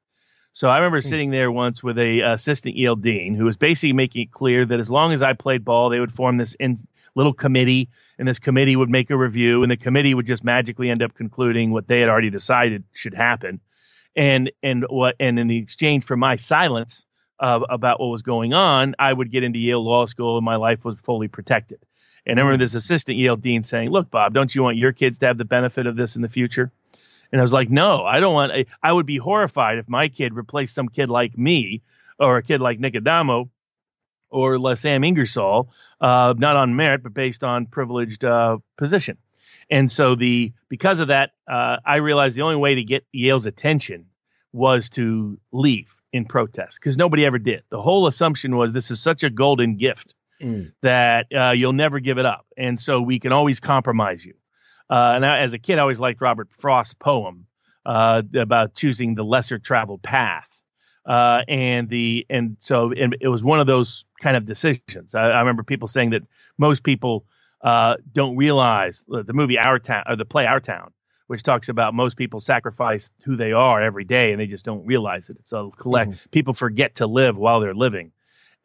So 0.54 0.70
I 0.70 0.78
remember 0.78 1.02
hmm. 1.02 1.10
sitting 1.10 1.32
there 1.32 1.52
once 1.52 1.84
with 1.84 1.98
a 1.98 2.22
assistant 2.22 2.76
Yale 2.76 2.96
dean 2.96 3.36
who 3.36 3.46
was 3.46 3.58
basically 3.58 3.94
making 3.94 4.24
it 4.24 4.32
clear 4.32 4.66
that 4.66 4.80
as 4.80 4.90
long 4.90 5.14
as 5.14 5.22
I 5.22 5.34
played 5.34 5.66
ball, 5.66 5.90
they 5.90 6.00
would 6.00 6.14
form 6.14 6.38
this 6.38 6.56
in, 6.56 6.80
little 7.16 7.34
committee, 7.34 7.90
and 8.18 8.28
this 8.28 8.40
committee 8.40 8.76
would 8.76 8.90
make 8.90 9.12
a 9.12 9.18
review, 9.18 9.62
and 9.62 9.72
the 9.72 9.78
committee 9.78 10.14
would 10.14 10.26
just 10.26 10.44
magically 10.44 10.90
end 10.90 11.04
up 11.04 11.14
concluding 11.14 11.72
what 11.72 11.88
they 11.88 12.00
had 12.00 12.10
already 12.10 12.30
decided 12.30 12.84
should 12.94 13.14
happen 13.14 13.60
and 14.16 14.52
and 14.62 14.86
what 14.90 15.16
and 15.20 15.40
in 15.40 15.48
the 15.48 15.58
exchange 15.58 16.06
for 16.06 16.16
my 16.16 16.36
silence 16.36 17.06
uh, 17.40 17.60
about 17.70 18.00
what 18.00 18.08
was 18.08 18.22
going 18.22 18.54
on, 18.54 18.96
I 19.00 19.12
would 19.12 19.32
get 19.32 19.44
into 19.44 19.60
Yale 19.60 19.84
Law 19.84 20.06
School 20.06 20.38
and 20.38 20.46
my 20.46 20.56
life 20.56 20.86
was 20.86 20.96
fully 21.04 21.28
protected. 21.28 21.80
And 22.26 22.40
I 22.40 22.44
remember 22.44 22.64
mm. 22.64 22.66
this 22.66 22.76
assistant 22.76 23.18
Yale 23.18 23.36
dean 23.36 23.64
saying, 23.64 23.90
"Look, 23.90 24.10
Bob, 24.10 24.34
don't 24.34 24.54
you 24.54 24.64
want 24.64 24.78
your 24.78 24.94
kids 24.94 25.20
to 25.20 25.28
have 25.28 25.38
the 25.38 25.46
benefit 25.46 25.88
of 25.88 25.96
this 25.96 26.16
in 26.16 26.22
the 26.22 26.30
future?" 26.30 26.72
And 27.34 27.42
I 27.42 27.44
was 27.44 27.52
like, 27.52 27.72
"No, 27.72 28.06
I 28.06 28.20
don't 28.20 28.34
want. 28.36 28.68
I 28.84 28.94
would 28.94 29.08
be 29.08 29.18
horrified 29.18 29.80
if 29.80 29.90
my 29.90 30.08
kid 30.08 30.36
replaced 30.36 30.76
some 30.76 30.88
kid 30.88 31.10
like 31.10 31.36
me 31.36 31.82
or 32.20 32.38
a 32.38 32.44
kid 32.44 32.62
like 32.62 32.80
Nick 32.80 32.96
Adamo 32.96 33.50
or 34.30 34.60
Les 34.60 34.80
Sam 34.80 35.04
Ingersoll, 35.04 35.72
uh, 36.00 36.36
not 36.38 36.56
on 36.56 36.76
merit 36.76 37.02
but 37.02 37.16
based 37.16 37.44
on 37.44 37.66
privileged 37.66 38.24
uh, 38.24 38.60
position." 38.78 39.18
And 39.72 39.92
so 39.92 40.14
the 40.14 40.54
because 40.70 41.00
of 41.00 41.08
that, 41.08 41.32
uh, 41.48 41.78
I 41.84 41.96
realized 41.96 42.36
the 42.36 42.44
only 42.44 42.56
way 42.56 42.76
to 42.76 42.84
get 42.84 43.04
Yale's 43.12 43.48
attention 43.48 44.06
was 44.52 44.92
to 44.92 45.40
leave 45.52 45.88
in 46.12 46.26
protest 46.26 46.80
because 46.80 46.98
nobody 46.98 47.26
ever 47.26 47.40
did. 47.40 47.64
The 47.72 47.82
whole 47.82 48.06
assumption 48.06 48.56
was 48.56 48.74
this 48.74 48.92
is 48.92 49.02
such 49.02 49.24
a 49.24 49.32
golden 49.32 49.78
gift 49.78 50.14
mm. 50.40 50.72
that 50.84 51.26
uh, 51.36 51.52
you'll 51.52 51.74
never 51.74 52.00
give 52.00 52.20
it 52.20 52.28
up, 52.28 52.46
and 52.56 52.80
so 52.80 53.02
we 53.02 53.18
can 53.18 53.32
always 53.32 53.60
compromise 53.60 54.24
you. 54.24 54.36
Uh, 54.94 55.14
and 55.16 55.26
I, 55.26 55.40
as 55.40 55.54
a 55.54 55.58
kid, 55.58 55.80
I 55.80 55.82
always 55.82 56.00
liked 56.00 56.22
Robert 56.22 56.50
Frost's 56.52 56.94
poem 56.94 57.48
uh, 57.84 58.22
about 58.36 58.76
choosing 58.76 59.16
the 59.16 59.24
lesser 59.24 59.58
traveled 59.58 60.04
path. 60.04 60.48
Uh, 61.04 61.42
and 61.48 61.90
the 61.90 62.26
and 62.30 62.58
so 62.60 62.92
and 62.92 63.18
it 63.20 63.28
was 63.28 63.44
one 63.44 63.60
of 63.60 63.66
those 63.66 64.06
kind 64.22 64.38
of 64.38 64.46
decisions. 64.46 65.16
I, 65.16 65.32
I 65.32 65.40
remember 65.40 65.64
people 65.64 65.88
saying 65.88 66.12
that 66.12 66.22
most 66.60 66.84
people 66.84 67.26
uh, 67.62 67.96
don't 68.14 68.38
realize 68.38 69.04
the 69.08 69.34
movie 69.34 69.58
Our 69.58 69.80
Town 69.80 70.04
or 70.08 70.16
the 70.16 70.26
play 70.26 70.46
Our 70.46 70.60
Town, 70.60 70.94
which 71.26 71.42
talks 71.42 71.70
about 71.70 71.96
most 71.96 72.16
people 72.16 72.40
sacrifice 72.40 73.10
who 73.26 73.36
they 73.36 73.52
are 73.52 73.82
every 73.82 74.06
day 74.06 74.32
and 74.32 74.40
they 74.40 74.48
just 74.48 74.64
don't 74.64 74.86
realize 74.86 75.28
it. 75.28 75.38
It's 75.40 75.54
a 75.54 75.70
collect. 75.76 76.12
Mm-hmm. 76.12 76.30
People 76.30 76.54
forget 76.54 76.96
to 76.96 77.08
live 77.08 77.36
while 77.36 77.60
they're 77.60 77.74
living. 77.74 78.12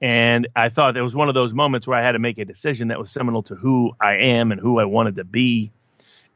And 0.01 0.47
I 0.55 0.69
thought 0.69 0.97
it 0.97 1.03
was 1.03 1.17
one 1.17 1.29
of 1.29 1.35
those 1.35 1.55
moments 1.55 1.89
where 1.89 1.99
I 1.99 2.03
had 2.03 2.13
to 2.13 2.21
make 2.21 2.39
a 2.39 2.45
decision 2.45 2.89
that 2.89 3.01
was 3.01 3.11
seminal 3.11 3.43
to 3.45 3.55
who 3.55 3.93
I 4.01 4.17
am 4.17 4.53
and 4.53 4.61
who 4.61 4.79
I 4.79 4.85
wanted 4.85 5.17
to 5.17 5.25
be. 5.25 5.73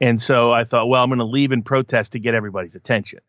And 0.02 0.22
so 0.22 0.52
I 0.52 0.64
thought, 0.64 0.88
well, 0.88 1.02
I'm 1.02 1.08
going 1.08 1.20
to 1.20 1.24
leave 1.24 1.52
in 1.52 1.62
protest 1.62 2.12
to 2.12 2.18
get 2.18 2.34
everybody's 2.34 2.76
attention 2.76 3.20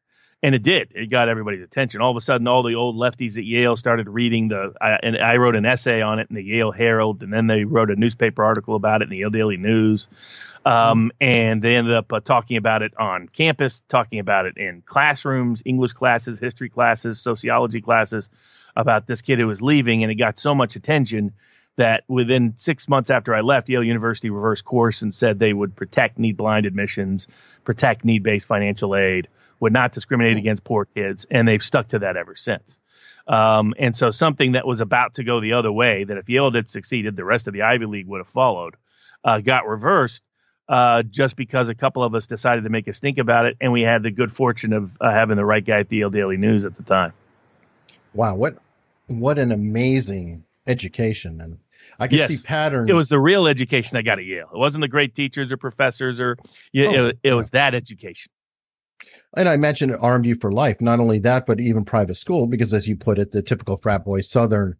and 0.43 0.53
it 0.53 0.61
did. 0.61 0.91
It 0.93 1.09
got 1.09 1.29
everybody's 1.29 1.63
attention. 1.63 2.01
All 2.01 2.11
of 2.11 2.17
a 2.17 2.21
sudden, 2.21 2.47
all 2.49 2.63
the 2.63 2.75
old 2.75 2.97
lefties 2.97 3.37
at 3.37 3.45
Yale 3.45 3.77
started 3.77 4.09
reading 4.09 4.49
the. 4.49 4.73
I, 4.79 4.99
and 5.01 5.17
I 5.17 5.37
wrote 5.37 5.55
an 5.55 5.65
essay 5.65 6.01
on 6.01 6.19
it 6.19 6.27
in 6.29 6.35
the 6.35 6.43
Yale 6.43 6.73
Herald, 6.73 7.23
and 7.23 7.31
then 7.31 7.47
they 7.47 7.63
wrote 7.63 7.89
a 7.89 7.95
newspaper 7.95 8.43
article 8.43 8.75
about 8.75 9.01
it 9.01 9.05
in 9.05 9.09
the 9.09 9.17
Yale 9.19 9.29
Daily 9.29 9.55
News. 9.55 10.09
Um, 10.65 11.11
and 11.19 11.61
they 11.61 11.75
ended 11.75 11.93
up 11.93 12.11
uh, 12.11 12.19
talking 12.19 12.57
about 12.57 12.83
it 12.83 12.93
on 12.97 13.29
campus, 13.29 13.83
talking 13.87 14.19
about 14.19 14.45
it 14.45 14.57
in 14.57 14.81
classrooms, 14.85 15.63
English 15.65 15.93
classes, 15.93 16.39
history 16.39 16.69
classes, 16.69 17.21
sociology 17.21 17.81
classes, 17.81 18.29
about 18.75 19.07
this 19.07 19.21
kid 19.21 19.39
who 19.39 19.47
was 19.47 19.61
leaving, 19.61 20.03
and 20.03 20.11
it 20.11 20.15
got 20.15 20.39
so 20.39 20.53
much 20.53 20.75
attention 20.75 21.31
that 21.75 22.03
within 22.07 22.53
six 22.57 22.87
months 22.87 23.09
after 23.09 23.33
I 23.33 23.41
left, 23.41 23.69
Yale 23.69 23.83
University 23.83 24.29
reversed 24.29 24.63
course 24.63 25.01
and 25.01 25.13
said 25.13 25.39
they 25.39 25.53
would 25.53 25.75
protect 25.75 26.19
need 26.19 26.37
blind 26.37 26.65
admissions, 26.65 27.27
protect 27.63 28.05
need 28.05 28.23
based 28.23 28.47
financial 28.47 28.95
aid 28.95 29.27
would 29.59 29.73
not 29.73 29.93
discriminate 29.93 30.35
against 30.35 30.63
poor 30.63 30.83
kids, 30.83 31.25
and 31.31 31.47
they've 31.47 31.63
stuck 31.63 31.87
to 31.87 31.99
that 31.99 32.17
ever 32.17 32.35
since. 32.35 32.79
Um, 33.27 33.73
and 33.79 33.95
so 33.95 34.11
something 34.11 34.51
that 34.51 34.67
was 34.67 34.81
about 34.81 35.13
to 35.13 35.23
go 35.23 35.39
the 35.39 35.53
other 35.53 35.71
way, 35.71 36.03
that 36.03 36.17
if 36.17 36.27
Yale 36.27 36.51
had 36.51 36.69
succeeded, 36.69 37.15
the 37.15 37.23
rest 37.23 37.47
of 37.47 37.53
the 37.53 37.61
Ivy 37.61 37.85
League 37.85 38.07
would 38.07 38.19
have 38.19 38.27
followed, 38.27 38.75
uh, 39.23 39.39
got 39.39 39.65
reversed 39.65 40.21
uh, 40.67 41.03
just 41.03 41.35
because 41.35 41.69
a 41.69 41.75
couple 41.75 42.03
of 42.03 42.13
us 42.13 42.27
decided 42.27 42.65
to 42.65 42.69
make 42.69 42.87
a 42.87 42.93
stink 42.93 43.17
about 43.17 43.45
it, 43.45 43.57
and 43.61 43.71
we 43.71 43.81
had 43.81 44.03
the 44.03 44.11
good 44.11 44.31
fortune 44.31 44.73
of 44.73 44.91
uh, 44.99 45.11
having 45.11 45.37
the 45.37 45.45
right 45.45 45.63
guy 45.63 45.79
at 45.79 45.89
the 45.89 45.97
Yale 45.97 46.09
Daily 46.09 46.37
News 46.37 46.65
at 46.65 46.75
the 46.75 46.83
time. 46.83 47.13
Wow, 48.13 48.35
what 48.35 48.57
what 49.07 49.39
an 49.39 49.51
amazing 49.51 50.43
education, 50.67 51.41
and 51.41 51.57
I 51.99 52.07
can 52.07 52.17
yes. 52.17 52.35
see 52.35 52.43
patterns. 52.43 52.89
It 52.89 52.93
was 52.93 53.09
the 53.09 53.19
real 53.19 53.47
education 53.47 53.97
I 53.97 54.01
got 54.01 54.19
at 54.19 54.25
Yale. 54.25 54.49
It 54.53 54.57
wasn't 54.57 54.81
the 54.81 54.87
great 54.87 55.15
teachers 55.15 55.51
or 55.51 55.57
professors, 55.57 56.19
or 56.19 56.37
you, 56.71 56.87
oh, 56.87 57.07
it, 57.07 57.19
it 57.23 57.29
yeah. 57.29 57.33
was 57.33 57.49
that 57.51 57.75
education 57.75 58.31
and 59.35 59.49
I 59.49 59.53
imagine 59.53 59.89
it 59.89 59.99
armed 59.99 60.25
you 60.25 60.35
for 60.35 60.51
life. 60.51 60.79
Not 60.81 60.99
only 60.99 61.19
that, 61.19 61.45
but 61.45 61.59
even 61.59 61.85
private 61.85 62.15
school, 62.15 62.47
because 62.47 62.73
as 62.73 62.87
you 62.87 62.95
put 62.95 63.19
it, 63.19 63.31
the 63.31 63.41
typical 63.41 63.77
frat 63.77 64.05
boy 64.05 64.21
Southern 64.21 64.75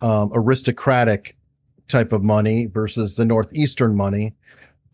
um, 0.00 0.30
aristocratic 0.34 1.36
type 1.88 2.12
of 2.12 2.22
money 2.22 2.66
versus 2.66 3.16
the 3.16 3.24
Northeastern 3.24 3.96
money. 3.96 4.34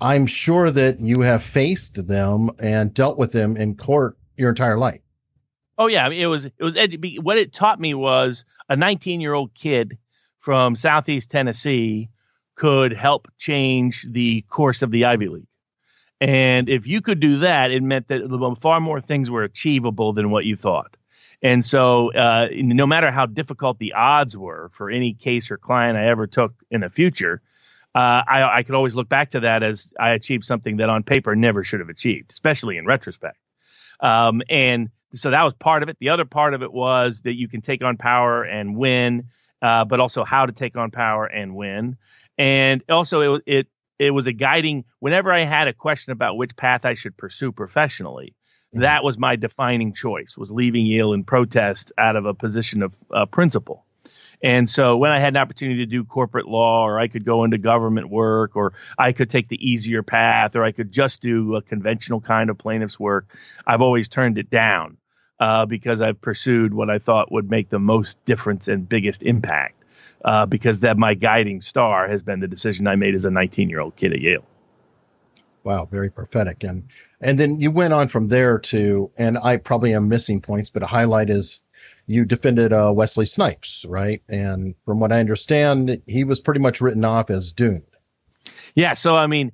I'm 0.00 0.26
sure 0.26 0.70
that 0.70 1.00
you 1.00 1.20
have 1.22 1.42
faced 1.42 2.06
them 2.06 2.50
and 2.58 2.92
dealt 2.92 3.18
with 3.18 3.32
them 3.32 3.56
in 3.56 3.76
court 3.76 4.18
your 4.36 4.50
entire 4.50 4.78
life. 4.78 5.00
Oh 5.78 5.86
yeah, 5.86 6.04
I 6.04 6.08
mean, 6.08 6.20
it 6.20 6.26
was 6.26 6.44
it 6.44 6.54
was 6.60 6.76
edu- 6.76 7.20
what 7.20 7.38
it 7.38 7.52
taught 7.52 7.80
me 7.80 7.94
was 7.94 8.44
a 8.68 8.76
19 8.76 9.20
year 9.20 9.34
old 9.34 9.54
kid 9.54 9.98
from 10.44 10.76
Southeast 10.76 11.30
Tennessee 11.30 12.10
could 12.54 12.92
help 12.92 13.28
change 13.38 14.06
the 14.06 14.42
course 14.42 14.82
of 14.82 14.90
the 14.90 15.06
Ivy 15.06 15.28
League. 15.28 15.46
And 16.20 16.68
if 16.68 16.86
you 16.86 17.00
could 17.00 17.18
do 17.18 17.38
that, 17.38 17.70
it 17.70 17.82
meant 17.82 18.08
that 18.08 18.58
far 18.60 18.78
more 18.78 19.00
things 19.00 19.30
were 19.30 19.42
achievable 19.42 20.12
than 20.12 20.30
what 20.30 20.44
you 20.44 20.54
thought. 20.54 20.98
And 21.42 21.64
so, 21.64 22.12
uh, 22.12 22.48
no 22.52 22.86
matter 22.86 23.10
how 23.10 23.24
difficult 23.24 23.78
the 23.78 23.94
odds 23.94 24.36
were 24.36 24.70
for 24.74 24.90
any 24.90 25.14
case 25.14 25.50
or 25.50 25.56
client 25.56 25.96
I 25.96 26.08
ever 26.08 26.26
took 26.26 26.52
in 26.70 26.82
the 26.82 26.90
future, 26.90 27.40
uh, 27.94 28.22
I, 28.28 28.58
I, 28.58 28.62
could 28.64 28.74
always 28.74 28.94
look 28.94 29.08
back 29.08 29.30
to 29.30 29.40
that 29.40 29.62
as 29.62 29.94
I 29.98 30.10
achieved 30.10 30.44
something 30.44 30.76
that 30.76 30.90
on 30.90 31.04
paper 31.04 31.34
never 31.34 31.64
should 31.64 31.80
have 31.80 31.88
achieved, 31.88 32.32
especially 32.32 32.76
in 32.76 32.84
retrospect. 32.84 33.38
Um, 34.00 34.42
and 34.50 34.90
so 35.14 35.30
that 35.30 35.42
was 35.42 35.54
part 35.54 35.82
of 35.82 35.88
it. 35.88 35.96
The 36.00 36.10
other 36.10 36.26
part 36.26 36.52
of 36.52 36.62
it 36.62 36.72
was 36.72 37.22
that 37.22 37.34
you 37.34 37.48
can 37.48 37.62
take 37.62 37.82
on 37.82 37.96
power 37.96 38.42
and 38.42 38.76
win, 38.76 39.28
uh, 39.64 39.82
but 39.82 39.98
also 39.98 40.24
how 40.24 40.44
to 40.44 40.52
take 40.52 40.76
on 40.76 40.90
power 40.90 41.24
and 41.24 41.56
win. 41.56 41.96
And 42.36 42.82
also, 42.90 43.36
it, 43.36 43.42
it 43.46 43.66
it 43.98 44.10
was 44.10 44.26
a 44.26 44.32
guiding 44.32 44.84
whenever 45.00 45.32
I 45.32 45.44
had 45.44 45.68
a 45.68 45.72
question 45.72 46.12
about 46.12 46.36
which 46.36 46.54
path 46.54 46.84
I 46.84 46.94
should 46.94 47.16
pursue 47.16 47.50
professionally. 47.50 48.34
Mm-hmm. 48.74 48.82
That 48.82 49.02
was 49.02 49.16
my 49.16 49.36
defining 49.36 49.94
choice 49.94 50.36
was 50.36 50.50
leaving 50.50 50.84
Yale 50.84 51.14
in 51.14 51.24
protest 51.24 51.92
out 51.96 52.14
of 52.14 52.26
a 52.26 52.34
position 52.34 52.82
of 52.82 52.94
uh, 53.10 53.24
principle. 53.24 53.86
And 54.42 54.68
so 54.68 54.98
when 54.98 55.10
I 55.10 55.18
had 55.18 55.32
an 55.32 55.38
opportunity 55.38 55.78
to 55.78 55.86
do 55.86 56.04
corporate 56.04 56.46
law 56.46 56.84
or 56.84 57.00
I 57.00 57.08
could 57.08 57.24
go 57.24 57.44
into 57.44 57.56
government 57.56 58.10
work 58.10 58.56
or 58.56 58.74
I 58.98 59.12
could 59.12 59.30
take 59.30 59.48
the 59.48 59.66
easier 59.66 60.02
path 60.02 60.56
or 60.56 60.64
I 60.64 60.72
could 60.72 60.92
just 60.92 61.22
do 61.22 61.56
a 61.56 61.62
conventional 61.62 62.20
kind 62.20 62.50
of 62.50 62.58
plaintiff's 62.58 63.00
work, 63.00 63.34
I've 63.66 63.80
always 63.80 64.08
turned 64.08 64.36
it 64.36 64.50
down. 64.50 64.98
Uh, 65.44 65.66
because 65.66 66.00
I've 66.00 66.18
pursued 66.22 66.72
what 66.72 66.88
I 66.88 66.98
thought 66.98 67.30
would 67.30 67.50
make 67.50 67.68
the 67.68 67.78
most 67.78 68.16
difference 68.24 68.66
and 68.66 68.88
biggest 68.88 69.22
impact. 69.22 69.82
Uh, 70.24 70.46
because 70.46 70.80
that 70.80 70.96
my 70.96 71.12
guiding 71.12 71.60
star 71.60 72.08
has 72.08 72.22
been 72.22 72.40
the 72.40 72.48
decision 72.48 72.86
I 72.86 72.96
made 72.96 73.14
as 73.14 73.26
a 73.26 73.30
19 73.30 73.68
year 73.68 73.80
old 73.80 73.94
kid 73.94 74.14
at 74.14 74.22
Yale. 74.22 74.46
Wow, 75.64 75.84
very 75.84 76.10
prophetic. 76.10 76.64
And 76.64 76.84
and 77.20 77.38
then 77.38 77.60
you 77.60 77.70
went 77.70 77.92
on 77.92 78.08
from 78.08 78.28
there 78.28 78.58
to, 78.58 79.10
and 79.18 79.36
I 79.36 79.58
probably 79.58 79.92
am 79.92 80.08
missing 80.08 80.40
points, 80.40 80.70
but 80.70 80.82
a 80.82 80.86
highlight 80.86 81.28
is 81.28 81.60
you 82.06 82.24
defended 82.24 82.72
uh, 82.72 82.90
Wesley 82.94 83.26
Snipes, 83.26 83.84
right? 83.86 84.22
And 84.30 84.74
from 84.86 84.98
what 84.98 85.12
I 85.12 85.20
understand, 85.20 86.00
he 86.06 86.24
was 86.24 86.40
pretty 86.40 86.60
much 86.60 86.80
written 86.80 87.04
off 87.04 87.28
as 87.28 87.52
doomed. 87.52 87.82
Yeah. 88.74 88.94
So 88.94 89.14
I 89.14 89.26
mean, 89.26 89.52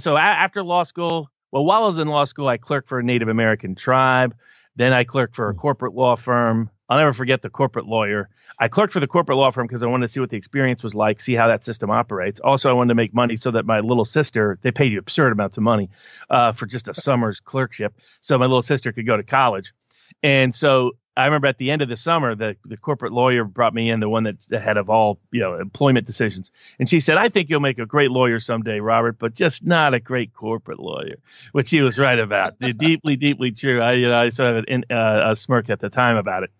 so 0.00 0.18
after 0.18 0.62
law 0.62 0.84
school, 0.84 1.30
well, 1.50 1.64
while 1.64 1.84
I 1.84 1.86
was 1.86 1.98
in 1.98 2.08
law 2.08 2.26
school, 2.26 2.46
I 2.46 2.58
clerked 2.58 2.90
for 2.90 2.98
a 2.98 3.02
Native 3.02 3.28
American 3.28 3.74
tribe. 3.74 4.34
Then 4.80 4.94
I 4.94 5.04
clerked 5.04 5.36
for 5.36 5.50
a 5.50 5.52
hmm. 5.52 5.58
corporate 5.58 5.94
law 5.94 6.16
firm. 6.16 6.70
I'll 6.88 6.96
never 6.96 7.12
forget 7.12 7.42
the 7.42 7.50
corporate 7.50 7.84
lawyer. 7.84 8.30
I 8.58 8.68
clerked 8.68 8.94
for 8.94 9.00
the 9.00 9.06
corporate 9.06 9.36
law 9.36 9.50
firm 9.50 9.66
because 9.66 9.82
I 9.82 9.86
wanted 9.86 10.06
to 10.06 10.12
see 10.14 10.20
what 10.20 10.30
the 10.30 10.38
experience 10.38 10.82
was 10.82 10.94
like, 10.94 11.20
see 11.20 11.34
how 11.34 11.48
that 11.48 11.64
system 11.64 11.90
operates. 11.90 12.40
Also, 12.40 12.70
I 12.70 12.72
wanted 12.72 12.88
to 12.88 12.94
make 12.94 13.12
money 13.12 13.36
so 13.36 13.50
that 13.50 13.66
my 13.66 13.80
little 13.80 14.06
sister, 14.06 14.58
they 14.62 14.70
paid 14.70 14.90
you 14.90 14.98
absurd 14.98 15.32
amounts 15.32 15.58
of 15.58 15.64
money 15.64 15.90
uh, 16.30 16.52
for 16.52 16.64
just 16.64 16.88
a 16.88 16.94
summer's 16.94 17.40
clerkship, 17.40 17.94
so 18.22 18.38
my 18.38 18.46
little 18.46 18.62
sister 18.62 18.90
could 18.90 19.06
go 19.06 19.18
to 19.18 19.22
college. 19.22 19.74
And 20.22 20.56
so 20.56 20.92
I 21.16 21.24
remember 21.24 21.48
at 21.48 21.58
the 21.58 21.70
end 21.70 21.82
of 21.82 21.88
the 21.88 21.96
summer, 21.96 22.34
the, 22.34 22.56
the 22.64 22.76
corporate 22.76 23.12
lawyer 23.12 23.44
brought 23.44 23.74
me 23.74 23.90
in, 23.90 24.00
the 24.00 24.08
one 24.08 24.22
that's 24.24 24.46
the 24.46 24.60
head 24.60 24.76
of 24.76 24.88
all 24.88 25.18
you 25.32 25.40
know 25.40 25.56
employment 25.56 26.06
decisions, 26.06 26.50
and 26.78 26.88
she 26.88 27.00
said, 27.00 27.16
"I 27.16 27.28
think 27.28 27.50
you'll 27.50 27.60
make 27.60 27.78
a 27.78 27.86
great 27.86 28.10
lawyer 28.10 28.38
someday, 28.40 28.80
Robert, 28.80 29.18
but 29.18 29.34
just 29.34 29.66
not 29.66 29.92
a 29.92 30.00
great 30.00 30.32
corporate 30.32 30.78
lawyer," 30.78 31.16
which 31.52 31.70
he 31.70 31.82
was 31.82 31.98
right 31.98 32.18
about. 32.18 32.58
deeply, 32.78 33.16
deeply 33.16 33.50
true. 33.50 33.80
I 33.80 33.92
you 33.92 34.08
know 34.08 34.18
I 34.18 34.28
sort 34.28 34.56
of 34.56 34.64
had 34.68 34.84
uh, 34.90 35.30
a 35.32 35.36
smirk 35.36 35.68
at 35.68 35.80
the 35.80 35.90
time 35.90 36.16
about 36.16 36.44
it. 36.44 36.50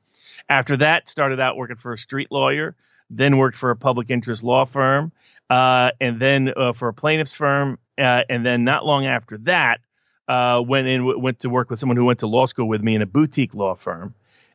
After 0.49 0.77
that, 0.79 1.09
started 1.09 1.39
out 1.39 1.57
working 1.57 1.77
for 1.77 1.93
a 1.93 1.99
street 1.99 2.29
lawyer, 2.33 2.75
then 3.09 3.39
worked 3.39 3.57
for 3.57 3.71
a 3.71 3.77
public 3.77 4.11
interest 4.11 4.43
law 4.43 4.65
firm, 4.65 5.13
uh, 5.49 5.93
and 6.01 6.21
then 6.21 6.53
uh, 6.57 6.73
for 6.73 6.89
a 6.89 6.95
plaintiff's 6.95 7.33
firm, 7.33 7.79
uh, 7.99 8.23
and 8.29 8.45
then 8.45 8.65
not 8.65 8.85
long 8.85 9.07
after 9.07 9.39
that, 9.39 9.81
uh, 10.29 10.61
went 10.61 10.89
in 10.89 11.21
went 11.21 11.41
to 11.41 11.49
work 11.49 11.71
with 11.71 11.79
someone 11.79 11.97
who 11.97 12.05
went 12.05 12.19
to 12.21 12.27
law 12.27 12.47
school 12.47 12.67
with 12.67 12.83
me 12.83 12.95
in 12.95 13.03
a 13.03 13.07
boutique 13.07 13.55
law 13.55 13.75
firm. 13.75 14.15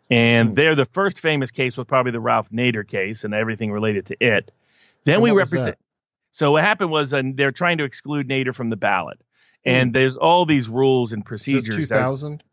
And 0.09 0.51
mm. 0.51 0.55
there, 0.55 0.75
the 0.75 0.85
first 0.85 1.19
famous 1.19 1.51
case 1.51 1.77
was 1.77 1.87
probably 1.87 2.11
the 2.11 2.19
Ralph 2.19 2.49
Nader 2.51 2.87
case 2.87 3.23
and 3.23 3.33
everything 3.33 3.71
related 3.71 4.07
to 4.07 4.17
it. 4.19 4.51
Then 5.03 5.15
and 5.15 5.23
we 5.23 5.31
represent. 5.31 5.77
So 6.31 6.51
what 6.51 6.63
happened 6.63 6.91
was 6.91 7.13
uh, 7.13 7.21
they're 7.33 7.51
trying 7.51 7.77
to 7.77 7.85
exclude 7.85 8.27
Nader 8.27 8.53
from 8.53 8.69
the 8.69 8.75
ballot, 8.75 9.19
and 9.63 9.91
mm. 9.91 9.93
there's 9.93 10.17
all 10.17 10.45
these 10.45 10.67
rules 10.67 11.13
and 11.13 11.25
procedures. 11.25 11.75
2000. 11.75 12.43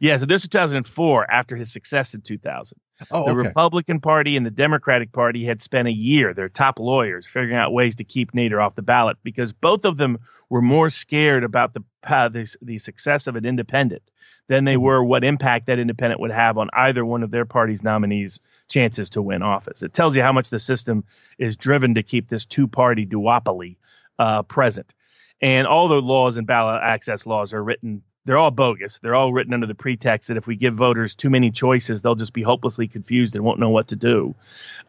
Yeah, 0.00 0.16
so 0.16 0.26
this 0.26 0.42
was 0.42 0.48
2004 0.48 1.28
after 1.28 1.56
his 1.56 1.72
success 1.72 2.14
in 2.14 2.20
2000. 2.20 2.78
Oh, 3.10 3.24
the 3.24 3.30
okay. 3.32 3.48
Republican 3.48 4.00
Party 4.00 4.36
and 4.36 4.46
the 4.46 4.50
Democratic 4.50 5.10
Party 5.10 5.44
had 5.44 5.60
spent 5.60 5.88
a 5.88 5.92
year, 5.92 6.34
their 6.34 6.48
top 6.48 6.78
lawyers, 6.78 7.26
figuring 7.26 7.56
out 7.56 7.72
ways 7.72 7.96
to 7.96 8.04
keep 8.04 8.32
Nader 8.32 8.64
off 8.64 8.76
the 8.76 8.82
ballot 8.82 9.16
because 9.24 9.52
both 9.52 9.84
of 9.84 9.96
them 9.96 10.18
were 10.48 10.62
more 10.62 10.88
scared 10.88 11.42
about 11.42 11.74
the 11.74 11.82
uh, 12.04 12.28
the, 12.28 12.56
the 12.62 12.78
success 12.78 13.26
of 13.26 13.34
an 13.34 13.44
independent 13.44 14.02
than 14.48 14.64
they 14.64 14.76
were 14.76 15.02
what 15.02 15.24
impact 15.24 15.66
that 15.66 15.78
independent 15.78 16.20
would 16.20 16.30
have 16.30 16.58
on 16.58 16.68
either 16.72 17.04
one 17.04 17.22
of 17.22 17.30
their 17.30 17.44
party's 17.44 17.82
nominees' 17.82 18.40
chances 18.68 19.10
to 19.10 19.22
win 19.22 19.42
office. 19.42 19.82
It 19.82 19.92
tells 19.92 20.16
you 20.16 20.22
how 20.22 20.32
much 20.32 20.50
the 20.50 20.58
system 20.58 21.04
is 21.38 21.56
driven 21.56 21.94
to 21.94 22.02
keep 22.02 22.28
this 22.28 22.44
two-party 22.44 23.06
duopoly 23.06 23.76
uh, 24.18 24.42
present. 24.42 24.92
And 25.40 25.66
all 25.66 25.88
the 25.88 26.02
laws 26.02 26.36
and 26.36 26.46
ballot 26.46 26.80
access 26.82 27.26
laws 27.26 27.54
are 27.54 27.62
written 27.62 28.02
they're 28.28 28.36
all 28.36 28.50
bogus. 28.50 28.98
They're 28.98 29.14
all 29.14 29.32
written 29.32 29.54
under 29.54 29.66
the 29.66 29.74
pretext 29.74 30.28
that 30.28 30.36
if 30.36 30.46
we 30.46 30.54
give 30.54 30.74
voters 30.74 31.14
too 31.14 31.30
many 31.30 31.50
choices, 31.50 32.02
they'll 32.02 32.14
just 32.14 32.34
be 32.34 32.42
hopelessly 32.42 32.86
confused 32.86 33.34
and 33.34 33.42
won't 33.42 33.58
know 33.58 33.70
what 33.70 33.88
to 33.88 33.96
do. 33.96 34.34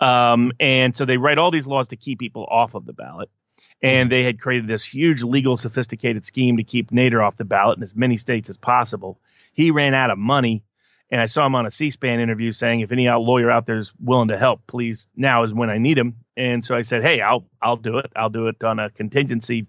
Um, 0.02 0.52
and 0.60 0.94
so 0.94 1.06
they 1.06 1.16
write 1.16 1.38
all 1.38 1.50
these 1.50 1.66
laws 1.66 1.88
to 1.90 1.96
keep 1.96 2.20
people 2.20 2.46
off 2.52 2.74
of 2.74 2.86
the 2.86 2.92
ballot. 2.92 3.30
And 3.82 4.12
they 4.12 4.24
had 4.24 4.42
created 4.42 4.68
this 4.68 4.84
huge 4.84 5.24
legal 5.24 5.56
sophisticated 5.56 6.26
scheme 6.26 6.58
to 6.58 6.66
keep 6.66 6.92
Nader 6.92 7.26
off 7.26 7.38
the 7.38 7.46
ballot 7.46 7.78
in 7.78 7.84
as 7.84 7.96
many 7.96 8.18
states 8.18 8.50
as 8.50 8.58
possible. 8.58 9.22
He 9.60 9.72
ran 9.72 9.94
out 9.94 10.10
of 10.10 10.18
money. 10.18 10.64
And 11.12 11.20
I 11.20 11.26
saw 11.26 11.46
him 11.46 11.56
on 11.56 11.66
a 11.66 11.72
C-SPAN 11.72 12.22
interview 12.22 12.54
saying, 12.54 12.80
if 12.80 12.94
any 12.94 13.10
lawyer 13.10 13.52
out 13.52 13.66
there 13.66 13.78
is 13.78 13.92
willing 14.00 14.30
to 14.30 14.38
help, 14.38 14.62
please, 14.68 15.08
now 15.16 15.44
is 15.44 15.54
when 15.54 15.70
I 15.70 15.78
need 15.78 15.98
him. 15.98 16.16
And 16.38 16.64
so 16.64 16.76
I 16.76 16.84
said, 16.84 17.02
hey, 17.02 17.20
I'll 17.20 17.46
I'll 17.62 17.76
do 17.76 17.98
it. 17.98 18.12
I'll 18.16 18.30
do 18.30 18.48
it 18.48 18.64
on 18.64 18.80
a 18.80 18.90
contingency 18.90 19.68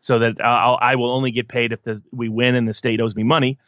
so 0.00 0.20
that 0.20 0.40
I'll, 0.44 0.78
I 0.80 0.94
will 0.96 1.10
only 1.10 1.32
get 1.32 1.48
paid 1.48 1.72
if 1.72 1.82
the, 1.82 2.02
we 2.12 2.28
win 2.28 2.54
and 2.54 2.68
the 2.68 2.74
state 2.74 3.00
owes 3.00 3.16
me 3.16 3.24
money. 3.24 3.58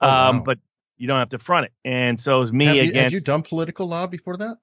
Oh, 0.00 0.08
um. 0.08 0.42
But 0.44 0.58
you 0.98 1.08
don't 1.08 1.18
have 1.18 1.30
to 1.30 1.38
front 1.38 1.66
it. 1.66 1.72
And 1.84 2.20
so 2.20 2.36
it 2.36 2.40
was 2.40 2.52
me 2.52 2.66
have 2.66 2.76
you, 2.76 2.82
against. 2.82 2.96
Had 2.96 3.12
you 3.12 3.20
done 3.20 3.42
political 3.42 3.88
law 3.88 4.06
before 4.06 4.36
that? 4.36 4.58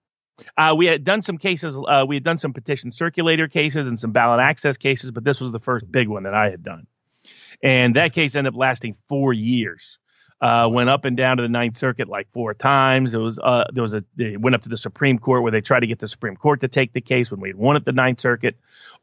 Uh, 0.56 0.74
we 0.78 0.86
had 0.86 1.04
done 1.04 1.22
some 1.24 1.38
cases. 1.38 1.76
Uh, 1.76 2.06
we 2.08 2.16
had 2.16 2.24
done 2.24 2.38
some 2.38 2.54
petition 2.54 2.92
circulator 2.92 3.48
cases 3.50 3.88
and 3.88 4.00
some 4.00 4.12
ballot 4.12 4.40
access 4.40 4.78
cases, 4.78 5.12
but 5.12 5.24
this 5.24 5.42
was 5.42 5.52
the 5.52 5.60
first 5.60 5.92
big 5.92 6.08
one 6.08 6.24
that 6.24 6.34
I 6.34 6.50
had 6.50 6.64
done. 6.64 6.88
And 7.62 7.96
that 7.96 8.14
case 8.14 8.36
ended 8.36 8.54
up 8.54 8.60
lasting 8.60 8.96
four 9.10 9.34
years. 9.34 9.98
Uh, 10.42 10.68
went 10.68 10.90
up 10.90 11.06
and 11.06 11.16
down 11.16 11.38
to 11.38 11.44
the 11.44 11.50
Ninth 11.50 11.78
Circuit 11.78 12.10
like 12.10 12.28
four 12.32 12.56
times. 12.56 13.14
It 13.14 13.20
was 13.20 13.38
uh, 13.38 13.66
there 13.72 13.84
was 13.84 13.94
a 13.94 14.04
they 14.16 14.38
went 14.38 14.56
up 14.56 14.64
to 14.64 14.70
the 14.70 14.78
Supreme 14.78 15.20
Court 15.20 15.44
where 15.44 15.52
they 15.52 15.62
tried 15.62 15.82
to 15.82 15.88
get 15.88 16.00
the 16.00 16.08
Supreme 16.08 16.36
Court 16.36 16.62
to 16.62 16.68
take 16.68 16.94
the 16.94 17.02
case 17.02 17.30
when 17.30 17.40
we 17.40 17.50
had 17.50 17.58
won 17.58 17.76
at 17.76 17.86
the 17.86 17.92
Ninth 17.92 18.20
Circuit. 18.20 18.56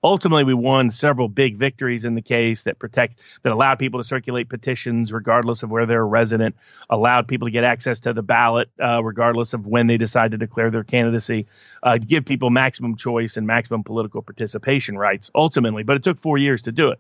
Ultimately, 0.03 0.42
we 0.42 0.55
won 0.55 0.90
several 0.90 1.29
big 1.29 1.57
victories 1.57 2.05
in 2.05 2.16
the 2.16 2.22
case 2.22 2.64
that 2.64 2.81
protect 2.81 3.20
that 3.42 3.53
allowed 3.53 3.79
people 3.79 4.01
to 4.01 4.05
circulate 4.05 4.48
petitions 4.48 5.12
regardless 5.12 5.62
of 5.62 5.70
where 5.70 5.87
they're 5.87 6.03
a 6.03 6.05
resident, 6.05 6.57
allowed 6.90 7.29
people 7.29 7.46
to 7.46 7.53
get 7.53 7.62
access 7.62 8.01
to 8.01 8.12
the 8.12 8.22
ballot 8.22 8.68
uh, 8.83 9.03
regardless 9.03 9.55
of 9.55 9.64
when 9.64 9.87
they 9.87 9.96
decide 9.96 10.33
to 10.33 10.38
declare 10.38 10.72
their 10.72 10.85
candidacy, 10.85 11.46
uh, 11.85 11.98
give 11.98 12.24
people 12.24 12.51
maximum 12.51 12.96
choice 12.96 13.37
and 13.37 13.46
maximum 13.46 13.85
political 13.85 14.22
participation 14.22 14.98
rights. 14.98 15.31
Ultimately, 15.37 15.85
but 15.85 15.96
it 15.96 16.03
took 16.03 16.20
four 16.20 16.37
years 16.38 16.62
to 16.62 16.72
do 16.72 16.90
it. 16.90 16.98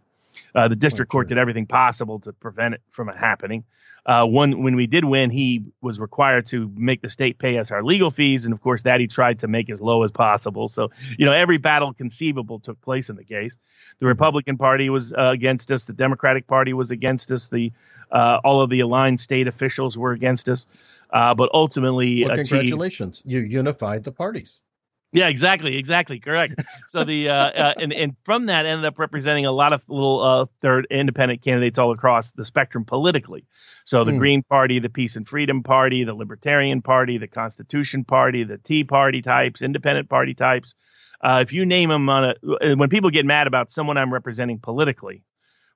Uh, 0.54 0.68
the 0.68 0.76
district 0.76 1.10
court 1.10 1.28
did 1.28 1.38
everything 1.38 1.66
possible 1.66 2.20
to 2.20 2.32
prevent 2.32 2.74
it 2.74 2.82
from 2.90 3.08
happening. 3.08 3.64
Uh, 4.08 4.24
one 4.24 4.62
when 4.62 4.74
we 4.74 4.86
did 4.86 5.04
win, 5.04 5.28
he 5.28 5.62
was 5.82 6.00
required 6.00 6.46
to 6.46 6.72
make 6.74 7.02
the 7.02 7.10
state 7.10 7.38
pay 7.38 7.58
us 7.58 7.70
our 7.70 7.84
legal 7.84 8.10
fees, 8.10 8.46
and 8.46 8.54
of 8.54 8.60
course 8.62 8.82
that 8.84 9.00
he 9.00 9.06
tried 9.06 9.40
to 9.40 9.48
make 9.48 9.68
as 9.68 9.82
low 9.82 10.02
as 10.02 10.10
possible. 10.10 10.66
So 10.66 10.90
you 11.18 11.26
know 11.26 11.32
every 11.32 11.58
battle 11.58 11.92
conceivable 11.92 12.58
took 12.58 12.80
place 12.80 13.10
in 13.10 13.16
the 13.16 13.24
case. 13.24 13.58
The 13.98 14.06
Republican 14.06 14.56
Party 14.56 14.88
was 14.88 15.12
uh, 15.12 15.28
against 15.28 15.70
us. 15.70 15.84
The 15.84 15.92
Democratic 15.92 16.46
Party 16.46 16.72
was 16.72 16.90
against 16.90 17.30
us. 17.30 17.48
The 17.48 17.70
uh, 18.10 18.38
all 18.42 18.62
of 18.62 18.70
the 18.70 18.80
aligned 18.80 19.20
state 19.20 19.46
officials 19.46 19.98
were 19.98 20.12
against 20.12 20.48
us. 20.48 20.64
Uh, 21.10 21.34
but 21.34 21.50
ultimately, 21.52 22.24
well, 22.24 22.34
congratulations, 22.34 23.20
achieved, 23.20 23.30
you 23.30 23.40
unified 23.40 24.04
the 24.04 24.12
parties. 24.12 24.62
Yeah, 25.10 25.28
exactly, 25.28 25.78
exactly, 25.78 26.20
correct. 26.20 26.60
So 26.88 27.04
the 27.04 27.28
uh, 27.28 27.34
uh, 27.34 27.74
and 27.78 27.92
and 27.92 28.16
from 28.24 28.46
that 28.46 28.64
ended 28.66 28.84
up 28.84 28.98
representing 28.98 29.46
a 29.46 29.52
lot 29.52 29.72
of 29.72 29.82
little 29.88 30.22
uh, 30.22 30.46
third 30.62 30.86
independent 30.90 31.42
candidates 31.42 31.78
all 31.78 31.92
across 31.92 32.32
the 32.32 32.44
spectrum 32.44 32.84
politically. 32.84 33.44
So 33.84 34.04
the 34.04 34.12
mm. 34.12 34.18
Green 34.18 34.42
Party, 34.42 34.78
the 34.78 34.88
Peace 34.88 35.16
and 35.16 35.28
Freedom 35.28 35.62
Party, 35.62 36.04
the 36.04 36.14
Libertarian 36.14 36.82
Party, 36.82 37.18
the 37.18 37.26
Constitution 37.26 38.04
Party, 38.04 38.44
the 38.44 38.58
Tea 38.58 38.84
Party 38.84 39.20
types, 39.22 39.60
Independent 39.60 40.08
Party 40.08 40.34
types. 40.34 40.74
Uh, 41.22 41.40
if 41.42 41.52
you 41.52 41.66
name 41.66 41.88
them 41.88 42.08
on 42.08 42.34
a, 42.42 42.76
when 42.76 42.88
people 42.88 43.10
get 43.10 43.26
mad 43.26 43.46
about 43.46 43.70
someone 43.70 43.98
I'm 43.98 44.12
representing 44.12 44.58
politically, 44.58 45.24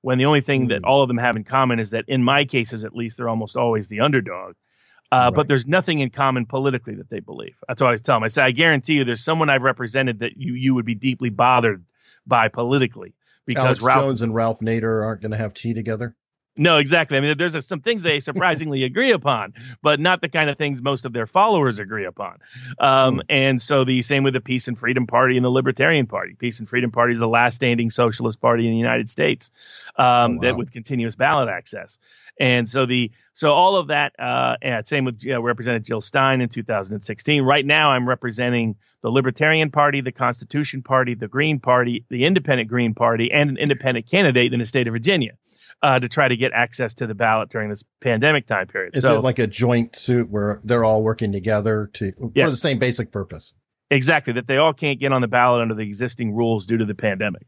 when 0.01 0.17
the 0.17 0.25
only 0.25 0.41
thing 0.41 0.65
mm. 0.65 0.69
that 0.69 0.79
hmm. 0.79 0.85
all 0.85 1.01
of 1.01 1.07
them 1.07 1.17
have 1.17 1.35
in 1.35 1.43
common 1.43 1.79
is 1.79 1.91
that 1.91 2.05
in 2.07 2.23
my 2.23 2.45
cases 2.45 2.83
at 2.83 2.95
least 2.95 3.17
they're 3.17 3.29
almost 3.29 3.55
always 3.55 3.87
the 3.87 4.01
underdog. 4.01 4.55
Uh, 5.13 5.25
right. 5.25 5.35
But 5.35 5.47
there's 5.47 5.67
nothing 5.67 5.99
in 5.99 6.09
common 6.09 6.47
politically 6.47 6.95
that 6.95 7.07
they 7.07 7.19
believe. 7.19 7.55
That's 7.67 7.79
what 7.79 7.87
I 7.87 7.89
always 7.89 8.01
tell 8.01 8.15
them. 8.15 8.23
I 8.23 8.29
say, 8.29 8.41
I 8.41 8.51
guarantee 8.51 8.93
you, 8.93 9.05
there's 9.05 9.23
someone 9.23 9.47
I've 9.47 9.61
represented 9.61 10.19
that 10.19 10.37
you 10.37 10.55
you 10.55 10.73
would 10.73 10.85
be 10.85 10.95
deeply 10.95 11.29
bothered 11.29 11.85
by 12.25 12.47
politically 12.47 13.13
because 13.45 13.63
Alex 13.63 13.81
Ralph 13.81 14.01
Jones 14.01 14.21
and 14.23 14.33
Ralph 14.33 14.59
Nader 14.61 15.05
aren't 15.05 15.21
going 15.21 15.31
to 15.31 15.37
have 15.37 15.53
tea 15.53 15.75
together. 15.75 16.15
No, 16.55 16.77
exactly. 16.77 17.17
I 17.17 17.21
mean, 17.21 17.35
there's 17.37 17.55
a, 17.55 17.61
some 17.61 17.81
things 17.81 18.03
they 18.03 18.19
surprisingly 18.19 18.83
agree 18.83 19.11
upon, 19.11 19.53
but 19.81 19.99
not 19.99 20.21
the 20.21 20.29
kind 20.29 20.49
of 20.49 20.57
things 20.57 20.81
most 20.81 21.05
of 21.05 21.13
their 21.13 21.25
followers 21.25 21.79
agree 21.79 22.05
upon. 22.05 22.37
Um, 22.79 23.17
mm. 23.17 23.21
And 23.29 23.61
so 23.61 23.83
the 23.83 24.01
same 24.03 24.23
with 24.23 24.33
the 24.33 24.41
Peace 24.41 24.67
and 24.67 24.77
Freedom 24.77 25.07
Party 25.07 25.35
and 25.35 25.43
the 25.43 25.49
Libertarian 25.49 26.05
Party. 26.05 26.35
Peace 26.37 26.59
and 26.59 26.69
Freedom 26.69 26.91
Party 26.91 27.13
is 27.13 27.19
the 27.19 27.27
last 27.27 27.55
standing 27.55 27.89
socialist 27.89 28.39
party 28.39 28.65
in 28.65 28.71
the 28.71 28.77
United 28.77 29.09
States 29.09 29.49
um, 29.97 30.05
oh, 30.05 30.05
wow. 30.05 30.39
that 30.41 30.57
with 30.57 30.71
continuous 30.71 31.15
ballot 31.15 31.49
access. 31.49 31.97
And 32.39 32.67
so 32.67 32.85
the 32.85 33.11
so 33.35 33.51
all 33.51 33.75
of 33.75 33.87
that, 33.87 34.13
uh, 34.19 34.55
same 34.85 35.05
with 35.05 35.23
you 35.23 35.33
know, 35.33 35.41
Representative 35.41 35.85
Jill 35.85 36.01
Stein 36.01 36.41
in 36.41 36.49
2016. 36.49 37.43
Right 37.43 37.65
now, 37.65 37.91
I'm 37.91 38.07
representing 38.07 38.75
the 39.01 39.09
Libertarian 39.09 39.69
Party, 39.69 40.01
the 40.01 40.11
Constitution 40.11 40.81
Party, 40.81 41.13
the 41.13 41.27
Green 41.27 41.59
Party, 41.59 42.05
the 42.09 42.25
Independent 42.25 42.69
Green 42.69 42.93
Party, 42.95 43.31
and 43.31 43.51
an 43.51 43.57
independent 43.57 44.09
candidate 44.09 44.53
in 44.53 44.59
the 44.59 44.65
state 44.65 44.87
of 44.87 44.93
Virginia 44.93 45.33
uh, 45.81 45.99
to 45.99 46.09
try 46.09 46.27
to 46.27 46.37
get 46.37 46.51
access 46.53 46.93
to 46.95 47.07
the 47.07 47.15
ballot 47.15 47.49
during 47.49 47.69
this 47.69 47.83
pandemic 48.01 48.47
time 48.47 48.67
period. 48.67 48.95
Is 48.95 49.01
so, 49.01 49.17
it 49.17 49.23
like 49.23 49.39
a 49.39 49.47
joint 49.47 49.95
suit 49.95 50.29
where 50.29 50.59
they're 50.63 50.83
all 50.83 51.03
working 51.03 51.31
together 51.31 51.89
to 51.93 52.13
yes. 52.35 52.45
for 52.45 52.51
the 52.51 52.57
same 52.57 52.79
basic 52.79 53.11
purpose? 53.11 53.53
Exactly, 53.91 54.33
that 54.33 54.47
they 54.47 54.57
all 54.57 54.73
can't 54.73 54.99
get 54.99 55.11
on 55.11 55.21
the 55.21 55.27
ballot 55.27 55.61
under 55.61 55.75
the 55.75 55.83
existing 55.83 56.33
rules 56.33 56.65
due 56.65 56.77
to 56.77 56.85
the 56.85 56.95
pandemic. 56.95 57.45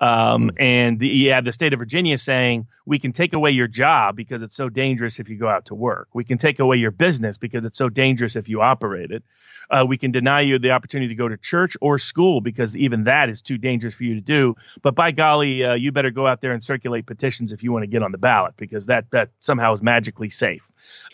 Um, 0.00 0.50
and 0.58 0.98
the, 0.98 1.08
you 1.08 1.30
have 1.30 1.44
the 1.44 1.52
state 1.52 1.72
of 1.72 1.78
Virginia 1.78 2.18
saying 2.18 2.66
we 2.84 2.98
can 2.98 3.12
take 3.12 3.32
away 3.32 3.52
your 3.52 3.68
job 3.68 4.16
because 4.16 4.42
it's 4.42 4.56
so 4.56 4.68
dangerous 4.68 5.20
if 5.20 5.28
you 5.28 5.36
go 5.36 5.48
out 5.48 5.66
to 5.66 5.74
work. 5.74 6.08
We 6.12 6.24
can 6.24 6.36
take 6.36 6.58
away 6.58 6.76
your 6.78 6.90
business 6.90 7.38
because 7.38 7.64
it's 7.64 7.78
so 7.78 7.88
dangerous 7.88 8.34
if 8.34 8.48
you 8.48 8.60
operate 8.60 9.12
it. 9.12 9.22
Uh, 9.70 9.84
we 9.86 9.96
can 9.96 10.10
deny 10.10 10.42
you 10.42 10.58
the 10.58 10.72
opportunity 10.72 11.08
to 11.08 11.14
go 11.14 11.28
to 11.28 11.36
church 11.36 11.76
or 11.80 11.98
school 11.98 12.40
because 12.40 12.76
even 12.76 13.04
that 13.04 13.30
is 13.30 13.40
too 13.40 13.56
dangerous 13.56 13.94
for 13.94 14.04
you 14.04 14.14
to 14.14 14.20
do. 14.20 14.54
But 14.82 14.94
by 14.94 15.10
golly, 15.12 15.64
uh, 15.64 15.74
you 15.74 15.90
better 15.90 16.10
go 16.10 16.26
out 16.26 16.40
there 16.40 16.52
and 16.52 16.62
circulate 16.62 17.06
petitions 17.06 17.52
if 17.52 17.62
you 17.62 17.72
want 17.72 17.84
to 17.84 17.86
get 17.86 18.02
on 18.02 18.12
the 18.12 18.18
ballot 18.18 18.54
because 18.56 18.86
that 18.86 19.06
that 19.12 19.30
somehow 19.40 19.72
is 19.72 19.80
magically 19.80 20.28
safe. 20.28 20.62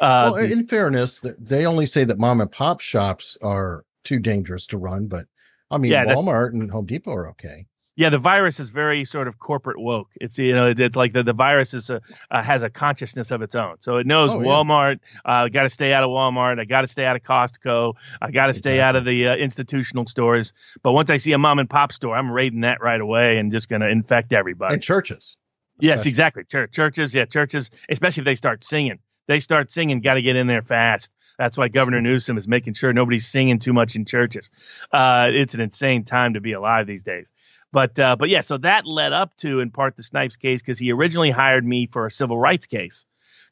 Uh, 0.01 0.31
well, 0.33 0.37
in 0.37 0.67
fairness, 0.67 1.21
they 1.39 1.67
only 1.67 1.87
say 1.87 2.05
that 2.05 2.19
mom 2.19 2.41
and 2.41 2.51
pop 2.51 2.81
shops 2.81 3.37
are 3.41 3.85
too 4.03 4.19
dangerous 4.19 4.67
to 4.67 4.79
run, 4.79 5.07
but 5.07 5.27
I 5.71 5.79
mean, 5.79 5.93
yeah, 5.93 6.07
Walmart 6.07 6.53
and 6.53 6.69
Home 6.73 6.87
Depot 6.87 7.13
are 7.13 7.29
okay 7.29 7.67
yeah, 8.01 8.09
the 8.09 8.19
virus 8.19 8.59
is 8.61 8.71
very 8.71 9.05
sort 9.05 9.29
of 9.29 9.39
corporate 9.39 9.79
woke. 9.79 10.09
It's 10.19 10.39
you 10.39 10.55
know 10.55 10.73
it's 10.75 10.97
like 10.97 11.13
the, 11.13 11.23
the 11.23 11.35
virus 11.35 11.75
is 11.75 11.91
a, 11.91 12.01
uh, 12.31 12.43
has 12.43 12.63
a 12.63 12.71
consciousness 12.71 13.31
of 13.31 13.43
its 13.43 13.55
own. 13.55 13.77
So 13.81 13.99
it 13.99 14.07
knows 14.07 14.33
oh, 14.33 14.39
Walmart. 14.39 15.01
I 15.23 15.43
uh, 15.43 15.49
got 15.49 15.65
to 15.65 15.69
stay 15.69 15.93
out 15.93 16.03
of 16.03 16.09
Walmart. 16.09 16.59
I 16.59 16.65
got 16.65 16.81
to 16.81 16.89
stay 16.89 17.05
out 17.05 17.17
of 17.17 17.23
Costco. 17.23 17.97
I 18.23 18.31
got 18.31 18.47
to 18.47 18.55
stay 18.55 18.77
exactly. 18.77 18.81
out 18.81 18.97
of 18.97 19.05
the 19.05 19.29
uh, 19.29 19.35
institutional 19.35 20.07
stores. 20.07 20.55
But 20.83 20.93
once 20.93 21.11
I 21.11 21.19
see 21.19 21.33
a 21.33 21.39
mom 21.39 21.59
and 21.59 21.69
pop 21.69 21.93
store, 21.93 22.17
I'm 22.17 22.33
raiding 22.33 22.63
that 22.63 22.81
right 22.81 22.99
away 22.99 23.37
and 23.37 23.53
just 23.53 23.69
going 23.69 23.83
to 23.83 23.89
infect 23.91 24.33
everybody. 24.33 24.73
And 24.73 24.83
churches. 24.83 25.37
Yes, 25.79 26.07
exactly. 26.07 26.45
Church, 26.45 26.73
churches, 26.73 27.15
yeah, 27.15 27.27
churches, 27.27 27.69
especially 27.91 28.23
if 28.23 28.25
they 28.25 28.35
start 28.35 28.65
singing. 28.65 29.01
They 29.29 29.41
start 29.41 29.71
singing, 29.71 30.01
got 30.01 30.15
to 30.15 30.23
get 30.23 30.37
in 30.37 30.47
there 30.47 30.63
fast. 30.63 31.11
That's 31.39 31.57
why 31.57 31.69
Governor 31.69 32.01
Newsom 32.01 32.37
is 32.37 32.49
making 32.49 32.75
sure 32.75 32.93
nobody's 32.93 33.27
singing 33.27 33.61
too 33.61 33.73
much 33.73 33.97
in 33.97 34.05
churches. 34.05 34.51
Uh, 34.93 35.29
it's 35.29 35.55
an 35.55 35.61
insane 35.61 36.05
time 36.05 36.35
to 36.35 36.41
be 36.41 36.53
alive 36.53 36.87
these 36.87 37.03
days. 37.03 37.33
But 37.73 37.99
uh, 37.99 38.17
but 38.17 38.29
yeah, 38.29 38.41
so 38.41 38.59
that 38.59 38.87
led 38.87 39.13
up 39.13 39.37
to 39.39 39.61
in 39.61 39.71
part 39.71 39.97
the 39.97 40.03
Snipes 40.03 40.37
case 40.37 40.61
because 40.61 40.79
he 40.79 40.93
originally 40.93 41.31
hired 41.31 41.65
me 41.65 41.87
for 41.87 42.07
a 42.07 42.11
civil 42.11 42.39
rights 42.39 42.67
case. 42.67 43.05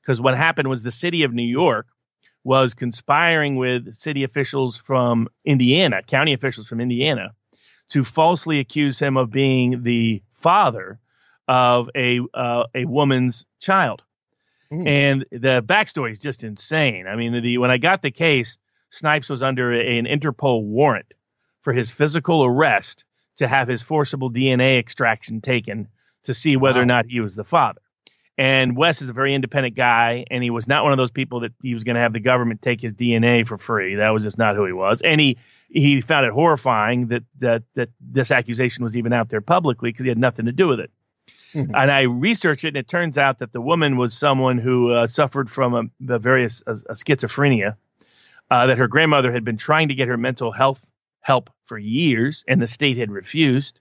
Because 0.03 0.21
what 0.21 0.37
happened 0.37 0.69
was 0.69 0.83
the 0.83 0.91
city 0.91 1.23
of 1.23 1.33
New 1.33 1.43
York 1.43 1.87
was 2.45 2.75
conspiring 2.75 3.57
with 3.57 3.95
city 3.95 4.25
officials 4.25 4.77
from 4.77 5.29
Indiana, 5.45 6.03
county 6.03 6.33
officials 6.33 6.67
from 6.67 6.81
Indiana, 6.81 7.33
to 7.91 8.05
falsely 8.05 8.59
accuse 8.59 8.99
him 8.99 9.17
of 9.17 9.31
being 9.31 9.83
the 9.83 10.23
father 10.33 10.99
of 11.47 11.89
a 11.95 12.21
uh, 12.35 12.65
a 12.75 12.85
woman's 12.87 13.47
child. 13.61 14.03
Mm. 14.73 14.89
And 14.89 15.27
the 15.31 15.63
backstory 15.63 16.13
is 16.13 16.19
just 16.19 16.45
insane. 16.45 17.07
I 17.07 17.17
mean, 17.17 17.41
the, 17.43 17.59
when 17.59 17.71
I 17.71 17.79
got 17.79 18.03
the 18.03 18.11
case, 18.11 18.59
Snipes 18.91 19.29
was 19.29 19.43
under 19.43 19.73
a, 19.73 19.99
an 19.99 20.05
Interpol 20.05 20.63
warrant 20.63 21.15
for 21.63 21.73
his 21.73 21.91
physical 21.91 22.45
arrest 22.45 23.05
to 23.39 23.49
have 23.49 23.69
his 23.69 23.83
forcible 23.83 24.31
DNA 24.31 24.79
extraction 24.79 25.41
taken 25.41 25.89
to 26.25 26.35
see 26.35 26.57
whether 26.57 26.81
wow. 26.81 26.83
or 26.83 26.87
not 26.87 27.07
he 27.07 27.21
was 27.21 27.35
the 27.35 27.45
father. 27.45 27.81
And 28.37 28.77
Wes 28.77 29.03
is 29.03 29.09
a 29.09 29.13
very 29.13 29.35
independent 29.35 29.75
guy, 29.75 30.25
and 30.31 30.45
he 30.45 30.51
was 30.51 30.69
not 30.69 30.85
one 30.85 30.93
of 30.93 30.97
those 30.97 31.11
people 31.11 31.41
that 31.41 31.53
he 31.61 31.75
was 31.75 31.83
going 31.83 31.97
to 31.97 32.01
have 32.01 32.13
the 32.13 32.21
government 32.21 32.63
take 32.63 32.81
his 32.81 32.95
DNA 32.95 33.45
for 33.45 33.59
free. 33.59 33.97
That 33.97 34.11
was 34.11 34.23
just 34.23 34.39
not 34.39 34.55
who 34.55 34.65
he 34.65 34.73
was. 34.73 35.03
And 35.03 35.21
he 35.21 35.39
he 35.69 36.01
found 36.01 36.25
it 36.25 36.33
horrifying 36.33 37.09
that 37.09 37.25
that 37.41 37.65
that 37.75 37.89
this 38.01 38.31
accusation 38.31 38.85
was 38.85 38.97
even 38.97 39.13
out 39.13 39.29
there 39.29 39.41
publicly 39.41 39.91
because 39.91 40.05
he 40.05 40.09
had 40.09 40.19
nothing 40.19 40.47
to 40.47 40.53
do 40.53 40.69
with 40.69 40.79
it. 40.79 40.93
Mm-hmm. 41.53 41.75
And 41.75 41.91
I 41.91 42.03
researched 42.03 42.65
it, 42.65 42.69
and 42.69 42.77
it 42.77 42.87
turns 42.87 43.19
out 43.19 43.41
that 43.41 43.53
the 43.53 43.61
woman 43.61 43.97
was 43.97 44.15
someone 44.15 44.59
who 44.59 44.93
uh, 44.93 45.09
suffered 45.09 45.51
from 45.51 45.75
a, 45.75 46.15
a 46.15 46.19
various 46.21 46.63
a, 46.65 46.73
a 46.73 46.95
schizophrenia. 46.95 47.75
Uh, 48.51 48.69
that 48.69 48.79
her 48.79 48.89
grandmother 48.89 49.31
had 49.31 49.45
been 49.45 49.59
trying 49.59 49.89
to 49.89 49.95
get 49.95 50.09
her 50.09 50.17
mental 50.17 50.51
health 50.51 50.89
help 51.21 51.51
for 51.67 51.79
years, 51.79 52.45
and 52.49 52.61
the 52.61 52.67
state 52.67 52.97
had 52.97 53.11
refused. 53.11 53.81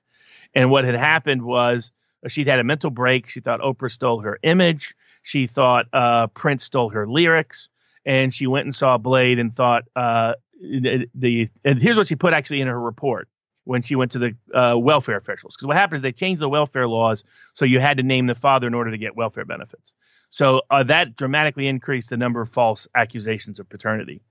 And 0.54 0.70
what 0.70 0.86
had 0.86 0.96
happened 0.96 1.44
was 1.44 1.92
uh, 2.26 2.30
she'd 2.30 2.48
had 2.48 2.60
a 2.60 2.64
mental 2.64 2.90
break. 2.90 3.30
She 3.30 3.40
thought 3.40 3.62
Oprah 3.62 3.92
stole 3.92 4.22
her 4.22 4.40
image. 4.44 4.96
She 5.24 5.48
thought 5.48 5.86
uh, 5.94 6.28
Prince 6.28 6.64
stole 6.64 6.90
her 6.90 7.08
lyrics, 7.08 7.70
and 8.06 8.34
she 8.34 8.48
went 8.48 8.66
and 8.66 8.76
saw 8.76 8.98
Blade 8.98 9.40
and 9.40 9.54
thought 9.54 9.84
uh, 9.96 10.34
the. 10.62 11.50
And 11.64 11.82
here's 11.82 11.98
what 11.98 12.08
she 12.08 12.16
put 12.16 12.34
actually 12.34 12.62
in 12.62 12.68
her 12.68 12.80
report 12.80 13.28
when 13.66 13.82
she 13.82 13.96
went 13.96 14.12
to 14.12 14.20
the 14.20 14.58
uh, 14.58 14.78
welfare 14.78 15.18
officials. 15.18 15.56
Because 15.56 15.68
what 15.68 15.76
happened 15.76 15.98
is 15.98 16.04
they 16.04 16.14
changed 16.14 16.42
the 16.42 16.50
welfare 16.50 16.88
laws, 16.88 17.24
so 17.54 17.66
you 17.66 17.80
had 17.80 17.98
to 17.98 18.04
name 18.04 18.28
the 18.28 18.36
father 18.36 18.66
in 18.66 18.74
order 18.74 18.92
to 18.92 18.98
get 18.98 19.16
welfare 19.16 19.46
benefits. 19.46 19.92
So 20.30 20.62
uh, 20.72 20.84
that 20.84 21.16
dramatically 21.16 21.68
increased 21.68 22.10
the 22.10 22.18
number 22.18 22.42
of 22.42 22.50
false 22.50 22.88
accusations 22.96 23.60
of 23.60 23.70
paternity 23.70 24.22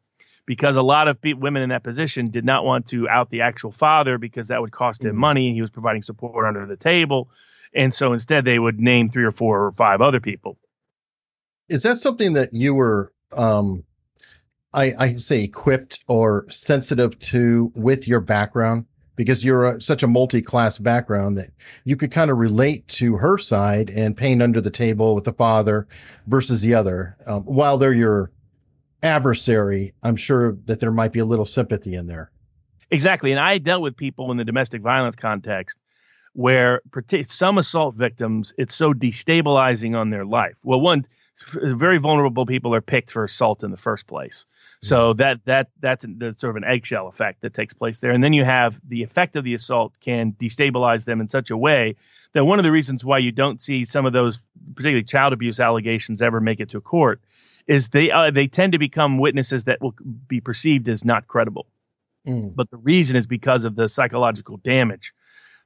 because 0.46 0.76
a 0.76 0.82
lot 0.82 1.08
of 1.08 1.18
women 1.22 1.62
in 1.62 1.70
that 1.70 1.82
position 1.82 2.30
did 2.30 2.44
not 2.44 2.64
want 2.64 2.86
to 2.88 3.08
out 3.08 3.30
the 3.30 3.42
actual 3.42 3.72
father 3.72 4.16
because 4.16 4.46
that 4.48 4.60
would 4.60 4.72
cost 4.72 5.04
him 5.04 5.10
mm-hmm. 5.10 5.20
money 5.20 5.46
and 5.48 5.56
he 5.56 5.60
was 5.60 5.70
providing 5.70 6.02
support 6.02 6.46
under 6.46 6.64
the 6.66 6.76
table. 6.76 7.28
And 7.74 7.92
so 7.92 8.12
instead 8.12 8.44
they 8.44 8.58
would 8.58 8.78
name 8.78 9.10
three 9.10 9.24
or 9.24 9.32
four 9.32 9.66
or 9.66 9.72
five 9.72 10.00
other 10.00 10.20
people. 10.20 10.56
Is 11.68 11.82
that 11.82 11.98
something 11.98 12.34
that 12.34 12.54
you 12.54 12.74
were, 12.74 13.12
um, 13.32 13.82
I, 14.72 14.94
I 14.96 15.16
say 15.16 15.42
equipped 15.42 16.04
or 16.06 16.46
sensitive 16.48 17.18
to 17.20 17.72
with 17.74 18.06
your 18.06 18.20
background? 18.20 18.86
Because 19.16 19.42
you're 19.42 19.76
a, 19.76 19.80
such 19.80 20.02
a 20.02 20.06
multi-class 20.06 20.78
background 20.78 21.38
that 21.38 21.50
you 21.84 21.96
could 21.96 22.12
kind 22.12 22.30
of 22.30 22.36
relate 22.36 22.86
to 22.88 23.16
her 23.16 23.38
side 23.38 23.88
and 23.88 24.14
paint 24.14 24.42
under 24.42 24.60
the 24.60 24.70
table 24.70 25.14
with 25.14 25.24
the 25.24 25.32
father 25.32 25.88
versus 26.26 26.60
the 26.60 26.74
other, 26.74 27.16
um, 27.26 27.42
while 27.42 27.78
they're 27.78 27.94
your 27.94 28.30
adversary, 29.02 29.94
I'm 30.02 30.16
sure 30.16 30.56
that 30.66 30.80
there 30.80 30.90
might 30.90 31.12
be 31.12 31.20
a 31.20 31.24
little 31.24 31.44
sympathy 31.44 31.94
in 31.94 32.06
there. 32.06 32.30
Exactly. 32.90 33.32
And 33.32 33.40
I 33.40 33.58
dealt 33.58 33.82
with 33.82 33.96
people 33.96 34.30
in 34.30 34.36
the 34.36 34.44
domestic 34.44 34.82
violence 34.82 35.16
context 35.16 35.78
where 36.32 36.82
some 37.28 37.58
assault 37.58 37.94
victims, 37.94 38.52
it's 38.58 38.74
so 38.74 38.92
destabilizing 38.92 39.96
on 39.96 40.10
their 40.10 40.24
life. 40.24 40.54
Well, 40.62 40.80
one, 40.80 41.06
very 41.54 41.98
vulnerable 41.98 42.46
people 42.46 42.74
are 42.74 42.82
picked 42.82 43.10
for 43.10 43.24
assault 43.24 43.62
in 43.62 43.70
the 43.70 43.76
first 43.76 44.06
place. 44.06 44.44
So 44.82 45.12
mm-hmm. 45.12 45.18
that 45.18 45.44
that 45.46 45.70
that's, 45.80 46.06
that's 46.08 46.40
sort 46.40 46.50
of 46.50 46.62
an 46.62 46.64
eggshell 46.68 47.08
effect 47.08 47.40
that 47.40 47.54
takes 47.54 47.74
place 47.74 47.98
there. 47.98 48.10
And 48.10 48.22
then 48.22 48.34
you 48.34 48.44
have 48.44 48.78
the 48.86 49.02
effect 49.02 49.36
of 49.36 49.44
the 49.44 49.54
assault 49.54 49.94
can 50.00 50.32
destabilize 50.32 51.04
them 51.04 51.20
in 51.20 51.28
such 51.28 51.50
a 51.50 51.56
way 51.56 51.96
that 52.34 52.44
one 52.44 52.58
of 52.58 52.64
the 52.64 52.72
reasons 52.72 53.04
why 53.04 53.18
you 53.18 53.32
don't 53.32 53.62
see 53.62 53.86
some 53.86 54.04
of 54.04 54.12
those 54.12 54.38
particularly 54.74 55.04
child 55.04 55.32
abuse 55.32 55.58
allegations 55.58 56.20
ever 56.20 56.40
make 56.40 56.60
it 56.60 56.70
to 56.70 56.80
court 56.80 57.20
is 57.66 57.88
they 57.88 58.10
uh, 58.10 58.30
they 58.30 58.46
tend 58.46 58.72
to 58.72 58.78
become 58.78 59.18
witnesses 59.18 59.64
that 59.64 59.80
will 59.80 59.94
be 60.28 60.40
perceived 60.40 60.88
as 60.88 61.04
not 61.04 61.26
credible. 61.26 61.66
Mm. 62.26 62.54
But 62.54 62.70
the 62.70 62.76
reason 62.76 63.16
is 63.16 63.26
because 63.26 63.64
of 63.64 63.76
the 63.76 63.88
psychological 63.88 64.56
damage 64.56 65.12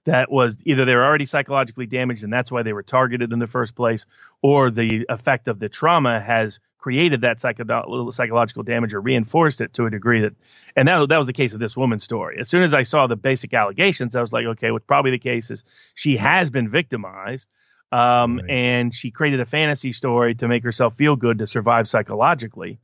that 0.06 0.30
was 0.30 0.56
either 0.64 0.84
they 0.84 0.94
were 0.94 1.04
already 1.04 1.26
psychologically 1.26 1.86
damaged 1.86 2.24
and 2.24 2.32
that's 2.32 2.50
why 2.50 2.62
they 2.62 2.72
were 2.72 2.82
targeted 2.82 3.32
in 3.32 3.38
the 3.38 3.46
first 3.46 3.74
place, 3.74 4.06
or 4.42 4.70
the 4.70 5.06
effect 5.08 5.48
of 5.48 5.58
the 5.58 5.68
trauma 5.68 6.20
has 6.20 6.58
created 6.78 7.20
that 7.20 7.40
psycho- 7.40 8.10
psychological 8.10 8.62
damage 8.62 8.94
or 8.94 9.00
reinforced 9.00 9.60
it 9.60 9.74
to 9.74 9.84
a 9.84 9.90
degree 9.90 10.22
that, 10.22 10.32
and 10.74 10.88
that, 10.88 11.06
that 11.10 11.18
was 11.18 11.26
the 11.26 11.32
case 11.32 11.52
of 11.52 11.60
this 11.60 11.76
woman's 11.76 12.02
story. 12.02 12.38
As 12.40 12.48
soon 12.48 12.62
as 12.62 12.72
I 12.72 12.84
saw 12.84 13.06
the 13.06 13.16
basic 13.16 13.52
allegations, 13.52 14.16
I 14.16 14.22
was 14.22 14.32
like, 14.32 14.46
okay, 14.46 14.70
what's 14.70 14.86
probably 14.86 15.10
the 15.10 15.18
case 15.18 15.50
is 15.50 15.62
she 15.94 16.16
has 16.16 16.48
been 16.48 16.70
victimized 16.70 17.48
um, 17.92 18.36
right. 18.36 18.50
And 18.50 18.94
she 18.94 19.10
created 19.10 19.40
a 19.40 19.46
fantasy 19.46 19.92
story 19.92 20.34
to 20.36 20.48
make 20.48 20.62
herself 20.62 20.96
feel 20.96 21.16
good 21.16 21.38
to 21.38 21.46
survive 21.46 21.88
psychologically. 21.88 22.78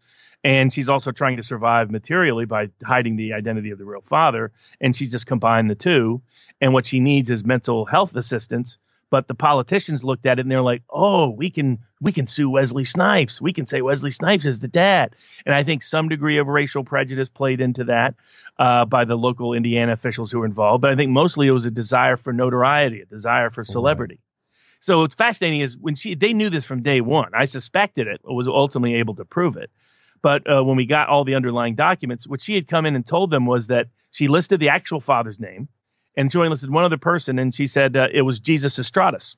And 0.45 0.73
she's 0.73 0.89
also 0.89 1.13
trying 1.13 1.37
to 1.39 1.43
survive 1.43 1.91
materially 1.91 2.45
by 2.45 2.69
hiding 2.85 3.17
the 3.17 3.33
identity 3.33 3.71
of 3.71 3.79
the 3.79 3.85
real 3.85 4.03
father. 4.03 4.53
And 4.81 4.95
she's 4.95 5.11
just 5.11 5.27
combined 5.27 5.71
the 5.71 5.75
two. 5.75 6.23
And 6.61 6.73
what 6.73 6.87
she 6.87 7.01
needs 7.01 7.31
is 7.31 7.45
mental 7.45 7.85
health 7.85 8.15
assistance. 8.15 8.79
But 9.09 9.29
the 9.29 9.35
politicians 9.35 10.03
looked 10.03 10.27
at 10.27 10.39
it 10.39 10.43
and 10.43 10.51
they're 10.51 10.63
like, 10.63 10.83
"Oh, 10.91 11.31
we 11.31 11.49
can 11.49 11.79
we 12.01 12.11
can 12.11 12.27
sue 12.27 12.51
Wesley 12.51 12.83
Snipes. 12.83 13.41
We 13.41 13.53
can 13.53 13.65
say 13.67 13.81
Wesley 13.81 14.11
Snipes 14.11 14.47
is 14.47 14.59
the 14.59 14.67
dad." 14.67 15.15
And 15.45 15.55
I 15.55 15.63
think 15.63 15.85
some 15.85 16.09
degree 16.09 16.39
of 16.39 16.49
racial 16.49 16.83
prejudice 16.83 17.29
played 17.29 17.61
into 17.61 17.85
that 17.85 18.17
uh, 18.59 18.85
by 18.85 19.05
the 19.05 19.15
local 19.15 19.53
Indiana 19.53 19.93
officials 19.93 20.33
who 20.33 20.41
were 20.41 20.45
involved. 20.45 20.83
But 20.83 20.91
I 20.91 20.97
think 20.97 21.13
mostly 21.13 21.47
it 21.47 21.53
was 21.53 21.67
a 21.67 21.71
desire 21.71 22.17
for 22.17 22.33
notoriety, 22.33 23.01
a 23.01 23.07
desire 23.07 23.51
for 23.51 23.65
celebrity. 23.65 24.19
So 24.87 25.01
what's 25.01 25.17
fascinating 25.17 25.63
is 25.63 25.77
when 25.77 25.97
she 25.97 26.15
they 26.15 26.33
knew 26.33 26.49
this 26.49 26.65
from 26.65 26.85
day 26.85 27.01
one. 27.01 27.33
I 27.35 27.47
suspected 27.47 28.07
it, 28.07 28.21
was 28.23 28.47
ultimately 28.47 29.01
able 29.01 29.17
to 29.17 29.25
prove 29.25 29.57
it. 29.57 29.69
But 30.23 30.49
uh, 30.49 30.63
when 30.63 30.77
we 30.77 30.87
got 30.87 31.09
all 31.09 31.25
the 31.25 31.35
underlying 31.35 31.75
documents, 31.75 32.25
what 32.25 32.41
she 32.41 32.55
had 32.55 32.69
come 32.69 32.87
in 32.87 32.95
and 32.95 33.05
told 33.05 33.33
them 33.33 33.47
was 33.47 33.67
that 33.67 33.89
she 34.13 34.29
listed 34.29 34.61
the 34.61 34.69
actual 34.69 35.01
father's 35.01 35.41
name, 35.41 35.67
and 36.17 36.31
she 36.31 36.39
only 36.39 36.51
listed 36.51 36.71
one 36.71 36.85
other 36.85 36.99
person, 36.99 37.41
and 37.41 37.53
she 37.53 37.67
said 37.67 37.97
uh, 37.97 38.07
it 38.15 38.23
was 38.23 38.39
Jesus 38.39 38.79
Estradas, 38.79 39.35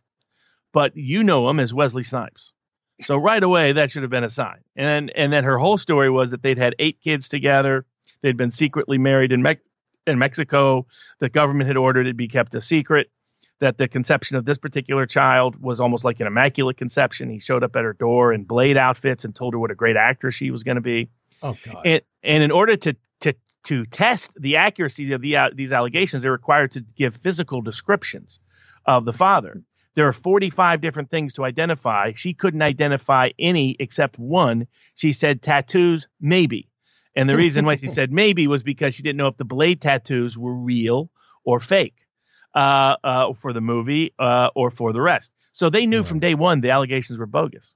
but 0.75 0.95
you 0.95 1.25
know 1.25 1.49
him 1.49 1.61
as 1.61 1.73
Wesley 1.73 2.05
Snipes. 2.05 2.53
So 3.01 3.17
right 3.17 3.43
away, 3.43 3.73
that 3.73 3.91
should 3.91 4.03
have 4.03 4.11
been 4.11 4.25
a 4.25 4.31
sign. 4.31 4.59
And 4.77 5.11
and 5.17 5.33
then 5.33 5.45
her 5.45 5.57
whole 5.57 5.79
story 5.79 6.11
was 6.11 6.33
that 6.33 6.43
they'd 6.43 6.59
had 6.59 6.75
eight 6.79 7.01
kids 7.03 7.31
together. 7.31 7.87
They'd 8.21 8.37
been 8.37 8.51
secretly 8.51 8.99
married 8.99 9.33
in, 9.33 9.41
Me- 9.41 9.65
in 10.07 10.19
Mexico. 10.19 10.87
The 11.21 11.31
government 11.31 11.69
had 11.69 11.79
ordered 11.79 12.07
it 12.07 12.19
be 12.19 12.29
kept 12.29 12.55
a 12.55 12.61
secret 12.61 13.11
that 13.61 13.79
the 13.79 13.89
conception 13.89 14.37
of 14.37 14.45
this 14.45 14.59
particular 14.59 15.07
child 15.07 15.61
was 15.61 15.81
almost 15.81 16.05
like 16.05 16.21
an 16.21 16.27
immaculate 16.27 16.77
conception. 16.77 17.29
He 17.29 17.41
showed 17.41 17.65
up 17.65 17.75
at 17.75 17.85
her 17.85 17.93
door 17.93 18.33
in 18.33 18.45
Blade 18.45 18.77
outfits 18.77 19.25
and 19.25 19.35
told 19.35 19.55
her 19.55 19.59
what 19.59 19.71
a 19.71 19.75
great 19.75 19.97
actress 19.97 20.35
she 20.35 20.51
was 20.51 20.63
going 20.63 20.77
to 20.77 20.81
be. 20.81 21.09
Oh 21.43 21.57
God! 21.65 21.87
And, 21.87 22.03
and 22.23 22.43
in 22.43 22.51
order 22.51 22.77
to 22.77 22.97
to 23.21 23.35
to 23.65 23.85
test 23.87 24.33
the 24.41 24.57
accuracy 24.57 25.13
of 25.13 25.21
the, 25.21 25.37
uh, 25.37 25.51
these 25.55 25.73
allegations, 25.73 26.23
they're 26.23 26.33
required 26.33 26.73
to 26.73 26.81
give 26.97 27.17
physical 27.17 27.61
descriptions 27.61 28.39
of 28.87 29.05
the 29.05 29.13
father. 29.13 29.63
There 29.95 30.07
are 30.07 30.13
45 30.13 30.81
different 30.81 31.11
things 31.11 31.35
to 31.35 31.45
identify. 31.45 32.13
She 32.15 32.33
couldn't 32.33 32.63
identify 32.63 33.31
any 33.39 33.77
except 33.81 34.17
one. 34.17 34.69
She 34.95 35.13
said 35.13 35.43
tattoos, 35.43 36.07
maybe. 36.21 36.69
And 37.17 37.29
the 37.29 37.35
reason 37.35 37.65
why 37.65 37.77
she 37.77 37.87
said 37.89 38.13
maybe 38.13 38.47
was 38.47 38.63
because 38.63 38.95
she 38.95 39.03
didn't 39.03 39.17
know 39.17 39.27
if 39.27 39.37
the 39.37 39.45
blade 39.45 39.81
tattoos 39.81 40.39
were 40.39 40.55
real 40.55 41.11
or 41.45 41.59
fake 41.59 42.07
uh, 42.59 42.97
uh, 43.05 43.33
for 43.35 43.53
the 43.53 43.61
movie 43.61 44.13
uh, 44.19 44.51
or 44.57 44.71
for 44.71 44.93
the 44.93 45.01
rest. 45.01 45.31
So 45.53 45.71
they 45.71 45.87
knew 45.87 46.03
from 46.03 46.19
day 46.19 46.35
one 46.35 46.61
the 46.61 46.71
allegations 46.71 47.17
were 47.17 47.27
bogus. 47.27 47.75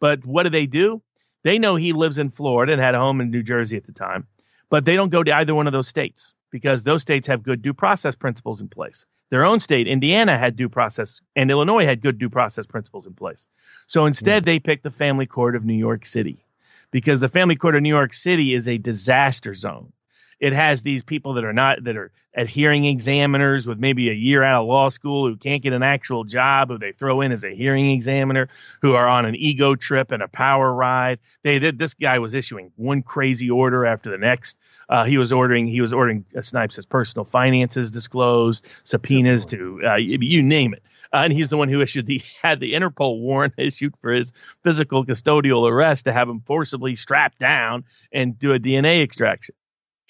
But 0.00 0.26
what 0.26 0.42
do 0.42 0.50
they 0.50 0.66
do? 0.66 1.02
They 1.44 1.58
know 1.58 1.76
he 1.76 1.92
lives 1.92 2.18
in 2.18 2.30
Florida 2.30 2.72
and 2.72 2.82
had 2.82 2.96
a 2.96 2.98
home 2.98 3.20
in 3.20 3.30
New 3.30 3.44
Jersey 3.44 3.76
at 3.76 3.86
the 3.86 3.92
time, 3.92 4.26
but 4.70 4.84
they 4.84 4.96
don't 4.96 5.10
go 5.10 5.22
to 5.22 5.32
either 5.32 5.54
one 5.54 5.68
of 5.68 5.72
those 5.72 5.86
states 5.86 6.34
because 6.50 6.82
those 6.82 7.02
states 7.02 7.28
have 7.28 7.44
good 7.44 7.62
due 7.62 7.74
process 7.74 8.16
principles 8.16 8.60
in 8.60 8.68
place. 8.68 9.06
Their 9.30 9.44
own 9.44 9.60
state, 9.60 9.86
Indiana, 9.86 10.36
had 10.36 10.56
due 10.56 10.68
process, 10.68 11.20
and 11.36 11.48
Illinois 11.50 11.84
had 11.84 12.00
good 12.00 12.18
due 12.18 12.30
process 12.30 12.66
principles 12.66 13.06
in 13.06 13.14
place. 13.14 13.46
So 13.86 14.06
instead, 14.06 14.42
mm. 14.42 14.46
they 14.46 14.58
picked 14.58 14.82
the 14.82 14.90
family 14.90 15.26
court 15.26 15.54
of 15.54 15.64
New 15.64 15.74
York 15.74 16.06
City 16.06 16.44
because 16.90 17.20
the 17.20 17.28
family 17.28 17.54
court 17.54 17.76
of 17.76 17.82
New 17.82 17.94
York 17.94 18.14
City 18.14 18.52
is 18.52 18.66
a 18.66 18.78
disaster 18.78 19.54
zone 19.54 19.92
it 20.40 20.52
has 20.52 20.82
these 20.82 21.02
people 21.02 21.34
that 21.34 21.44
are 21.44 21.52
not 21.52 21.84
that 21.84 21.96
are 21.96 22.10
at 22.34 22.48
hearing 22.48 22.84
examiners 22.84 23.66
with 23.66 23.78
maybe 23.78 24.10
a 24.10 24.12
year 24.12 24.42
out 24.42 24.62
of 24.62 24.68
law 24.68 24.90
school 24.90 25.28
who 25.28 25.36
can't 25.36 25.62
get 25.62 25.72
an 25.72 25.82
actual 25.82 26.24
job 26.24 26.68
who 26.68 26.78
they 26.78 26.92
throw 26.92 27.20
in 27.20 27.32
as 27.32 27.44
a 27.44 27.54
hearing 27.54 27.90
examiner 27.90 28.48
who 28.82 28.94
are 28.94 29.06
on 29.06 29.24
an 29.24 29.36
ego 29.36 29.74
trip 29.74 30.10
and 30.10 30.22
a 30.22 30.28
power 30.28 30.72
ride. 30.72 31.18
They 31.42 31.58
did 31.58 31.78
this 31.78 31.94
guy 31.94 32.18
was 32.18 32.34
issuing 32.34 32.72
one 32.76 33.02
crazy 33.02 33.50
order 33.50 33.86
after 33.86 34.10
the 34.10 34.18
next. 34.18 34.56
Uh, 34.88 35.04
he 35.04 35.16
was 35.16 35.32
ordering 35.32 35.66
he 35.66 35.80
was 35.80 35.92
ordering 35.92 36.24
uh, 36.36 36.42
Snipes' 36.42 36.84
personal 36.84 37.24
finances 37.24 37.90
disclosed 37.90 38.64
subpoenas 38.84 39.46
to 39.46 39.80
uh, 39.86 39.96
you 39.96 40.42
name 40.42 40.74
it. 40.74 40.82
Uh, 41.12 41.18
and 41.18 41.32
he's 41.32 41.48
the 41.48 41.56
one 41.56 41.68
who 41.68 41.80
issued 41.80 42.06
the 42.06 42.20
had 42.42 42.60
the 42.60 42.74
Interpol 42.74 43.20
warrant 43.20 43.54
issued 43.58 43.94
for 44.00 44.12
his 44.12 44.32
physical 44.62 45.06
custodial 45.06 45.68
arrest 45.68 46.04
to 46.04 46.12
have 46.12 46.28
him 46.28 46.40
forcibly 46.40 46.96
strapped 46.96 47.38
down 47.38 47.84
and 48.12 48.38
do 48.38 48.52
a 48.52 48.58
DNA 48.58 49.02
extraction. 49.02 49.54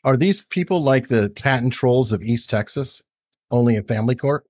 Are 0.05 0.19
these 0.19 0.43
people 0.45 0.83
like 0.83 1.09
the 1.09 1.31
patent 1.31 1.73
trolls 1.73 2.13
of 2.13 2.23
East 2.23 2.51
Texas, 2.51 3.03
only 3.51 3.77
in 3.77 3.85
family 3.85 4.15
court? 4.15 4.45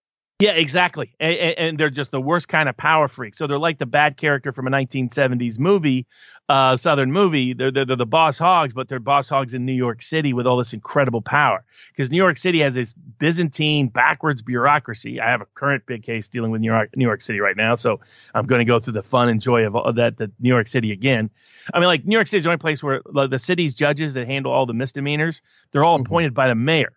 Yeah, 0.44 0.52
exactly. 0.52 1.14
And, 1.18 1.38
and, 1.38 1.78
they're 1.78 1.88
just 1.88 2.10
the 2.10 2.20
worst 2.20 2.48
kind 2.48 2.68
of 2.68 2.76
power 2.76 3.08
freak. 3.08 3.34
So 3.34 3.46
they're 3.46 3.58
like 3.58 3.78
the 3.78 3.86
bad 3.86 4.18
character 4.18 4.52
from 4.52 4.66
a 4.66 4.70
1970s 4.70 5.58
movie, 5.58 6.06
uh, 6.50 6.76
Southern 6.76 7.12
movie. 7.12 7.54
They're, 7.54 7.70
they're, 7.70 7.86
they're, 7.86 7.96
the 7.96 8.04
boss 8.04 8.36
hogs, 8.36 8.74
but 8.74 8.86
they're 8.86 9.00
boss 9.00 9.26
hogs 9.26 9.54
in 9.54 9.64
New 9.64 9.72
York 9.72 10.02
City 10.02 10.34
with 10.34 10.46
all 10.46 10.58
this 10.58 10.74
incredible 10.74 11.22
power. 11.22 11.64
Because 11.88 12.10
New 12.10 12.18
York 12.18 12.36
City 12.36 12.60
has 12.60 12.74
this 12.74 12.92
Byzantine, 12.92 13.88
backwards 13.88 14.42
bureaucracy. 14.42 15.18
I 15.18 15.30
have 15.30 15.40
a 15.40 15.46
current 15.54 15.86
big 15.86 16.02
case 16.02 16.28
dealing 16.28 16.50
with 16.50 16.60
New 16.60 16.70
York, 16.70 16.90
New 16.94 17.06
York 17.06 17.22
City 17.22 17.40
right 17.40 17.56
now, 17.56 17.76
so 17.76 18.00
I'm 18.34 18.44
going 18.44 18.58
to 18.58 18.66
go 18.66 18.80
through 18.80 18.92
the 18.92 19.02
fun 19.02 19.30
and 19.30 19.40
joy 19.40 19.66
of, 19.66 19.74
of 19.74 19.94
that, 19.94 20.18
the 20.18 20.30
New 20.40 20.50
York 20.50 20.68
City 20.68 20.92
again. 20.92 21.30
I 21.72 21.80
mean, 21.80 21.86
like 21.86 22.04
New 22.04 22.16
York 22.16 22.26
City 22.26 22.38
is 22.38 22.44
the 22.44 22.50
only 22.50 22.58
place 22.58 22.82
where 22.82 23.00
the, 23.06 23.38
city's 23.38 23.72
judges 23.72 24.12
that 24.12 24.26
handle 24.26 24.52
all 24.52 24.66
the 24.66 24.74
misdemeanors, 24.74 25.40
they're 25.72 25.84
all 25.84 25.96
mm-hmm. 25.96 26.06
appointed 26.06 26.34
by 26.34 26.48
the 26.48 26.54
mayor. 26.54 26.92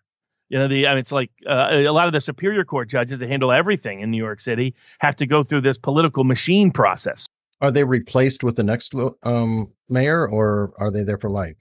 You 0.50 0.60
know, 0.60 0.68
the 0.68 0.88
I 0.88 0.92
mean, 0.92 1.00
it's 1.00 1.12
like 1.12 1.32
uh, 1.48 1.70
a 1.72 1.90
lot 1.90 2.08
of 2.08 2.14
the 2.14 2.22
superior 2.22 2.64
court 2.64 2.90
judges 2.90 3.20
that 3.20 3.30
handle 3.30 3.52
everything 3.52 4.02
in 4.02 4.12
New 4.12 4.18
York 4.18 4.40
City 4.40 4.76
have 5.00 5.16
to 5.18 5.26
go 5.26 5.44
through 5.44 5.62
this 5.62 5.78
political 5.78 6.24
machine 6.24 6.72
process. 6.72 7.26
Are 7.60 7.72
they 7.72 7.84
replaced 7.84 8.44
with 8.44 8.56
the 8.56 8.64
next 8.64 8.94
um, 9.24 9.72
mayor, 9.90 10.28
or 10.28 10.74
are 10.78 10.92
they 10.92 11.04
there 11.04 11.18
for 11.18 11.30
life? 11.30 11.56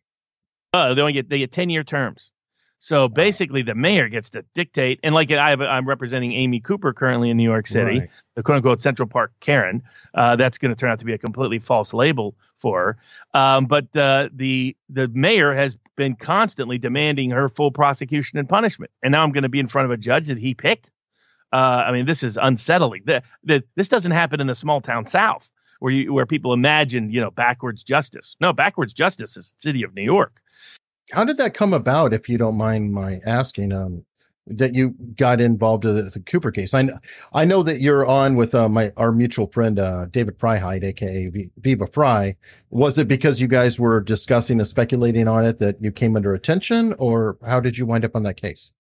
Uh, 0.73 0.95
they 0.95 1.01
only 1.01 1.15
get 1.15 1.29
they 1.29 1.39
get 1.39 1.53
ten 1.53 1.71
year 1.71 1.83
terms. 1.83 2.31
So 2.79 3.09
basically, 3.09 3.63
the 3.63 3.75
mayor 3.75 4.09
gets 4.09 4.31
to 4.31 4.45
dictate. 4.55 5.01
And 5.03 5.15
like 5.15 5.31
I 5.31 5.51
have, 5.51 5.61
I'm 5.61 5.89
representing 5.89 6.33
Amy 6.33 6.61
Cooper 6.61 6.93
currently 6.93 7.31
in 7.31 7.37
New 7.37 7.43
York 7.43 7.67
City, 7.67 8.01
right. 8.01 8.11
the 8.35 8.43
quote 8.43 8.57
unquote 8.57 8.83
Central 8.83 9.09
Park 9.09 9.33
Karen. 9.41 9.83
Uh, 10.15 10.37
that's 10.37 10.59
going 10.59 10.75
to 10.75 10.79
turn 10.79 10.91
out 10.91 10.99
to 10.99 11.05
be 11.05 11.15
a 11.15 11.19
completely 11.19 11.59
false 11.59 11.95
label 11.95 12.37
for 12.61 12.97
her. 13.35 13.41
Um, 13.41 13.67
but 13.67 13.97
uh, 13.97 14.29
the 14.33 14.77
the 14.91 15.09
mayor 15.09 15.55
has 15.55 15.77
been 15.97 16.15
constantly 16.15 16.79
demanding 16.79 17.31
her 17.31 17.49
full 17.49 17.71
prosecution 17.71 18.39
and 18.39 18.49
punishment, 18.49 18.91
and 19.03 19.13
now 19.13 19.23
I'm 19.23 19.33
going 19.33 19.43
to 19.43 19.49
be 19.49 19.61
in 19.61 19.69
front 19.69 19.87
of 19.87 19.91
a 19.91 19.97
judge 19.97 20.29
that 20.29 20.39
he 20.39 20.55
picked. 20.55 20.91
Uh, 21.53 21.57
I 21.57 21.93
mean, 21.93 22.07
this 22.07 22.23
is 22.23 22.37
unsettling. 22.37 23.03
The, 23.07 23.23
the, 23.45 23.65
this 23.77 23.89
doesn't 23.89 24.13
happen 24.13 24.41
in 24.41 24.47
the 24.47 24.55
small 24.55 24.81
town 24.81 25.07
South 25.07 25.49
where 25.81 25.93
you 25.93 26.13
where 26.13 26.27
people 26.27 26.53
imagine 26.53 27.11
you 27.11 27.21
know 27.21 27.31
backwards 27.31 27.83
justice. 27.83 28.37
No, 28.41 28.53
backwards 28.53 28.93
justice 28.93 29.37
is 29.37 29.53
the 29.53 29.61
city 29.61 29.83
of 29.83 29.95
New 29.95 30.03
York. 30.03 30.41
How 31.13 31.25
did 31.25 31.37
that 31.37 31.55
come 31.55 31.73
about, 31.73 32.13
if 32.13 32.29
you 32.29 32.37
don't 32.37 32.57
mind 32.57 32.93
my 32.93 33.21
asking? 33.25 33.73
Um, 33.73 34.05
that 34.47 34.75
you 34.75 34.95
got 35.17 35.41
involved 35.41 35.85
in 35.85 35.97
the, 35.97 36.03
the 36.11 36.21
Cooper 36.21 36.51
case. 36.51 36.73
I, 36.73 36.89
I 37.33 37.45
know 37.45 37.63
that 37.63 37.81
you're 37.81 38.07
on 38.07 38.37
with 38.37 38.55
uh, 38.55 38.69
my 38.69 38.93
our 38.97 39.13
mutual 39.13 39.47
friend 39.49 39.79
uh, 39.79 40.07
David 40.07 40.39
Freiheit, 40.39 40.85
aka 40.85 41.29
v, 41.29 41.51
Viva 41.59 41.87
Frei. 41.87 42.37
Was 42.71 42.99
it 42.99 43.09
because 43.09 43.41
you 43.41 43.49
guys 43.49 43.79
were 43.79 44.01
discussing 44.01 44.59
and 44.61 44.69
speculating 44.69 45.29
on 45.29 45.45
it 45.45 45.59
that 45.59 45.83
you 45.83 45.91
came 45.91 46.17
under 46.17 46.35
attention, 46.35 46.95
or 46.99 47.39
how 47.45 47.61
did 47.61 47.77
you 47.77 47.87
wind 47.87 48.05
up 48.05 48.15
on 48.15 48.23
that 48.25 48.41
case? 48.41 48.71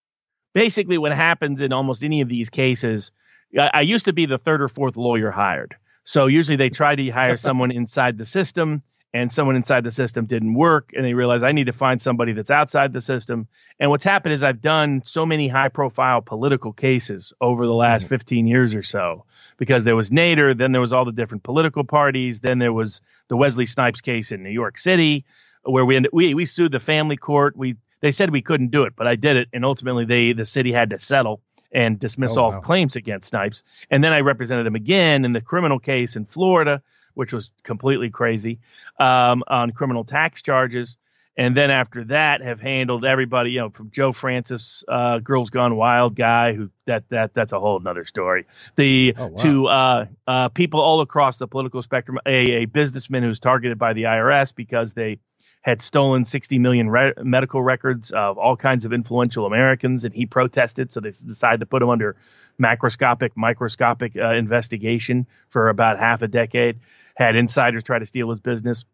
Basically, 0.54 0.98
what 0.98 1.12
happens 1.12 1.60
in 1.62 1.72
almost 1.72 2.04
any 2.04 2.20
of 2.20 2.28
these 2.28 2.48
cases, 2.48 3.10
I, 3.58 3.70
I 3.74 3.80
used 3.82 4.06
to 4.06 4.12
be 4.12 4.26
the 4.26 4.38
third 4.38 4.62
or 4.62 4.68
fourth 4.68 4.96
lawyer 4.96 5.30
hired. 5.30 5.76
So 6.04 6.26
usually 6.26 6.56
they 6.56 6.70
try 6.70 6.94
to 6.94 7.10
hire 7.10 7.36
someone 7.36 7.72
inside 7.72 8.16
the 8.18 8.24
system 8.24 8.82
and 9.16 9.32
someone 9.32 9.56
inside 9.56 9.82
the 9.82 9.90
system 9.90 10.26
didn't 10.26 10.52
work 10.52 10.92
and 10.94 11.02
they 11.02 11.14
realized 11.14 11.42
I 11.42 11.52
need 11.52 11.66
to 11.66 11.72
find 11.72 12.02
somebody 12.02 12.34
that's 12.34 12.50
outside 12.50 12.92
the 12.92 13.00
system. 13.00 13.48
And 13.80 13.88
what's 13.88 14.04
happened 14.04 14.34
is 14.34 14.44
I've 14.44 14.60
done 14.60 15.00
so 15.04 15.24
many 15.24 15.48
high 15.48 15.70
profile 15.70 16.20
political 16.20 16.74
cases 16.74 17.32
over 17.40 17.64
the 17.64 17.72
last 17.72 18.02
mm-hmm. 18.02 18.14
15 18.14 18.46
years 18.46 18.74
or 18.74 18.82
so 18.82 19.24
because 19.56 19.84
there 19.84 19.96
was 19.96 20.10
Nader, 20.10 20.56
then 20.56 20.72
there 20.72 20.82
was 20.82 20.92
all 20.92 21.06
the 21.06 21.12
different 21.12 21.44
political 21.44 21.82
parties, 21.82 22.40
then 22.40 22.58
there 22.58 22.74
was 22.74 23.00
the 23.28 23.38
Wesley 23.38 23.64
Snipes 23.64 24.02
case 24.02 24.32
in 24.32 24.42
New 24.42 24.50
York 24.50 24.76
City 24.78 25.24
where 25.62 25.86
we 25.86 25.96
ended, 25.96 26.10
we 26.12 26.34
we 26.34 26.44
sued 26.44 26.72
the 26.72 26.78
family 26.78 27.16
court. 27.16 27.56
We 27.56 27.76
they 28.02 28.12
said 28.12 28.30
we 28.30 28.42
couldn't 28.42 28.70
do 28.70 28.82
it, 28.82 28.92
but 28.96 29.06
I 29.06 29.16
did 29.16 29.36
it 29.36 29.48
and 29.54 29.64
ultimately 29.64 30.04
they 30.04 30.34
the 30.34 30.44
city 30.44 30.72
had 30.72 30.90
to 30.90 30.98
settle 30.98 31.40
and 31.72 31.98
dismiss 31.98 32.36
oh, 32.36 32.42
all 32.42 32.50
wow. 32.50 32.60
claims 32.60 32.96
against 32.96 33.30
Snipes. 33.30 33.62
And 33.90 34.04
then 34.04 34.12
I 34.12 34.20
represented 34.20 34.66
him 34.66 34.74
again 34.74 35.24
in 35.24 35.32
the 35.32 35.40
criminal 35.40 35.78
case 35.78 36.16
in 36.16 36.26
Florida 36.26 36.82
which 37.16 37.32
was 37.32 37.50
completely 37.62 38.10
crazy, 38.10 38.60
um, 39.00 39.42
on 39.48 39.70
criminal 39.72 40.04
tax 40.04 40.42
charges. 40.42 40.96
And 41.38 41.54
then 41.54 41.70
after 41.70 42.04
that, 42.04 42.40
have 42.40 42.60
handled 42.60 43.04
everybody, 43.04 43.50
you 43.50 43.60
know, 43.60 43.70
from 43.70 43.90
Joe 43.90 44.12
Francis, 44.12 44.84
uh, 44.88 45.18
Girls 45.18 45.50
Gone 45.50 45.76
Wild 45.76 46.14
guy, 46.14 46.54
who 46.54 46.70
that 46.86 47.08
that 47.10 47.34
that's 47.34 47.52
a 47.52 47.60
whole 47.60 47.80
other 47.86 48.06
story. 48.06 48.46
The 48.76 49.14
oh, 49.18 49.26
wow. 49.26 49.36
to 49.42 49.66
uh, 49.66 50.06
uh, 50.26 50.48
people 50.50 50.80
all 50.80 51.00
across 51.00 51.36
the 51.36 51.46
political 51.46 51.82
spectrum, 51.82 52.18
a, 52.24 52.62
a 52.62 52.64
businessman 52.64 53.22
who's 53.22 53.40
targeted 53.40 53.78
by 53.78 53.92
the 53.92 54.04
IRS 54.04 54.54
because 54.54 54.94
they 54.94 55.18
had 55.60 55.82
stolen 55.82 56.24
60 56.24 56.58
million 56.58 56.88
re- 56.88 57.12
medical 57.22 57.60
records 57.60 58.12
of 58.12 58.38
all 58.38 58.56
kinds 58.56 58.84
of 58.84 58.92
influential 58.92 59.46
Americans, 59.46 60.04
and 60.04 60.14
he 60.14 60.24
protested, 60.24 60.92
so 60.92 61.00
they 61.00 61.10
decided 61.10 61.58
to 61.60 61.66
put 61.66 61.82
him 61.82 61.90
under 61.90 62.16
macroscopic, 62.58 63.32
microscopic 63.34 64.16
uh, 64.16 64.32
investigation 64.34 65.26
for 65.50 65.68
about 65.68 65.98
half 65.98 66.22
a 66.22 66.28
decade 66.28 66.78
had 67.16 67.34
insiders 67.34 67.82
try 67.82 67.98
to 67.98 68.06
steal 68.06 68.30
his 68.30 68.40
business. 68.40 68.84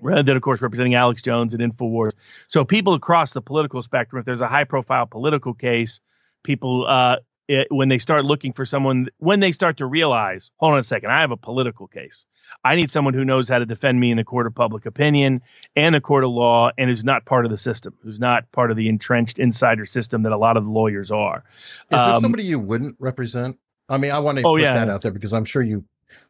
And 0.00 0.26
then, 0.26 0.36
of 0.36 0.42
course, 0.42 0.60
representing 0.60 0.94
Alex 0.96 1.22
Jones 1.22 1.54
and 1.54 1.62
Infowars. 1.62 2.12
So 2.48 2.64
people 2.64 2.94
across 2.94 3.32
the 3.32 3.40
political 3.40 3.82
spectrum, 3.82 4.18
if 4.18 4.26
there's 4.26 4.40
a 4.40 4.48
high-profile 4.48 5.06
political 5.06 5.54
case, 5.54 6.00
people 6.42 6.86
uh, 6.88 7.16
it, 7.48 7.68
when 7.70 7.88
they 7.88 7.98
start 7.98 8.24
looking 8.24 8.52
for 8.52 8.64
someone, 8.64 9.08
when 9.18 9.40
they 9.40 9.52
start 9.52 9.76
to 9.78 9.86
realize, 9.86 10.50
hold 10.56 10.72
on 10.74 10.78
a 10.78 10.84
second, 10.84 11.10
I 11.10 11.20
have 11.20 11.30
a 11.30 11.36
political 11.36 11.86
case. 11.86 12.24
I 12.64 12.74
need 12.74 12.90
someone 12.90 13.14
who 13.14 13.24
knows 13.24 13.48
how 13.48 13.58
to 13.58 13.66
defend 13.66 13.98
me 14.00 14.10
in 14.10 14.16
the 14.16 14.24
court 14.24 14.46
of 14.46 14.54
public 14.54 14.86
opinion 14.86 15.42
and 15.76 15.94
the 15.94 16.00
court 16.00 16.24
of 16.24 16.30
law, 16.30 16.70
and 16.76 16.90
who's 16.90 17.04
not 17.04 17.24
part 17.24 17.44
of 17.44 17.50
the 17.50 17.58
system, 17.58 17.94
who's 18.02 18.20
not 18.20 18.50
part 18.52 18.70
of 18.70 18.76
the 18.76 18.88
entrenched 18.88 19.38
insider 19.38 19.86
system 19.86 20.22
that 20.22 20.32
a 20.32 20.36
lot 20.36 20.56
of 20.56 20.66
lawyers 20.66 21.10
are. 21.10 21.44
Is 21.90 21.98
um, 21.98 22.10
there 22.10 22.20
somebody 22.20 22.44
you 22.44 22.58
wouldn't 22.58 22.96
represent? 22.98 23.58
I 23.88 23.98
mean, 23.98 24.10
I 24.10 24.18
want 24.20 24.38
to 24.38 24.44
oh, 24.44 24.54
put 24.54 24.62
yeah. 24.62 24.72
that 24.72 24.88
out 24.88 25.02
there 25.02 25.12
because 25.12 25.32
I'm 25.32 25.44
sure 25.44 25.62
you 25.62 25.84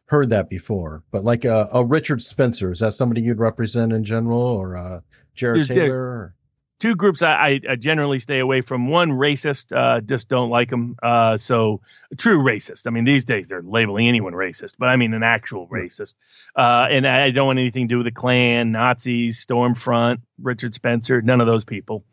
heard 0.05 0.29
that 0.29 0.49
before. 0.49 1.03
But 1.11 1.23
like 1.23 1.45
a, 1.45 1.69
a 1.73 1.85
Richard 1.85 2.21
Spencer, 2.21 2.71
is 2.71 2.79
that 2.79 2.93
somebody 2.93 3.21
you'd 3.21 3.39
represent 3.39 3.93
in 3.93 4.03
general, 4.03 4.41
or 4.41 4.77
uh, 4.77 4.99
Jared 5.33 5.59
There's, 5.59 5.67
Taylor? 5.67 5.99
Or? 5.99 6.35
Two 6.79 6.95
groups 6.95 7.21
I, 7.21 7.61
I, 7.69 7.75
generally 7.77 8.19
stay 8.19 8.39
away 8.39 8.59
from. 8.59 8.89
One 8.89 9.11
racist, 9.11 9.71
uh, 9.73 10.01
just 10.01 10.27
don't 10.27 10.49
like 10.49 10.69
them. 10.69 10.97
Uh, 11.01 11.37
so 11.37 11.79
true 12.17 12.39
racist. 12.39 12.87
I 12.87 12.89
mean, 12.89 13.05
these 13.05 13.23
days 13.23 13.47
they're 13.47 13.61
labeling 13.61 14.07
anyone 14.09 14.33
racist, 14.33 14.73
but 14.77 14.89
I 14.89 14.97
mean 14.97 15.13
an 15.13 15.23
actual 15.23 15.67
racist. 15.67 16.15
Uh, 16.57 16.87
and 16.91 17.07
I 17.07 17.31
don't 17.31 17.47
want 17.47 17.59
anything 17.59 17.87
to 17.87 17.93
do 17.93 17.97
with 17.99 18.05
the 18.05 18.11
Klan, 18.11 18.73
Nazis, 18.73 19.45
Stormfront, 19.45 20.23
Richard 20.41 20.75
Spencer, 20.75 21.21
none 21.21 21.39
of 21.39 21.47
those 21.47 21.63
people. 21.63 22.03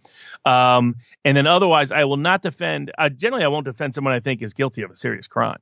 Um, 0.45 0.97
and 1.25 1.37
then 1.37 1.49
otherwise, 1.49 1.91
I 1.91 2.05
will 2.05 2.17
not 2.17 2.41
defend. 2.41 2.93
Uh, 2.97 3.09
generally, 3.09 3.45
I 3.45 3.49
won't 3.49 3.65
defend 3.65 3.97
someone 3.97 4.15
I 4.15 4.21
think 4.21 4.41
is 4.41 4.55
guilty 4.55 4.83
of 4.83 4.93
a 4.93 4.97
serious 4.97 5.27
crime. 5.27 5.59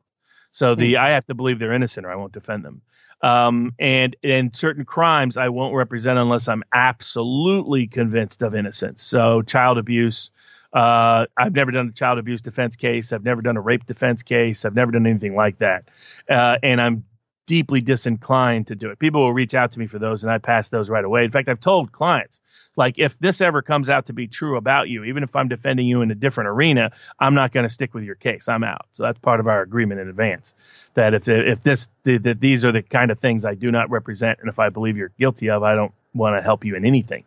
So 0.50 0.74
the 0.74 0.94
mm. 0.94 0.98
I 0.98 1.10
have 1.10 1.26
to 1.26 1.34
believe 1.34 1.58
they're 1.58 1.72
innocent 1.72 2.06
or 2.06 2.10
I 2.10 2.16
won't 2.16 2.32
defend 2.32 2.64
them. 2.64 2.82
Um, 3.22 3.74
and 3.78 4.16
in 4.22 4.52
certain 4.54 4.84
crimes, 4.84 5.36
I 5.36 5.48
won't 5.48 5.74
represent 5.74 6.18
unless 6.18 6.48
I'm 6.48 6.62
absolutely 6.72 7.86
convinced 7.86 8.42
of 8.42 8.54
innocence. 8.54 9.02
So 9.02 9.42
child 9.42 9.78
abuse, 9.78 10.30
Uh, 10.72 11.24
I've 11.34 11.54
never 11.54 11.70
done 11.70 11.88
a 11.88 11.92
child 11.92 12.18
abuse 12.18 12.42
defense 12.42 12.76
case. 12.76 13.14
I've 13.14 13.24
never 13.24 13.40
done 13.40 13.56
a 13.56 13.60
rape 13.60 13.86
defense 13.86 14.22
case. 14.22 14.66
I've 14.66 14.74
never 14.74 14.92
done 14.92 15.06
anything 15.06 15.34
like 15.34 15.58
that. 15.58 15.88
Uh, 16.28 16.58
and 16.62 16.78
I'm 16.80 17.04
deeply 17.46 17.80
disinclined 17.80 18.66
to 18.66 18.74
do 18.74 18.90
it. 18.90 18.98
People 18.98 19.22
will 19.22 19.32
reach 19.32 19.54
out 19.54 19.72
to 19.72 19.78
me 19.78 19.86
for 19.86 19.98
those, 19.98 20.22
and 20.22 20.30
I 20.30 20.36
pass 20.36 20.68
those 20.68 20.90
right 20.90 21.04
away. 21.04 21.24
In 21.24 21.30
fact, 21.30 21.48
I've 21.48 21.60
told 21.60 21.90
clients, 21.92 22.38
like, 22.78 22.96
if 22.96 23.18
this 23.18 23.40
ever 23.40 23.60
comes 23.60 23.90
out 23.90 24.06
to 24.06 24.12
be 24.12 24.28
true 24.28 24.56
about 24.56 24.88
you, 24.88 25.02
even 25.02 25.24
if 25.24 25.34
I'm 25.34 25.48
defending 25.48 25.88
you 25.88 26.00
in 26.02 26.12
a 26.12 26.14
different 26.14 26.48
arena, 26.48 26.92
I'm 27.18 27.34
not 27.34 27.50
going 27.50 27.66
to 27.66 27.68
stick 27.68 27.92
with 27.92 28.04
your 28.04 28.14
case. 28.14 28.48
I'm 28.48 28.62
out. 28.62 28.86
So 28.92 29.02
that's 29.02 29.18
part 29.18 29.40
of 29.40 29.48
our 29.48 29.62
agreement 29.62 30.00
in 30.00 30.08
advance. 30.08 30.54
That 30.94 31.12
if 31.12 31.28
if 31.28 31.60
this 31.60 31.88
that 32.04 32.38
these 32.38 32.64
are 32.64 32.70
the 32.70 32.82
kind 32.82 33.10
of 33.10 33.18
things 33.18 33.44
I 33.44 33.54
do 33.54 33.72
not 33.72 33.90
represent, 33.90 34.38
and 34.38 34.48
if 34.48 34.60
I 34.60 34.68
believe 34.68 34.96
you're 34.96 35.10
guilty 35.18 35.50
of, 35.50 35.64
I 35.64 35.74
don't 35.74 35.92
want 36.14 36.36
to 36.36 36.42
help 36.42 36.64
you 36.64 36.76
in 36.76 36.86
anything. 36.86 37.24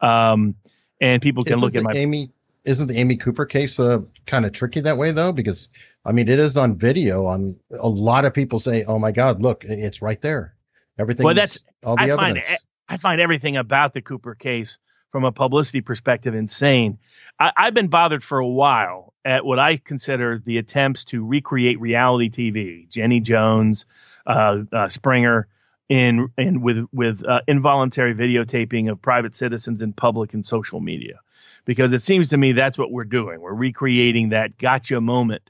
Um, 0.00 0.54
and 1.00 1.20
people 1.20 1.42
can 1.42 1.54
Isn't 1.54 1.64
look 1.64 1.74
at 1.74 1.82
my 1.82 1.92
Amy 1.92 2.30
isn't 2.64 2.86
the 2.86 2.96
Amy 2.96 3.16
Cooper 3.16 3.46
case 3.46 3.80
uh, 3.80 3.98
kind 4.26 4.46
of 4.46 4.52
tricky 4.52 4.80
that 4.80 4.96
way 4.96 5.10
though? 5.10 5.32
Because 5.32 5.70
I 6.04 6.12
mean, 6.12 6.28
it 6.28 6.38
is 6.38 6.56
on 6.56 6.76
video. 6.76 7.26
On 7.26 7.58
a 7.76 7.88
lot 7.88 8.24
of 8.24 8.32
people 8.32 8.60
say, 8.60 8.84
"Oh 8.84 9.00
my 9.00 9.10
God, 9.10 9.42
look, 9.42 9.64
it's 9.64 10.00
right 10.00 10.20
there." 10.20 10.54
Everything. 11.00 11.24
Well, 11.24 11.34
that's 11.34 11.58
all 11.82 11.96
the 11.96 12.02
I 12.02 12.10
evidence. 12.10 12.46
find 12.46 12.58
I 12.88 12.96
find 12.96 13.20
everything 13.20 13.56
about 13.56 13.94
the 13.94 14.02
Cooper 14.02 14.34
case 14.34 14.78
from 15.10 15.24
a 15.24 15.32
publicity 15.32 15.80
perspective 15.80 16.34
insane. 16.34 16.98
I, 17.38 17.52
I've 17.56 17.74
been 17.74 17.88
bothered 17.88 18.22
for 18.24 18.38
a 18.38 18.46
while 18.46 19.14
at 19.24 19.44
what 19.44 19.58
I 19.58 19.76
consider 19.76 20.40
the 20.44 20.58
attempts 20.58 21.04
to 21.06 21.24
recreate 21.24 21.80
reality 21.80 22.30
TV, 22.30 22.88
Jenny 22.88 23.20
Jones, 23.20 23.86
uh, 24.26 24.58
uh, 24.72 24.88
Springer, 24.88 25.48
in 25.88 26.28
in 26.38 26.62
with 26.62 26.86
with 26.92 27.24
uh, 27.24 27.40
involuntary 27.46 28.14
videotaping 28.14 28.90
of 28.90 29.00
private 29.02 29.36
citizens 29.36 29.82
in 29.82 29.92
public 29.92 30.32
and 30.34 30.44
social 30.44 30.80
media, 30.80 31.20
because 31.66 31.92
it 31.92 32.00
seems 32.02 32.30
to 32.30 32.36
me 32.38 32.52
that's 32.52 32.78
what 32.78 32.90
we're 32.90 33.04
doing. 33.04 33.40
We're 33.40 33.52
recreating 33.54 34.30
that 34.30 34.56
gotcha 34.58 35.00
moment 35.00 35.42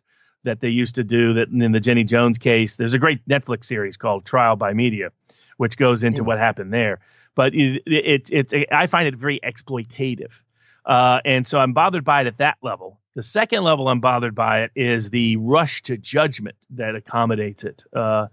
that 0.42 0.60
they 0.60 0.68
used 0.68 0.96
to 0.96 1.04
do. 1.04 1.34
That 1.34 1.48
in 1.48 1.72
the 1.72 1.80
Jenny 1.80 2.04
Jones 2.04 2.38
case, 2.38 2.76
there's 2.76 2.94
a 2.94 2.98
great 2.98 3.26
Netflix 3.28 3.64
series 3.66 3.96
called 3.96 4.24
Trial 4.24 4.56
by 4.56 4.74
Media, 4.74 5.10
which 5.56 5.76
goes 5.76 6.02
into 6.04 6.22
Hmm. 6.22 6.26
what 6.28 6.38
happened 6.38 6.72
there. 6.72 6.98
But 7.34 7.54
it, 7.54 7.82
it, 7.86 8.28
it's 8.30 8.54
I 8.70 8.86
find 8.86 9.08
it 9.08 9.16
very 9.16 9.40
exploitative, 9.40 10.30
uh, 10.86 11.20
and 11.24 11.46
so 11.46 11.58
I'm 11.58 11.72
bothered 11.72 12.04
by 12.04 12.22
it 12.22 12.26
at 12.26 12.38
that 12.38 12.58
level. 12.62 13.00
The 13.14 13.22
second 13.22 13.62
level 13.62 13.88
I'm 13.88 14.00
bothered 14.00 14.34
by 14.34 14.62
it 14.62 14.72
is 14.74 15.10
the 15.10 15.36
rush 15.36 15.82
to 15.84 15.96
judgment 15.96 16.56
that 16.70 16.94
accommodates 16.96 17.64
it, 17.64 17.84
uh, 17.94 18.26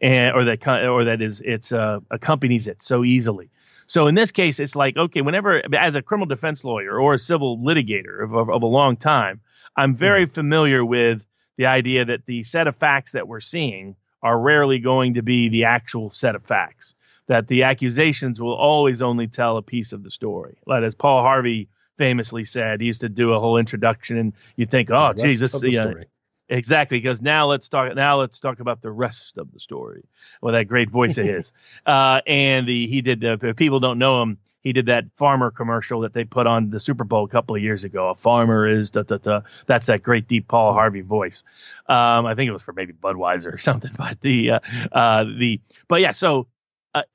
and 0.00 0.34
or 0.34 0.44
that 0.44 0.66
or 0.66 1.04
that 1.04 1.22
is 1.22 1.40
it's 1.44 1.72
uh, 1.72 2.00
accompanies 2.10 2.68
it 2.68 2.82
so 2.82 3.04
easily. 3.04 3.50
So 3.86 4.06
in 4.06 4.14
this 4.14 4.32
case, 4.32 4.60
it's 4.60 4.76
like 4.76 4.96
okay, 4.96 5.22
whenever 5.22 5.62
as 5.76 5.94
a 5.94 6.02
criminal 6.02 6.26
defense 6.26 6.64
lawyer 6.64 6.98
or 6.98 7.14
a 7.14 7.18
civil 7.18 7.58
litigator 7.58 8.22
of, 8.22 8.34
of, 8.34 8.50
of 8.50 8.62
a 8.62 8.66
long 8.66 8.96
time, 8.96 9.40
I'm 9.76 9.94
very 9.94 10.26
familiar 10.26 10.84
with 10.84 11.22
the 11.56 11.66
idea 11.66 12.04
that 12.04 12.26
the 12.26 12.42
set 12.44 12.66
of 12.66 12.76
facts 12.76 13.12
that 13.12 13.28
we're 13.28 13.40
seeing 13.40 13.96
are 14.22 14.38
rarely 14.38 14.78
going 14.78 15.14
to 15.14 15.22
be 15.22 15.48
the 15.48 15.64
actual 15.64 16.10
set 16.12 16.34
of 16.34 16.44
facts. 16.44 16.94
That 17.28 17.46
the 17.46 17.64
accusations 17.64 18.40
will 18.40 18.54
always 18.54 19.02
only 19.02 19.28
tell 19.28 19.56
a 19.56 19.62
piece 19.62 19.92
of 19.92 20.02
the 20.02 20.10
story. 20.10 20.58
Like 20.66 20.82
as 20.82 20.94
Paul 20.94 21.22
Harvey 21.22 21.68
famously 21.96 22.44
said, 22.44 22.80
he 22.80 22.86
used 22.86 23.02
to 23.02 23.08
do 23.08 23.32
a 23.32 23.40
whole 23.40 23.58
introduction, 23.58 24.16
and 24.18 24.32
you 24.56 24.66
think, 24.66 24.90
oh, 24.90 25.12
geez, 25.12 25.38
this 25.38 25.54
of 25.54 25.60
the 25.60 25.72
yeah, 25.72 25.82
story. 25.82 26.06
Exactly, 26.48 26.98
because 26.98 27.20
now 27.20 27.46
let's 27.46 27.68
talk. 27.68 27.94
Now 27.94 28.20
let's 28.20 28.40
talk 28.40 28.60
about 28.60 28.80
the 28.80 28.90
rest 28.90 29.36
of 29.36 29.52
the 29.52 29.60
story. 29.60 30.04
Well, 30.40 30.54
that 30.54 30.64
great 30.64 30.90
voice 30.90 31.18
of 31.18 31.26
his, 31.26 31.52
uh, 31.86 32.22
and 32.26 32.66
the 32.66 32.86
he 32.86 33.02
did. 33.02 33.22
Uh, 33.22 33.36
if 33.42 33.56
people 33.56 33.80
don't 33.80 33.98
know 33.98 34.22
him, 34.22 34.38
he 34.62 34.72
did 34.72 34.86
that 34.86 35.04
farmer 35.16 35.50
commercial 35.50 36.00
that 36.00 36.14
they 36.14 36.24
put 36.24 36.46
on 36.46 36.70
the 36.70 36.80
Super 36.80 37.04
Bowl 37.04 37.24
a 37.24 37.28
couple 37.28 37.54
of 37.54 37.62
years 37.62 37.84
ago. 37.84 38.08
A 38.08 38.14
farmer 38.14 38.66
is 38.66 38.90
da 38.90 39.02
da 39.02 39.18
da. 39.18 39.40
That's 39.66 39.86
that 39.86 40.02
great 40.02 40.26
deep 40.26 40.48
Paul 40.48 40.72
Harvey 40.72 41.02
voice. 41.02 41.42
Um, 41.86 42.24
I 42.24 42.34
think 42.34 42.48
it 42.48 42.52
was 42.52 42.62
for 42.62 42.72
maybe 42.72 42.94
Budweiser 42.94 43.52
or 43.52 43.58
something. 43.68 43.92
But 43.96 44.20
the 44.22 44.52
uh, 44.52 44.60
uh, 44.90 45.24
the 45.24 45.60
but 45.86 46.00
yeah. 46.00 46.12
So 46.12 46.48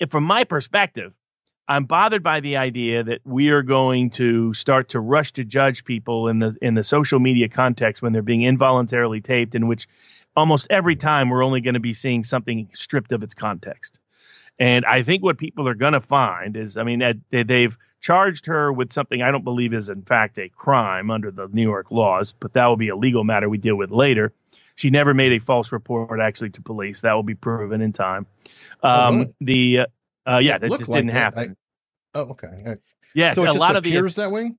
uh, 0.02 0.06
from 0.10 0.24
my 0.24 0.44
perspective, 0.44 1.14
I'm 1.68 1.86
bothered 1.86 2.24
by 2.24 2.42
the 2.42 2.58
idea 2.58 3.04
that 3.04 3.22
we 3.24 3.50
are 3.50 3.62
going 3.62 4.10
to 4.12 4.54
start 4.54 4.90
to 4.90 5.00
rush 5.00 5.34
to 5.34 5.46
judge 5.46 5.86
people 5.86 6.28
in 6.28 6.40
the 6.40 6.58
in 6.62 6.74
the 6.74 6.84
social 6.84 7.20
media 7.20 7.48
context 7.48 8.02
when 8.02 8.12
they're 8.14 8.22
being 8.22 8.44
involuntarily 8.44 9.22
taped, 9.22 9.56
in 9.56 9.68
which 9.68 9.88
almost 10.36 10.68
every 10.70 10.96
time 10.96 11.30
we're 11.30 11.44
only 11.44 11.62
going 11.62 11.76
to 11.76 11.80
be 11.80 11.94
seeing 11.94 12.24
something 12.24 12.70
stripped 12.74 13.12
of 13.14 13.24
its 13.24 13.34
context. 13.34 13.98
And 14.60 14.86
I 14.86 15.04
think 15.04 15.24
what 15.24 15.38
people 15.38 15.68
are 15.68 15.74
going 15.74 15.94
to 15.94 16.02
find 16.02 16.56
is, 16.58 16.78
I 16.78 16.84
mean, 16.84 17.02
they- 17.32 17.44
they've 17.44 17.78
charged 18.02 18.48
her 18.48 18.72
with 18.72 18.94
something 18.94 19.22
I 19.22 19.32
don't 19.32 19.44
believe 19.44 19.74
is 19.74 19.90
in 19.90 20.04
fact 20.04 20.38
a 20.38 20.50
crime 20.50 21.10
under 21.10 21.32
the 21.32 21.48
New 21.48 21.64
York 21.64 21.90
laws, 21.92 22.34
but 22.40 22.54
that 22.54 22.68
will 22.68 22.78
be 22.78 22.90
a 22.90 22.96
legal 22.96 23.24
matter 23.24 23.50
we 23.50 23.58
deal 23.58 23.76
with 23.76 23.92
later. 23.92 24.34
She 24.76 24.90
never 24.90 25.14
made 25.14 25.32
a 25.34 25.40
false 25.40 25.72
report 25.72 26.20
actually 26.20 26.50
to 26.52 26.62
police. 26.62 27.02
That 27.02 27.14
will 27.14 27.24
be 27.24 27.36
proven 27.36 27.82
in 27.82 27.94
time. 27.94 28.26
Oh, 28.82 28.90
Um, 28.90 29.16
really? 29.18 29.34
The 29.42 29.80
uh, 29.80 29.86
uh, 30.26 30.38
yeah, 30.40 30.56
It 30.56 30.60
that 30.62 30.70
just 30.78 30.90
like 30.90 31.00
didn't 31.00 31.14
that. 31.14 31.34
happen. 31.36 31.56
I- 32.16 32.20
oh, 32.20 32.22
okay. 32.32 32.78
Yes, 33.14 33.36
so 33.36 33.44
a 33.50 33.52
lot 33.54 33.76
of 33.76 33.84
the 33.84 33.96
appears 33.96 34.16
that 34.16 34.32
way. 34.32 34.54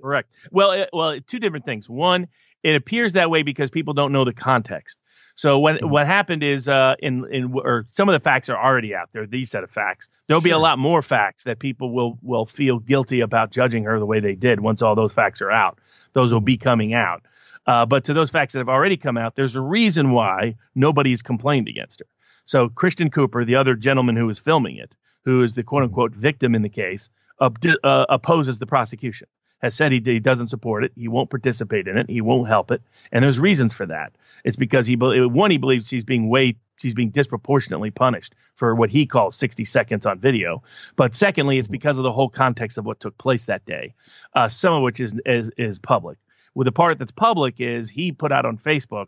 correct. 0.00 0.30
Well, 0.50 0.72
it, 0.72 0.90
well, 0.92 1.18
two 1.20 1.38
different 1.38 1.64
things. 1.66 1.88
One, 1.88 2.28
it 2.62 2.74
appears 2.74 3.14
that 3.14 3.30
way 3.30 3.42
because 3.42 3.70
people 3.70 3.92
don't 3.94 4.12
know 4.12 4.24
the 4.24 4.32
context. 4.32 4.96
So 5.34 5.58
when 5.58 5.76
Mhm. 5.78 5.90
what 5.90 6.06
happened 6.06 6.42
is 6.42 6.68
uh, 6.68 6.96
in 6.98 7.24
in 7.32 7.52
or 7.54 7.84
some 7.88 8.08
of 8.08 8.12
the 8.14 8.20
facts 8.20 8.48
are 8.50 8.56
already 8.62 8.94
out 8.94 9.08
there. 9.12 9.26
These 9.26 9.50
set 9.50 9.64
of 9.64 9.70
facts. 9.70 10.08
There'll 10.26 10.42
be 10.42 10.50
a 10.50 10.58
lot 10.58 10.78
more 10.78 11.00
facts 11.02 11.44
that 11.44 11.58
people 11.58 11.92
will 11.94 12.18
will 12.22 12.46
feel 12.46 12.78
guilty 12.78 13.20
about 13.20 13.50
judging 13.50 13.84
her 13.84 13.98
the 13.98 14.06
way 14.06 14.20
they 14.20 14.34
did 14.34 14.60
once 14.60 14.82
all 14.82 14.94
those 14.94 15.12
facts 15.12 15.40
are 15.40 15.50
out. 15.50 15.78
Those 16.12 16.32
will 16.32 16.40
be 16.42 16.56
coming 16.58 16.92
out. 16.92 17.22
Uh, 17.66 17.86
but 17.86 18.04
to 18.04 18.14
those 18.14 18.30
facts 18.30 18.52
that 18.52 18.60
have 18.60 18.68
already 18.68 18.96
come 18.96 19.16
out, 19.16 19.34
there's 19.36 19.56
a 19.56 19.60
reason 19.60 20.12
why 20.12 20.56
nobody's 20.74 21.22
complained 21.22 21.68
against 21.68 22.00
her. 22.00 22.06
So 22.44 22.68
Christian 22.68 23.10
Cooper, 23.10 23.44
the 23.44 23.56
other 23.56 23.74
gentleman 23.74 24.16
who 24.16 24.26
was 24.26 24.38
filming 24.38 24.76
it, 24.76 24.94
who 25.24 25.42
is 25.42 25.54
the 25.54 25.62
quote 25.62 25.82
unquote 25.82 26.12
victim 26.12 26.54
in 26.54 26.62
the 26.62 26.68
case, 26.68 27.10
ob- 27.40 27.58
uh, 27.84 28.06
opposes 28.08 28.58
the 28.58 28.66
prosecution. 28.66 29.28
Has 29.60 29.74
said 29.74 29.92
he, 29.92 30.00
he 30.02 30.20
doesn't 30.20 30.48
support 30.48 30.84
it. 30.84 30.92
He 30.96 31.08
won't 31.08 31.28
participate 31.28 31.86
in 31.86 31.98
it. 31.98 32.08
He 32.08 32.22
won't 32.22 32.48
help 32.48 32.70
it. 32.70 32.80
And 33.12 33.22
there's 33.22 33.38
reasons 33.38 33.74
for 33.74 33.84
that. 33.86 34.12
It's 34.42 34.56
because 34.56 34.86
he 34.86 34.96
one 34.96 35.50
he 35.50 35.58
believes 35.58 35.86
she's 35.86 36.04
being 36.04 36.30
way 36.30 36.56
she's 36.80 36.94
being 36.94 37.10
disproportionately 37.10 37.90
punished 37.90 38.34
for 38.56 38.74
what 38.74 38.88
he 38.88 39.04
calls 39.04 39.36
60 39.36 39.66
seconds 39.66 40.06
on 40.06 40.18
video. 40.18 40.62
But 40.96 41.14
secondly, 41.14 41.58
it's 41.58 41.68
because 41.68 41.98
of 41.98 42.04
the 42.04 42.12
whole 42.12 42.30
context 42.30 42.78
of 42.78 42.86
what 42.86 43.00
took 43.00 43.18
place 43.18 43.44
that 43.44 43.66
day, 43.66 43.94
uh, 44.34 44.48
some 44.48 44.72
of 44.72 44.82
which 44.82 44.98
is 44.98 45.14
is 45.26 45.50
is 45.58 45.78
public. 45.78 46.16
Well, 46.54 46.64
the 46.64 46.72
part 46.72 46.98
that's 46.98 47.12
public 47.12 47.60
is 47.60 47.88
he 47.90 48.12
put 48.12 48.32
out 48.32 48.44
on 48.44 48.58
Facebook 48.58 49.06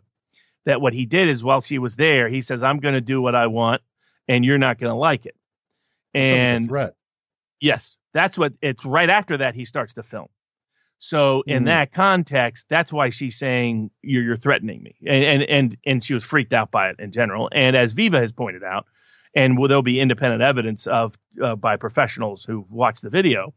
that 0.65 0.81
what 0.81 0.93
he 0.93 1.05
did 1.05 1.27
is 1.29 1.43
while 1.43 1.61
she 1.61 1.77
was 1.79 1.95
there, 1.95 2.29
he 2.29 2.41
says, 2.41 2.63
"I'm 2.63 2.79
going 2.79 2.93
to 2.95 3.01
do 3.01 3.21
what 3.21 3.35
I 3.35 3.47
want, 3.47 3.81
and 4.27 4.45
you're 4.45 4.57
not 4.57 4.79
going 4.79 4.91
to 4.91 4.97
like 4.97 5.25
it." 5.25 5.35
Like 6.15 6.23
And 6.23 6.67
threat. 6.67 6.95
Yes, 7.59 7.97
that's 8.13 8.37
what 8.37 8.53
it's 8.61 8.85
right 8.85 9.09
after 9.09 9.37
that 9.37 9.55
he 9.55 9.65
starts 9.65 9.93
to 9.95 10.03
film. 10.03 10.27
So 10.99 11.43
in 11.47 11.63
Mhm. 11.63 11.67
that 11.67 11.91
context, 11.91 12.67
that's 12.69 12.93
why 12.93 13.09
she's 13.09 13.37
saying 13.37 13.91
you're 14.01 14.23
you're 14.23 14.37
threatening 14.37 14.81
me, 14.81 14.95
and 15.05 15.23
and 15.25 15.43
and 15.43 15.77
and 15.85 16.03
she 16.03 16.13
was 16.13 16.23
freaked 16.23 16.53
out 16.53 16.71
by 16.71 16.89
it 16.89 16.95
in 16.99 17.11
general. 17.11 17.49
And 17.51 17.75
as 17.75 17.91
Viva 17.93 18.19
has 18.19 18.31
pointed 18.31 18.63
out, 18.63 18.85
and 19.35 19.57
will 19.57 19.67
there'll 19.67 19.83
be 19.83 19.99
independent 19.99 20.41
evidence 20.41 20.87
of 20.87 21.15
uh, 21.41 21.55
by 21.57 21.75
professionals 21.75 22.45
who've 22.45 22.71
watched 22.71 23.01
the 23.01 23.09
video. 23.09 23.53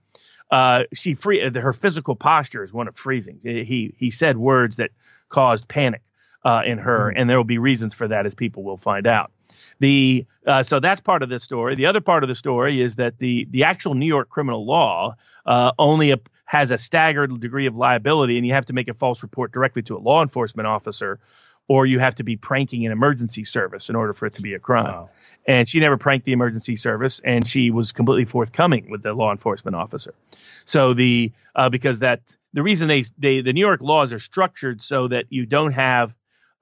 Uh, 0.51 0.85
she 0.95 1.15
free 1.15 1.41
her 1.55 1.73
physical 1.73 2.15
posture 2.15 2.63
is 2.63 2.73
one 2.73 2.89
of 2.89 2.97
freezing. 2.97 3.41
He 3.43 3.95
he 3.97 4.11
said 4.11 4.37
words 4.37 4.77
that 4.77 4.91
caused 5.29 5.67
panic 5.69 6.03
uh, 6.45 6.63
in 6.65 6.79
her, 6.79 7.11
Mhm. 7.11 7.21
and 7.21 7.31
there 7.31 7.37
will 7.37 7.45
be 7.45 7.59
reasons 7.59 7.95
for 7.95 8.07
that 8.09 8.27
as 8.27 8.35
people 8.35 8.63
will 8.63 8.77
find 8.77 9.07
out. 9.07 9.33
The 9.81 10.25
uh, 10.47 10.63
so 10.63 10.81
that's 10.81 11.01
part 11.01 11.23
of 11.23 11.29
the 11.29 11.41
story. 11.41 11.75
The 11.75 11.87
other 11.87 12.01
part 12.01 12.23
of 12.23 12.29
the 12.29 12.35
story 12.35 12.81
is 12.81 12.97
that 12.97 13.19
the 13.19 13.47
the 13.51 13.65
actual 13.65 13.95
New 13.95 14.07
York 14.07 14.29
criminal 14.29 14.65
law 14.65 15.17
uh, 15.47 15.73
only 15.79 16.13
a, 16.13 16.19
has 16.45 16.71
a 16.71 16.79
staggered 16.79 17.41
degree 17.41 17.67
of 17.67 17.77
liability, 17.77 18.37
and 18.39 18.47
you 18.47 18.53
have 18.55 18.67
to 18.67 18.73
make 18.73 18.89
a 18.89 18.95
false 18.95 19.23
report 19.23 19.53
directly 19.53 19.83
to 19.83 19.97
a 19.97 19.99
law 19.99 20.23
enforcement 20.23 20.67
officer, 20.67 21.19
or 21.69 21.87
you 21.87 21.99
have 21.99 22.15
to 22.17 22.23
be 22.23 22.37
pranking 22.37 22.87
an 22.87 22.93
emergency 22.93 23.45
service 23.45 23.91
in 23.91 23.97
order 23.97 24.13
for 24.13 24.27
it 24.27 24.35
to 24.35 24.43
be 24.43 24.55
a 24.55 24.59
crime. 24.59 24.85
Wow. 24.85 25.11
And 25.47 25.69
she 25.69 25.81
never 25.81 25.97
pranked 25.97 26.25
the 26.25 26.33
emergency 26.33 26.77
service, 26.77 27.21
and 27.25 27.47
she 27.47 27.71
was 27.71 27.93
completely 27.93 28.25
forthcoming 28.25 28.91
with 28.91 29.03
the 29.03 29.13
law 29.13 29.33
enforcement 29.33 29.77
officer. 29.77 30.15
So 30.65 30.95
the 30.95 31.33
uh, 31.55 31.69
because 31.69 32.01
that 32.01 32.21
the 32.53 32.63
reason 32.63 32.89
they 32.89 33.05
they 33.19 33.41
the 33.41 33.53
New 33.53 33.61
York 33.61 33.81
laws 33.81 34.13
are 34.13 34.19
structured 34.19 34.83
so 34.83 35.09
that 35.09 35.27
you 35.31 35.47
don't 35.47 35.73
have 35.73 36.15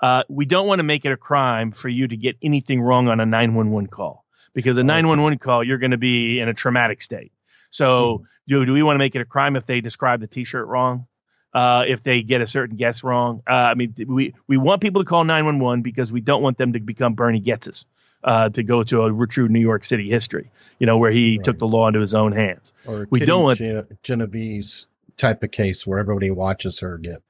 uh, 0.03 0.23
we 0.29 0.45
don't 0.45 0.67
want 0.67 0.81
to 0.81 0.85
make 0.85 1.05
it 1.05 1.13
a 1.13 1.17
crime 1.17 1.73
for 1.73 1.89
you 1.89 2.07
to 2.09 2.17
get 2.17 2.37
anything 2.43 2.81
wrong 2.81 3.09
on 3.09 3.21
a 3.21 3.27
911 3.27 3.89
call 3.89 4.25
because 4.53 4.77
a 4.77 4.83
911 4.83 5.39
call 5.39 5.65
you're 5.65 5.79
going 5.79 5.93
to 5.93 5.99
be 5.99 6.41
in 6.41 6.49
a 6.49 6.55
traumatic 6.55 7.01
state. 7.01 7.33
So 7.71 8.25
do, 8.47 8.65
do 8.65 8.73
we 8.73 8.83
want 8.83 8.97
to 8.97 8.99
make 8.99 9.15
it 9.17 9.21
a 9.21 9.25
crime 9.25 9.57
if 9.57 9.67
they 9.67 9.81
describe 9.81 10.21
the 10.21 10.27
T-shirt 10.27 10.67
wrong? 10.67 11.07
Uh, 11.55 11.85
if 11.87 12.03
they 12.03 12.23
get 12.23 12.41
a 12.41 12.47
certain 12.49 12.77
guess 12.77 13.05
wrong, 13.05 13.41
uh, 13.49 13.53
I 13.53 13.75
mean, 13.75 13.95
we 14.09 14.35
we 14.49 14.57
want 14.57 14.83
people 14.83 15.05
to 15.05 15.09
call 15.09 15.23
911 15.23 15.83
because 15.83 16.11
we 16.11 16.21
don't 16.21 16.43
want 16.43 16.59
them 16.59 16.73
to 16.73 16.81
become 16.81 17.15
Bernie 17.15 17.41
Goetzes, 17.41 17.85
uh, 18.25 18.49
to 18.49 18.63
go 18.65 18.83
to 18.83 19.05
a 19.05 19.27
true 19.29 19.49
New 19.49 19.61
York 19.61 19.85
City 19.85 20.11
history, 20.11 20.51
you 20.81 20.87
know, 20.87 20.99
where 20.99 21.13
he 21.13 21.37
Right. 21.39 21.45
took 21.45 21.59
the 21.61 21.69
law 21.69 21.87
into 21.87 22.01
his 22.01 22.13
own 22.15 22.33
hands. 22.33 22.73
Or 22.87 23.07
We 23.09 23.21
Kitty 23.21 23.27
don't 23.31 23.43
want- 23.45 23.59
Ge- 23.61 24.03
Genovese 24.03 24.89
type 25.17 25.45
of 25.45 25.53
case 25.53 25.87
where 25.87 26.01
everybody 26.01 26.33
watches 26.33 26.81
her 26.81 26.99
get 26.99 27.23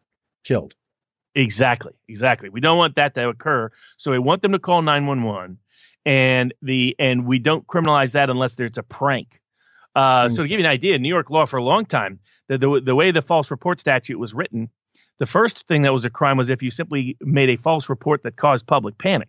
killed. 0.42 0.74
Exactly, 1.34 1.92
exactly. 2.08 2.48
We 2.48 2.60
don't 2.60 2.78
want 2.78 2.96
that 2.96 3.14
to 3.16 3.28
occur. 3.28 3.70
So 3.98 4.10
we 4.12 4.18
want 4.18 4.40
them 4.40 4.52
to 4.52 4.58
call 4.58 4.80
911 4.82 5.58
and 6.06 6.54
the 6.62 6.94
and 6.98 7.26
we 7.26 7.38
don't 7.40 7.66
criminalize 7.66 8.12
that 8.12 8.30
unless 8.30 8.58
it's 8.58 8.78
a 8.78 8.82
prank. 8.82 9.40
Uh, 9.94 10.28
mm. 10.28 10.30
So 10.32 10.42
to 10.42 10.48
give 10.48 10.60
you 10.60 10.64
an 10.66 10.70
idea, 10.70 10.98
New 10.98 11.08
York 11.08 11.30
law 11.30 11.44
for 11.46 11.56
a 11.56 11.62
long 11.62 11.86
time, 11.86 12.20
the, 12.48 12.58
the 12.58 12.80
the 12.84 12.94
way 12.94 13.10
the 13.10 13.22
false 13.22 13.50
report 13.50 13.80
statute 13.80 14.18
was 14.18 14.34
written, 14.34 14.68
the 15.18 15.26
first 15.26 15.66
thing 15.66 15.82
that 15.82 15.92
was 15.92 16.04
a 16.04 16.10
crime 16.10 16.36
was 16.36 16.50
if 16.50 16.62
you 16.62 16.70
simply 16.70 17.16
made 17.20 17.50
a 17.50 17.56
false 17.56 17.88
report 17.88 18.22
that 18.24 18.36
caused 18.36 18.66
public 18.66 18.98
panic. 18.98 19.28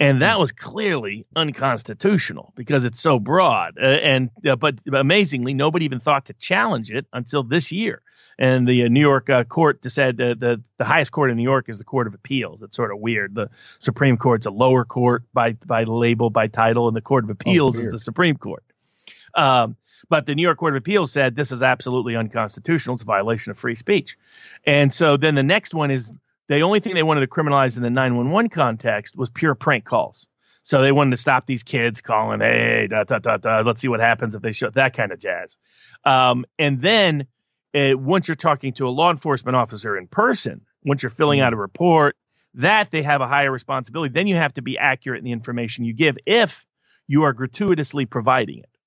And 0.00 0.22
that 0.22 0.36
mm. 0.36 0.40
was 0.40 0.52
clearly 0.52 1.26
unconstitutional 1.34 2.52
because 2.54 2.84
it's 2.84 3.00
so 3.00 3.18
broad. 3.18 3.78
Uh, 3.82 3.86
and 3.86 4.30
uh, 4.48 4.54
but 4.54 4.76
amazingly, 4.92 5.54
nobody 5.54 5.86
even 5.86 5.98
thought 5.98 6.26
to 6.26 6.34
challenge 6.34 6.92
it 6.92 7.06
until 7.12 7.42
this 7.42 7.72
year 7.72 8.02
and 8.38 8.68
the 8.68 8.84
uh, 8.84 8.88
New 8.88 9.00
York 9.00 9.28
uh, 9.28 9.44
court 9.44 9.84
said 9.90 10.20
uh, 10.20 10.34
the 10.38 10.62
the 10.78 10.84
highest 10.84 11.10
court 11.10 11.30
in 11.30 11.36
New 11.36 11.42
York 11.42 11.68
is 11.68 11.78
the 11.78 11.84
Court 11.84 12.06
of 12.06 12.14
Appeals. 12.14 12.62
It's 12.62 12.76
sort 12.76 12.92
of 12.92 13.00
weird. 13.00 13.34
The 13.34 13.50
Supreme 13.80 14.16
Court's 14.16 14.46
a 14.46 14.50
lower 14.50 14.84
court 14.84 15.24
by 15.32 15.52
by 15.52 15.84
label 15.84 16.30
by 16.30 16.46
title, 16.46 16.86
and 16.86 16.96
the 16.96 17.00
Court 17.00 17.24
of 17.24 17.30
Appeals 17.30 17.76
oh, 17.76 17.80
is 17.80 17.88
the 17.88 17.98
Supreme 17.98 18.36
Court. 18.36 18.62
Um, 19.34 19.76
but 20.08 20.26
the 20.26 20.34
New 20.34 20.42
York 20.42 20.58
Court 20.58 20.74
of 20.74 20.78
Appeals 20.78 21.12
said 21.12 21.34
this 21.34 21.52
is 21.52 21.62
absolutely 21.62 22.16
unconstitutional. 22.16 22.94
It's 22.94 23.02
a 23.02 23.06
violation 23.06 23.50
of 23.50 23.58
free 23.58 23.74
speech. 23.74 24.16
And 24.66 24.92
so 24.92 25.16
then 25.16 25.34
the 25.34 25.42
next 25.42 25.74
one 25.74 25.90
is 25.90 26.10
the 26.48 26.60
only 26.60 26.80
thing 26.80 26.94
they 26.94 27.02
wanted 27.02 27.20
to 27.20 27.26
criminalize 27.26 27.76
in 27.76 27.82
the 27.82 27.90
911 27.90 28.50
context 28.50 29.16
was 29.16 29.28
pure 29.30 29.54
prank 29.54 29.84
calls. 29.84 30.26
So 30.62 30.82
they 30.82 30.92
wanted 30.92 31.12
to 31.12 31.16
stop 31.16 31.46
these 31.46 31.62
kids 31.62 32.00
calling, 32.00 32.40
hey, 32.40 32.88
da, 32.90 33.04
da, 33.04 33.18
da, 33.18 33.36
da, 33.38 33.60
let's 33.60 33.80
see 33.80 33.88
what 33.88 34.00
happens 34.00 34.34
if 34.34 34.42
they 34.42 34.52
show 34.52 34.70
that 34.70 34.94
kind 34.94 35.12
of 35.12 35.18
jazz. 35.18 35.56
Um, 36.04 36.44
and 36.58 36.80
then 36.80 37.26
uh, 37.74 37.96
once 37.96 38.28
you're 38.28 38.34
talking 38.34 38.72
to 38.74 38.88
a 38.88 38.90
law 38.90 39.10
enforcement 39.10 39.56
officer 39.56 39.96
in 39.96 40.06
person, 40.08 40.62
once 40.84 41.02
you're 41.02 41.10
filling 41.10 41.40
out 41.40 41.52
a 41.52 41.56
mm-hmm. 41.56 41.62
report, 41.62 42.16
that 42.54 42.90
they 42.90 43.02
have 43.02 43.20
a 43.20 43.28
higher 43.28 43.50
responsibility. 43.50 44.12
Then 44.12 44.26
you 44.26 44.36
have 44.36 44.54
to 44.54 44.62
be 44.62 44.78
accurate 44.78 45.18
in 45.18 45.24
the 45.24 45.32
information 45.32 45.84
you 45.84 45.92
give 45.92 46.18
if 46.26 46.64
you 47.06 47.24
are 47.24 47.32
gratuitously 47.32 48.06
providing 48.06 48.58
it. 48.58 48.77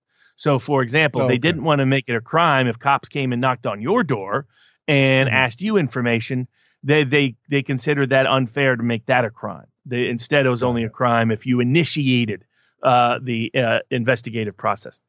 So, 0.42 0.58
for 0.58 0.82
example, 0.82 1.22
okay. 1.22 1.36
they 1.36 1.38
didn't 1.38 1.64
want 1.64 1.82
to 1.82 1.86
make 1.86 2.10
it 2.10 2.16
a 2.16 2.20
crime 2.20 2.66
if 2.66 2.80
cops 2.80 3.08
came 3.10 3.32
and 3.32 3.40
knocked 3.40 3.68
on 3.68 3.80
your 3.80 4.04
door 4.04 4.48
and 4.88 5.30
mm-hmm. 5.30 5.38
asked 5.38 5.62
you 5.62 5.78
information. 5.78 6.48
They 6.82 7.04
they 7.04 7.36
they 7.48 7.62
considered 7.62 8.10
that 8.10 8.26
unfair 8.26 8.76
to 8.76 8.82
make 8.82 9.06
that 9.06 9.24
a 9.24 9.30
crime. 9.30 9.68
They, 9.86 10.08
instead, 10.08 10.48
it 10.48 10.50
was 10.50 10.64
only 10.64 10.84
a 10.84 10.90
crime 10.90 11.30
if 11.30 11.46
you 11.46 11.60
initiated 11.60 12.44
uh, 12.82 13.20
the 13.22 13.52
uh, 13.54 13.80
investigative 13.92 14.58
process. 14.58 15.00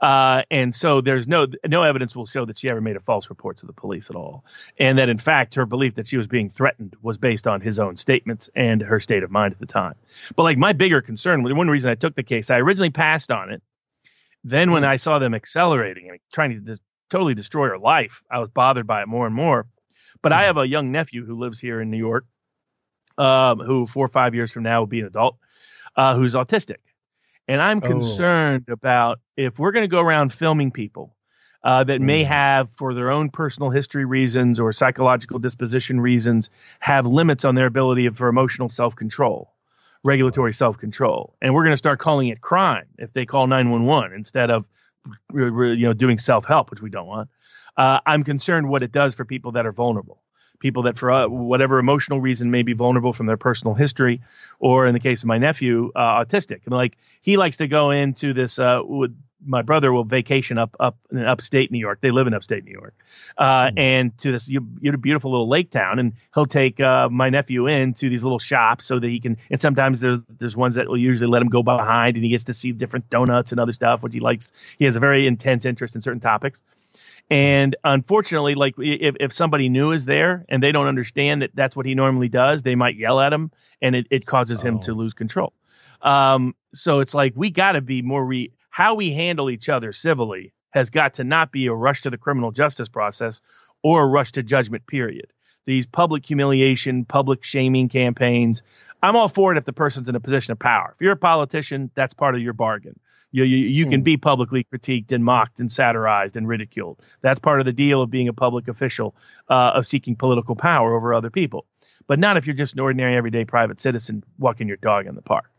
Uh, 0.00 0.42
and 0.52 0.72
so 0.72 1.00
there's 1.00 1.26
no 1.26 1.48
no 1.66 1.82
evidence 1.82 2.14
will 2.14 2.26
show 2.26 2.44
that 2.44 2.56
she 2.56 2.70
ever 2.70 2.80
made 2.80 2.94
a 2.94 3.00
false 3.00 3.28
report 3.28 3.56
to 3.56 3.66
the 3.66 3.72
police 3.72 4.08
at 4.08 4.14
all, 4.14 4.44
and 4.78 5.00
that 5.00 5.08
in 5.08 5.18
fact 5.18 5.56
her 5.56 5.66
belief 5.66 5.96
that 5.96 6.06
she 6.06 6.16
was 6.16 6.28
being 6.28 6.48
threatened 6.48 6.94
was 7.02 7.18
based 7.18 7.48
on 7.48 7.60
his 7.60 7.80
own 7.80 7.96
statements 7.96 8.48
and 8.54 8.82
her 8.82 9.00
state 9.00 9.24
of 9.24 9.32
mind 9.32 9.52
at 9.52 9.58
the 9.58 9.66
time. 9.66 9.94
But 10.36 10.44
like 10.44 10.58
my 10.58 10.74
bigger 10.74 11.00
concern, 11.00 11.42
the 11.42 11.56
one 11.56 11.66
reason 11.66 11.90
I 11.90 11.96
took 11.96 12.14
the 12.14 12.22
case, 12.22 12.50
I 12.50 12.58
originally 12.58 12.90
passed 12.90 13.32
on 13.32 13.50
it. 13.50 13.60
Then 14.46 14.70
when 14.70 14.82
mm-hmm. 14.82 14.92
I 14.92 14.96
saw 14.96 15.18
them 15.18 15.34
accelerating 15.34 16.08
and 16.08 16.20
trying 16.32 16.64
to 16.64 16.78
totally 17.10 17.34
destroy 17.34 17.66
her 17.66 17.78
life, 17.78 18.22
I 18.30 18.38
was 18.38 18.48
bothered 18.48 18.86
by 18.86 19.02
it 19.02 19.08
more 19.08 19.26
and 19.26 19.34
more. 19.34 19.66
But 20.22 20.32
I 20.32 20.36
mm-hmm. 20.36 20.46
have 20.46 20.56
a 20.58 20.68
young 20.68 20.92
nephew 20.92 21.26
who 21.26 21.36
lives 21.36 21.58
here 21.58 21.80
in 21.80 21.90
New 21.90 21.98
York, 21.98 22.24
um, 23.18 23.58
who 23.58 23.86
four 23.86 24.04
or 24.04 24.08
five 24.08 24.36
years 24.36 24.52
from 24.52 24.62
now 24.62 24.80
will 24.80 24.86
be 24.86 25.00
an 25.00 25.06
adult, 25.06 25.36
uh, 25.96 26.14
who's 26.14 26.34
autistic. 26.34 26.76
And 27.48 27.60
I'm 27.60 27.78
oh. 27.82 27.88
concerned 27.88 28.68
about 28.68 29.18
if 29.36 29.58
we're 29.58 29.72
going 29.72 29.82
to 29.82 29.88
go 29.88 30.00
around 30.00 30.32
filming 30.32 30.70
people 30.70 31.16
uh, 31.64 31.82
that 31.82 32.00
may 32.00 32.22
mm. 32.22 32.28
have, 32.28 32.68
for 32.76 32.94
their 32.94 33.10
own 33.10 33.30
personal 33.30 33.70
history 33.70 34.04
reasons 34.04 34.60
or 34.60 34.72
psychological 34.72 35.40
disposition 35.40 36.00
reasons, 36.00 36.50
have 36.78 37.04
limits 37.04 37.44
on 37.44 37.56
their 37.56 37.66
ability 37.66 38.08
for 38.10 38.28
emotional 38.28 38.70
self 38.70 38.94
control, 38.94 39.55
regulatory 40.06 40.52
self 40.52 40.78
control. 40.78 41.34
And 41.42 41.52
we're 41.52 41.64
going 41.64 41.74
to 41.74 41.76
start 41.78 41.98
calling 41.98 42.28
it 42.28 42.40
crime 42.40 42.86
if 42.98 43.12
they 43.12 43.26
call 43.26 43.46
911 43.46 44.16
instead 44.16 44.50
of 44.50 44.64
you 45.34 45.76
know 45.76 45.92
doing 45.92 46.18
self 46.18 46.46
help, 46.46 46.70
which 46.70 46.80
we 46.80 46.88
don't 46.88 47.06
want. 47.06 47.28
Uh, 47.76 48.00
I'm 48.06 48.24
concerned 48.24 48.68
what 48.68 48.82
it 48.82 48.92
does 48.92 49.14
for 49.14 49.24
people 49.26 49.52
that 49.52 49.66
are 49.66 49.72
vulnerable 49.72 50.22
people 50.58 50.84
that 50.84 50.98
for 50.98 51.10
uh, 51.10 51.28
whatever 51.28 51.78
emotional 51.78 52.20
reason 52.20 52.50
may 52.50 52.62
be 52.62 52.72
vulnerable 52.72 53.12
from 53.12 53.26
their 53.26 53.36
personal 53.36 53.74
history, 53.74 54.20
or 54.58 54.86
in 54.86 54.94
the 54.94 55.00
case 55.00 55.22
of 55.22 55.26
my 55.26 55.38
nephew, 55.38 55.92
uh, 55.94 56.24
autistic. 56.24 56.66
Mean, 56.66 56.76
like 56.76 56.96
he 57.20 57.36
likes 57.36 57.58
to 57.58 57.68
go 57.68 57.90
into 57.90 58.32
this. 58.32 58.58
Uh, 58.58 58.80
my 59.44 59.62
brother 59.62 59.92
will 59.92 60.04
vacation 60.04 60.58
up 60.58 60.74
up 60.80 60.96
in 61.10 61.24
upstate 61.24 61.70
New 61.70 61.78
York. 61.78 62.00
They 62.00 62.10
live 62.10 62.26
in 62.26 62.34
upstate 62.34 62.64
New 62.64 62.72
York, 62.72 62.94
uh, 63.38 63.66
mm-hmm. 63.66 63.78
and 63.78 64.18
to 64.18 64.32
this 64.32 64.48
beautiful 64.48 65.30
little 65.30 65.48
lake 65.48 65.70
town. 65.70 65.98
And 65.98 66.14
he'll 66.34 66.46
take 66.46 66.80
uh, 66.80 67.08
my 67.08 67.30
nephew 67.30 67.66
in 67.66 67.94
to 67.94 68.08
these 68.08 68.24
little 68.24 68.38
shops 68.38 68.86
so 68.86 68.98
that 68.98 69.08
he 69.08 69.20
can. 69.20 69.36
And 69.50 69.60
sometimes 69.60 70.00
there's 70.00 70.20
there's 70.38 70.56
ones 70.56 70.74
that 70.74 70.88
will 70.88 70.98
usually 70.98 71.30
let 71.30 71.42
him 71.42 71.48
go 71.48 71.62
behind, 71.62 72.16
and 72.16 72.24
he 72.24 72.30
gets 72.30 72.44
to 72.44 72.54
see 72.54 72.72
different 72.72 73.08
donuts 73.10 73.52
and 73.52 73.60
other 73.60 73.72
stuff, 73.72 74.02
which 74.02 74.14
he 74.14 74.20
likes. 74.20 74.52
He 74.78 74.84
has 74.84 74.96
a 74.96 75.00
very 75.00 75.26
intense 75.26 75.64
interest 75.64 75.96
in 75.96 76.02
certain 76.02 76.20
topics. 76.20 76.62
And 77.28 77.74
unfortunately, 77.82 78.54
like 78.54 78.74
if, 78.78 79.16
if 79.18 79.32
somebody 79.32 79.68
new 79.68 79.92
is 79.92 80.04
there 80.04 80.44
and 80.48 80.62
they 80.62 80.70
don't 80.70 80.86
understand 80.86 81.42
that 81.42 81.50
that's 81.54 81.74
what 81.74 81.86
he 81.86 81.94
normally 81.94 82.28
does, 82.28 82.62
they 82.62 82.76
might 82.76 82.96
yell 82.96 83.20
at 83.20 83.32
him 83.32 83.50
and 83.82 83.96
it, 83.96 84.06
it 84.10 84.26
causes 84.26 84.62
him 84.62 84.78
to 84.80 84.92
oh. 84.92 84.94
lose 84.94 85.14
control. 85.14 85.52
Um, 86.02 86.54
so 86.72 87.00
it's 87.00 87.14
like 87.14 87.32
we 87.34 87.50
got 87.50 87.72
to 87.72 87.80
be 87.80 88.02
more 88.02 88.24
re 88.24 88.52
how 88.70 88.94
we 88.94 89.10
handle 89.12 89.50
each 89.50 89.68
other 89.68 89.92
civilly 89.92 90.52
has 90.70 90.90
got 90.90 91.14
to 91.14 91.24
not 91.24 91.50
be 91.50 91.66
a 91.66 91.72
rush 91.72 92.02
to 92.02 92.10
the 92.10 92.18
criminal 92.18 92.52
justice 92.52 92.88
process 92.88 93.40
or 93.82 94.02
a 94.02 94.06
rush 94.06 94.32
to 94.32 94.42
judgment 94.42 94.86
period. 94.86 95.32
These 95.64 95.86
public 95.86 96.24
humiliation, 96.24 97.04
public 97.06 97.42
shaming 97.42 97.88
campaigns, 97.88 98.62
I'm 99.02 99.16
all 99.16 99.28
for 99.28 99.52
it 99.52 99.58
if 99.58 99.64
the 99.64 99.72
person's 99.72 100.08
in 100.08 100.14
a 100.14 100.20
position 100.20 100.52
of 100.52 100.58
power. 100.58 100.92
If 100.94 101.00
you're 101.00 101.12
a 101.12 101.16
politician, 101.16 101.90
that's 101.94 102.14
part 102.14 102.34
of 102.34 102.40
your 102.40 102.52
bargain. 102.52 103.00
You, 103.36 103.44
you, 103.44 103.68
you 103.68 103.84
can 103.84 104.00
hmm. 104.00 104.04
be 104.04 104.16
publicly 104.16 104.64
critiqued 104.64 105.12
and 105.12 105.22
mocked 105.22 105.60
and 105.60 105.70
satirized 105.70 106.38
and 106.38 106.48
ridiculed. 106.48 106.98
That's 107.20 107.38
part 107.38 107.60
of 107.60 107.66
the 107.66 107.72
deal 107.72 108.00
of 108.00 108.10
being 108.10 108.28
a 108.28 108.32
public 108.32 108.66
official, 108.66 109.14
uh, 109.50 109.72
of 109.74 109.86
seeking 109.86 110.16
political 110.16 110.56
power 110.56 110.96
over 110.96 111.12
other 111.12 111.28
people. 111.28 111.66
But 112.06 112.18
not 112.18 112.38
if 112.38 112.46
you're 112.46 112.56
just 112.56 112.72
an 112.72 112.80
ordinary, 112.80 113.14
everyday 113.14 113.44
private 113.44 113.78
citizen 113.78 114.24
walking 114.38 114.68
your 114.68 114.78
dog 114.78 115.06
in 115.06 115.16
the 115.16 115.20
park. 115.20 115.50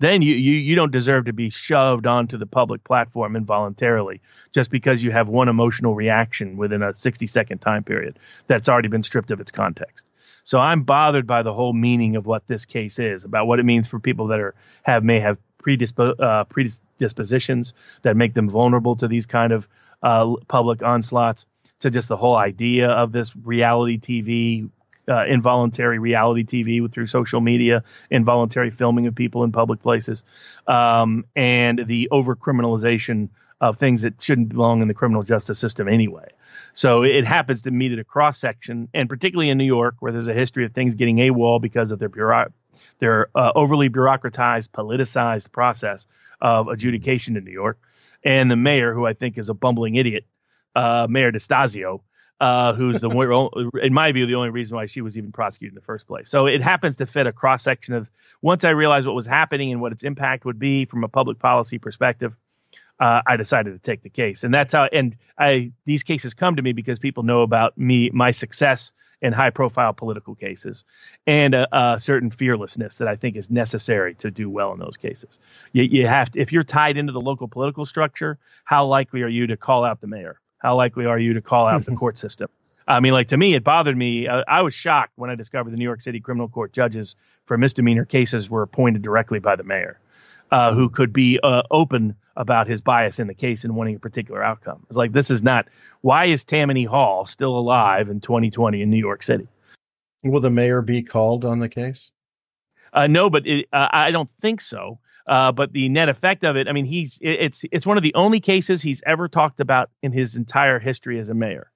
Then 0.00 0.22
you, 0.22 0.34
you, 0.34 0.54
you 0.54 0.74
don't 0.74 0.90
deserve 0.90 1.26
to 1.26 1.32
be 1.32 1.50
shoved 1.50 2.04
onto 2.04 2.36
the 2.36 2.46
public 2.46 2.82
platform 2.82 3.36
involuntarily 3.36 4.20
just 4.52 4.68
because 4.68 5.04
you 5.04 5.12
have 5.12 5.28
one 5.28 5.48
emotional 5.48 5.94
reaction 5.94 6.56
within 6.56 6.82
a 6.82 6.94
60 6.94 7.28
second 7.28 7.58
time 7.58 7.84
period 7.84 8.18
that's 8.48 8.68
already 8.68 8.88
been 8.88 9.04
stripped 9.04 9.30
of 9.30 9.38
its 9.38 9.52
context. 9.52 10.04
So 10.42 10.58
I'm 10.58 10.82
bothered 10.82 11.28
by 11.28 11.44
the 11.44 11.52
whole 11.52 11.74
meaning 11.74 12.16
of 12.16 12.26
what 12.26 12.48
this 12.48 12.64
case 12.64 12.98
is 12.98 13.22
about 13.22 13.46
what 13.46 13.60
it 13.60 13.64
means 13.64 13.86
for 13.86 14.00
people 14.00 14.26
that 14.28 14.40
are 14.40 14.56
have 14.82 15.04
may 15.04 15.20
have 15.20 15.38
predispo- 15.62 16.18
uh, 16.18 16.44
predispositions 17.00 17.72
that 18.02 18.16
make 18.16 18.34
them 18.34 18.48
vulnerable 18.48 18.96
to 18.96 19.08
these 19.08 19.26
kind 19.26 19.52
of 19.52 19.66
uh, 20.02 20.34
public 20.48 20.82
onslaughts. 20.82 21.46
To 21.80 21.90
just 21.90 22.08
the 22.08 22.16
whole 22.16 22.36
idea 22.36 22.90
of 22.90 23.10
this 23.10 23.34
reality 23.34 23.98
TV, 23.98 24.68
uh, 25.08 25.24
involuntary 25.24 25.98
reality 25.98 26.44
TV 26.44 26.92
through 26.92 27.06
social 27.06 27.40
media, 27.40 27.84
involuntary 28.10 28.70
filming 28.70 29.06
of 29.06 29.14
people 29.14 29.44
in 29.44 29.52
public 29.52 29.80
places, 29.80 30.22
um, 30.66 31.24
and 31.34 31.86
the 31.86 32.10
over 32.10 32.36
criminalization 32.36 33.30
of 33.62 33.78
things 33.78 34.02
that 34.02 34.22
shouldn't 34.22 34.50
belong 34.50 34.82
in 34.82 34.88
the 34.88 34.94
criminal 34.94 35.22
justice 35.22 35.58
system 35.58 35.88
anyway. 35.88 36.28
So 36.74 37.02
it 37.02 37.26
happens 37.26 37.62
to 37.62 37.70
meet 37.70 37.92
at 37.92 37.98
a 37.98 38.04
cross 38.04 38.38
section, 38.38 38.88
and 38.92 39.08
particularly 39.08 39.48
in 39.48 39.56
New 39.56 39.64
York, 39.64 39.96
where 40.00 40.12
there's 40.12 40.28
a 40.28 40.34
history 40.34 40.66
of 40.66 40.74
things 40.74 40.96
getting 40.96 41.16
AWOL 41.16 41.62
because 41.62 41.92
of 41.92 41.98
their 41.98 42.10
bureau- 42.10 42.52
their 42.98 43.28
uh, 43.34 43.52
overly 43.54 43.88
bureaucratized, 43.88 44.68
politicized 44.68 45.50
process 45.50 46.06
of 46.40 46.68
adjudication 46.68 47.36
in 47.36 47.44
New 47.44 47.52
York, 47.52 47.78
and 48.24 48.50
the 48.50 48.56
mayor, 48.56 48.94
who 48.94 49.06
I 49.06 49.14
think 49.14 49.38
is 49.38 49.48
a 49.48 49.54
bumbling 49.54 49.96
idiot, 49.96 50.26
uh, 50.74 51.06
Mayor 51.08 51.32
DeStasio, 51.32 52.00
uh, 52.40 52.72
who's 52.72 53.00
the 53.00 53.70
in 53.82 53.92
my 53.92 54.12
view 54.12 54.26
the 54.26 54.34
only 54.34 54.50
reason 54.50 54.76
why 54.76 54.86
she 54.86 55.00
was 55.00 55.18
even 55.18 55.32
prosecuted 55.32 55.72
in 55.72 55.74
the 55.74 55.84
first 55.84 56.06
place. 56.06 56.30
So 56.30 56.46
it 56.46 56.62
happens 56.62 56.96
to 56.98 57.06
fit 57.06 57.26
a 57.26 57.32
cross 57.32 57.62
section 57.62 57.94
of. 57.94 58.08
Once 58.42 58.64
I 58.64 58.70
realized 58.70 59.06
what 59.06 59.14
was 59.14 59.26
happening 59.26 59.70
and 59.70 59.82
what 59.82 59.92
its 59.92 60.02
impact 60.02 60.46
would 60.46 60.58
be 60.58 60.86
from 60.86 61.04
a 61.04 61.08
public 61.08 61.38
policy 61.38 61.78
perspective, 61.78 62.34
uh, 62.98 63.20
I 63.26 63.36
decided 63.36 63.72
to 63.72 63.78
take 63.78 64.02
the 64.02 64.08
case, 64.08 64.44
and 64.44 64.52
that's 64.52 64.72
how. 64.72 64.88
And 64.90 65.16
I 65.38 65.72
these 65.84 66.02
cases 66.02 66.34
come 66.34 66.56
to 66.56 66.62
me 66.62 66.72
because 66.72 66.98
people 66.98 67.22
know 67.22 67.42
about 67.42 67.76
me, 67.76 68.10
my 68.12 68.30
success 68.30 68.92
in 69.22 69.32
high 69.32 69.50
profile 69.50 69.92
political 69.92 70.34
cases 70.34 70.84
and 71.26 71.54
a, 71.54 71.68
a, 71.76 72.00
certain 72.00 72.30
fearlessness 72.30 72.98
that 72.98 73.08
I 73.08 73.16
think 73.16 73.36
is 73.36 73.50
necessary 73.50 74.14
to 74.16 74.30
do 74.30 74.48
well 74.48 74.72
in 74.72 74.78
those 74.78 74.96
cases. 74.96 75.38
You, 75.72 75.82
you 75.82 76.06
have 76.06 76.30
to, 76.32 76.40
if 76.40 76.52
you're 76.52 76.64
tied 76.64 76.96
into 76.96 77.12
the 77.12 77.20
local 77.20 77.48
political 77.48 77.84
structure, 77.86 78.38
how 78.64 78.86
likely 78.86 79.22
are 79.22 79.28
you 79.28 79.46
to 79.48 79.56
call 79.56 79.84
out 79.84 80.00
the 80.00 80.06
mayor? 80.06 80.40
How 80.58 80.76
likely 80.76 81.06
are 81.06 81.18
you 81.18 81.34
to 81.34 81.42
call 81.42 81.66
out 81.66 81.84
the 81.84 81.92
court 81.96 82.18
system? 82.18 82.48
I 82.88 83.00
mean, 83.00 83.12
like 83.12 83.28
to 83.28 83.36
me, 83.36 83.54
it 83.54 83.62
bothered 83.62 83.96
me. 83.96 84.26
Uh, 84.26 84.42
I 84.48 84.62
was 84.62 84.74
shocked 84.74 85.12
when 85.16 85.30
I 85.30 85.36
discovered 85.36 85.70
the 85.70 85.76
New 85.76 85.84
York 85.84 86.00
City 86.00 86.18
criminal 86.18 86.48
court 86.48 86.72
judges 86.72 87.14
for 87.46 87.56
misdemeanor 87.56 88.04
cases 88.04 88.50
were 88.50 88.62
appointed 88.62 89.02
directly 89.02 89.38
by 89.38 89.54
the 89.56 89.62
mayor, 89.62 90.00
uh, 90.50 90.74
who 90.74 90.88
could 90.88 91.12
be 91.12 91.38
uh, 91.42 91.62
open 91.70 92.14
about 92.36 92.66
his 92.66 92.80
bias 92.80 93.18
in 93.18 93.26
the 93.26 93.34
case 93.34 93.64
and 93.64 93.76
wanting 93.76 93.96
a 93.96 93.98
particular 93.98 94.42
outcome. 94.42 94.84
It's 94.88 94.96
like 94.96 95.12
this 95.12 95.30
is 95.30 95.42
not 95.42 95.66
why 96.00 96.26
is 96.26 96.44
Tammany 96.44 96.84
Hall 96.84 97.26
still 97.26 97.56
alive 97.58 98.08
in 98.08 98.20
2020 98.20 98.82
in 98.82 98.90
New 98.90 98.96
York 98.96 99.22
City? 99.22 99.48
Will 100.24 100.40
the 100.40 100.50
mayor 100.50 100.82
be 100.82 101.02
called 101.02 101.44
on 101.44 101.58
the 101.58 101.68
case? 101.68 102.10
Uh, 102.92 103.06
no, 103.06 103.30
but 103.30 103.46
it, 103.46 103.66
uh, 103.72 103.88
I 103.90 104.10
don't 104.10 104.30
think 104.40 104.60
so. 104.60 104.98
Uh, 105.26 105.52
but 105.52 105.72
the 105.72 105.88
net 105.88 106.08
effect 106.08 106.44
of 106.44 106.56
it, 106.56 106.66
I 106.66 106.72
mean, 106.72 106.86
he's 106.86 107.18
it, 107.20 107.40
it's 107.40 107.64
it's 107.70 107.86
one 107.86 107.96
of 107.96 108.02
the 108.02 108.14
only 108.14 108.40
cases 108.40 108.82
he's 108.82 109.02
ever 109.06 109.28
talked 109.28 109.60
about 109.60 109.90
in 110.02 110.12
his 110.12 110.34
entire 110.34 110.78
history 110.78 111.20
as 111.20 111.28
a 111.28 111.34
mayor. 111.34 111.70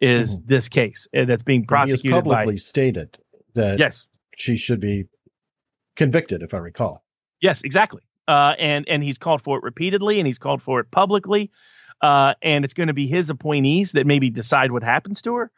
Is 0.00 0.38
mm-hmm. 0.38 0.48
this 0.48 0.68
case 0.68 1.08
uh, 1.16 1.24
that's 1.24 1.42
being 1.42 1.66
prosecuted? 1.66 2.04
He 2.04 2.10
has 2.10 2.22
publicly 2.22 2.54
by, 2.54 2.58
stated 2.58 3.18
that 3.54 3.78
yes, 3.78 4.06
she 4.36 4.56
should 4.56 4.80
be 4.80 5.06
convicted, 5.96 6.42
if 6.42 6.54
I 6.54 6.58
recall. 6.58 7.04
Yes, 7.40 7.62
exactly. 7.62 8.02
Uh, 8.28 8.54
and 8.58 8.88
and 8.88 9.02
he's 9.02 9.18
called 9.18 9.42
for 9.42 9.58
it 9.58 9.62
repeatedly, 9.62 10.18
and 10.20 10.26
he's 10.26 10.38
called 10.38 10.62
for 10.62 10.80
it 10.80 10.90
publicly. 10.90 11.50
Uh, 12.00 12.34
and 12.42 12.64
it's 12.64 12.74
going 12.74 12.86
to 12.86 12.94
be 12.94 13.06
his 13.06 13.30
appointees 13.30 13.92
that 13.92 14.06
maybe 14.06 14.30
decide 14.30 14.72
what 14.72 14.82
happens 14.82 15.20
to 15.22 15.34
her. 15.34 15.50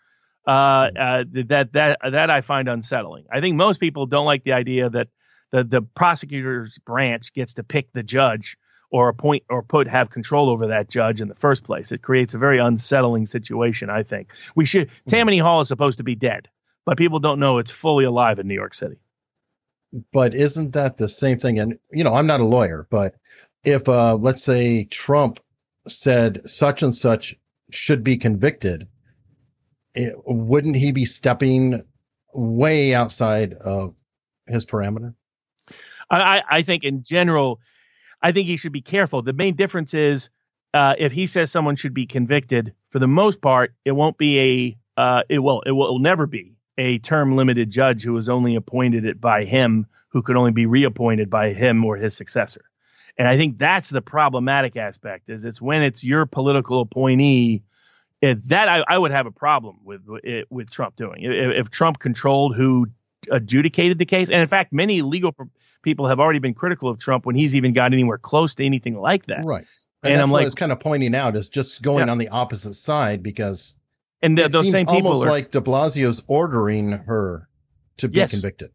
Uh, 0.47 0.91
hmm. 0.91 0.97
uh, 0.99 1.25
that 1.47 1.73
that 1.73 1.99
that 2.11 2.31
I 2.31 2.41
find 2.41 2.69
unsettling. 2.69 3.25
I 3.33 3.41
think 3.41 3.57
most 3.57 3.79
people 3.79 4.07
don't 4.07 4.27
like 4.27 4.43
the 4.43 4.53
idea 4.53 4.91
that 4.91 5.09
the 5.53 5.63
the 5.63 5.83
prosecutor's 5.83 6.79
branch 6.79 7.33
gets 7.33 7.55
to 7.55 7.63
pick 7.63 7.93
the 7.93 8.03
judge 8.03 8.57
or 8.91 9.09
appoint 9.09 9.45
or 9.49 9.63
put 9.63 9.87
have 9.87 10.11
control 10.11 10.51
over 10.51 10.67
that 10.67 10.91
judge 10.91 11.21
in 11.21 11.29
the 11.29 11.37
first 11.37 11.63
place. 11.63 11.93
It 11.93 12.03
creates 12.03 12.35
a 12.35 12.39
very 12.39 12.59
unsettling 12.59 13.27
situation. 13.27 13.89
I 13.89 14.03
think 14.03 14.33
we 14.57 14.65
should. 14.65 14.91
Hmm. 15.05 15.11
Tammany 15.11 15.39
Hall 15.39 15.61
is 15.61 15.69
supposed 15.69 15.99
to 15.99 16.05
be 16.05 16.17
dead, 16.17 16.49
but 16.85 16.99
people 16.99 17.21
don't 17.21 17.39
know 17.39 17.59
it's 17.59 17.71
fully 17.71 18.05
alive 18.05 18.41
in 18.41 18.49
New 18.49 18.55
York 18.55 18.75
City 18.75 18.97
but 20.13 20.35
isn't 20.35 20.73
that 20.73 20.97
the 20.97 21.09
same 21.09 21.39
thing? 21.39 21.59
And 21.59 21.79
you 21.91 22.05
know, 22.05 22.15
I'm 22.15 22.27
not 22.27 22.41
a 22.41 22.47
lawyer, 22.47 22.87
but 22.91 23.15
if 23.65 23.89
uh, 23.89 24.17
let's 24.17 24.43
say 24.43 24.85
Trump 24.85 25.41
said 25.89 26.49
such 26.49 26.83
and 26.83 26.95
such 26.95 27.37
should 27.71 28.05
be 28.05 28.17
convicted, 28.17 28.89
it, 29.95 30.15
wouldn't 30.25 30.77
he 30.77 30.93
be 30.93 31.05
stepping 31.05 31.83
way 32.33 32.95
outside 32.95 33.55
of 33.55 33.95
his 34.47 34.65
parameter? 34.65 35.15
I, 36.11 36.43
I 36.51 36.63
think 36.63 36.85
in 36.85 37.03
general, 37.03 37.61
I 38.21 38.33
think 38.33 38.47
he 38.47 38.59
should 38.59 38.73
be 38.73 38.83
careful. 38.83 39.23
The 39.23 39.33
main 39.33 39.57
difference 39.57 39.95
is 39.95 40.29
uh, 40.75 40.95
if 40.99 41.13
he 41.13 41.27
says 41.27 41.51
someone 41.51 41.77
should 41.77 41.95
be 41.95 42.07
convicted, 42.07 42.75
for 42.91 42.99
the 42.99 43.07
most 43.07 43.41
part, 43.41 43.75
it 43.85 43.93
won't 43.93 44.19
be 44.19 44.77
a 44.97 45.01
uh, 45.01 45.23
it 45.29 45.39
will 45.39 45.63
it 45.63 45.73
will, 45.73 45.87
it 45.87 45.91
will 45.91 45.99
never 45.99 46.27
be 46.27 46.57
a 46.79 46.99
term 46.99 47.37
limited 47.37 47.71
judge 47.71 48.03
who 48.03 48.13
was 48.13 48.29
only 48.29 48.55
appointed 48.57 49.05
it 49.05 49.21
by 49.21 49.45
him, 49.45 49.87
who 50.09 50.23
could 50.23 50.37
only 50.37 50.53
be 50.53 50.67
reappointed 50.67 51.31
by 51.31 51.53
him 51.53 51.85
or 51.85 51.97
his 51.97 52.17
successor. 52.17 52.63
And 53.19 53.29
I 53.29 53.37
think 53.37 53.59
that's 53.59 53.91
the 53.91 54.01
problematic 54.01 54.77
aspect 54.77 55.29
is 55.29 55.45
it's 55.45 55.61
when 55.61 55.83
it's 55.83 56.03
your 56.03 56.27
political 56.27 56.81
appointee 56.81 57.63
that 58.23 58.69
I, 58.69 58.85
I, 58.87 58.99
would 58.99 59.11
have 59.11 59.27
a 59.27 59.33
problem 59.33 59.79
with 59.85 60.03
it, 60.23 60.47
with 60.49 60.71
Trump 60.71 60.95
doing. 60.95 61.25
If, 61.25 61.67
if, 61.67 61.71
Trump 61.71 61.99
controlled 61.99 62.55
who 62.55 62.87
adjudicated 63.31 63.99
the 63.99 64.07
case, 64.07 64.31
and 64.31 64.41
in 64.41 64.47
fact, 64.47 64.73
many 64.73 65.03
legal 65.03 65.35
people 65.83 66.07
have 66.07 66.21
already 66.21 66.39
been 66.39 66.55
critical 66.55 66.89
of 66.89 66.99
Trump 66.99 67.27
when 67.27 67.35
he's 67.35 67.57
even 67.57 67.73
got 67.73 67.93
anywhere 67.93 68.19
close 68.19 68.55
to 68.55 68.65
anything 68.65 68.97
like 68.97 69.27
that. 69.27 69.45
Right. 69.45 69.67
And, 70.05 70.15
and 70.15 70.23
I'm 70.23 70.31
like, 70.31 70.47
it's 70.47 70.55
kind 70.55 70.73
of 70.73 70.81
pointing 70.81 71.15
out 71.15 71.37
is 71.37 71.49
just 71.49 71.83
going 71.83 72.07
yeah. 72.07 72.13
on 72.13 72.19
the 72.19 72.29
opposite 72.29 72.75
side 72.75 73.23
because 73.23 73.75
and 74.23 74.39
the, 74.39 74.49
those 74.49 74.71
same 74.71 74.87
people 74.87 75.09
almost 75.09 75.27
are, 75.27 75.31
like 75.31 75.51
De 75.51 75.61
Blasio's 75.61 76.23
ordering 76.27 76.93
her 76.93 77.49
to 77.99 78.09
be 78.09 78.19
yes, 78.19 78.31
convicted. 78.31 78.71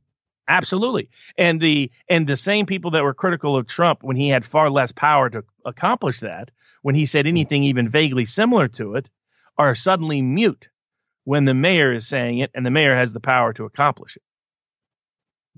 Absolutely, 0.47 1.09
and 1.37 1.59
the 1.59 1.91
and 2.09 2.27
the 2.27 2.37
same 2.37 2.65
people 2.65 2.91
that 2.91 3.03
were 3.03 3.13
critical 3.13 3.57
of 3.57 3.67
Trump 3.67 4.03
when 4.03 4.15
he 4.15 4.29
had 4.29 4.45
far 4.45 4.69
less 4.69 4.91
power 4.91 5.29
to 5.29 5.43
accomplish 5.65 6.19
that, 6.19 6.51
when 6.81 6.95
he 6.95 7.05
said 7.05 7.21
mm-hmm. 7.21 7.29
anything 7.29 7.63
even 7.63 7.89
vaguely 7.89 8.25
similar 8.25 8.67
to 8.67 8.95
it, 8.95 9.09
are 9.57 9.75
suddenly 9.75 10.21
mute 10.21 10.67
when 11.23 11.45
the 11.45 11.53
mayor 11.53 11.93
is 11.93 12.07
saying 12.07 12.39
it, 12.39 12.51
and 12.53 12.65
the 12.65 12.71
mayor 12.71 12.95
has 12.95 13.11
the 13.11 13.19
power 13.19 13.53
to 13.53 13.65
accomplish 13.65 14.15
it. 14.15 14.23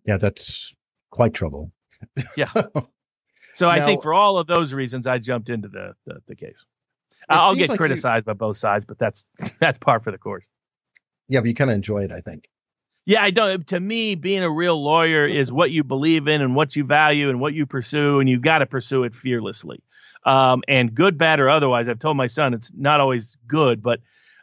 Yeah, 0.06 0.18
that's 0.18 0.74
quite 1.12 1.34
trouble. 1.34 1.72
yeah. 2.36 2.52
So 3.56 3.66
now, 3.66 3.74
I 3.74 3.82
think 3.82 4.04
for 4.04 4.14
all 4.14 4.38
of 4.38 4.48
those 4.48 4.74
reasons, 4.74 5.06
I 5.06 5.18
jumped 5.18 5.50
into 5.50 5.68
the 5.68 5.94
the, 6.06 6.22
the 6.28 6.36
case. 6.36 6.66
I'll 7.30 7.56
get 7.56 7.70
like 7.70 7.78
criticized 7.78 8.26
you, 8.26 8.34
by 8.34 8.38
both 8.38 8.58
sides, 8.58 8.86
but 8.86 8.98
that's 8.98 9.26
that's 9.60 9.78
par 9.78 10.00
for 10.00 10.12
the 10.12 10.18
course. 10.18 10.48
Yeah, 11.28 11.42
but 11.42 11.50
you 11.50 11.56
kind 11.56 11.70
of 11.70 11.76
enjoy 11.76 12.04
it, 12.04 12.12
I 12.12 12.22
think. 12.22 12.50
Yeah, 13.06 13.24
I 13.24 13.32
don't. 13.32 13.66
To 13.68 13.80
me, 13.80 14.16
being 14.16 14.44
a 14.44 14.50
real 14.50 14.82
lawyer 14.82 15.26
is 15.26 15.52
what 15.52 15.72
you 15.72 15.84
believe 15.84 16.28
in 16.28 16.42
and 16.42 16.56
what 16.56 16.76
you 16.76 16.84
value 16.84 17.30
and 17.30 17.40
what 17.40 17.54
you 17.54 17.66
pursue, 17.66 18.20
and 18.20 18.30
you 18.30 18.40
got 18.40 18.60
to 18.60 18.66
pursue 18.66 19.04
it 19.04 19.16
fearlessly. 19.16 19.82
Um, 20.26 20.64
and 20.68 20.94
good, 20.94 21.18
bad, 21.18 21.40
or 21.40 21.50
otherwise, 21.50 21.88
I've 21.88 22.00
told 22.00 22.18
my 22.18 22.28
son 22.28 22.54
it's 22.54 22.72
not 22.76 23.00
always 23.00 23.38
good, 23.48 23.82
but 23.82 24.00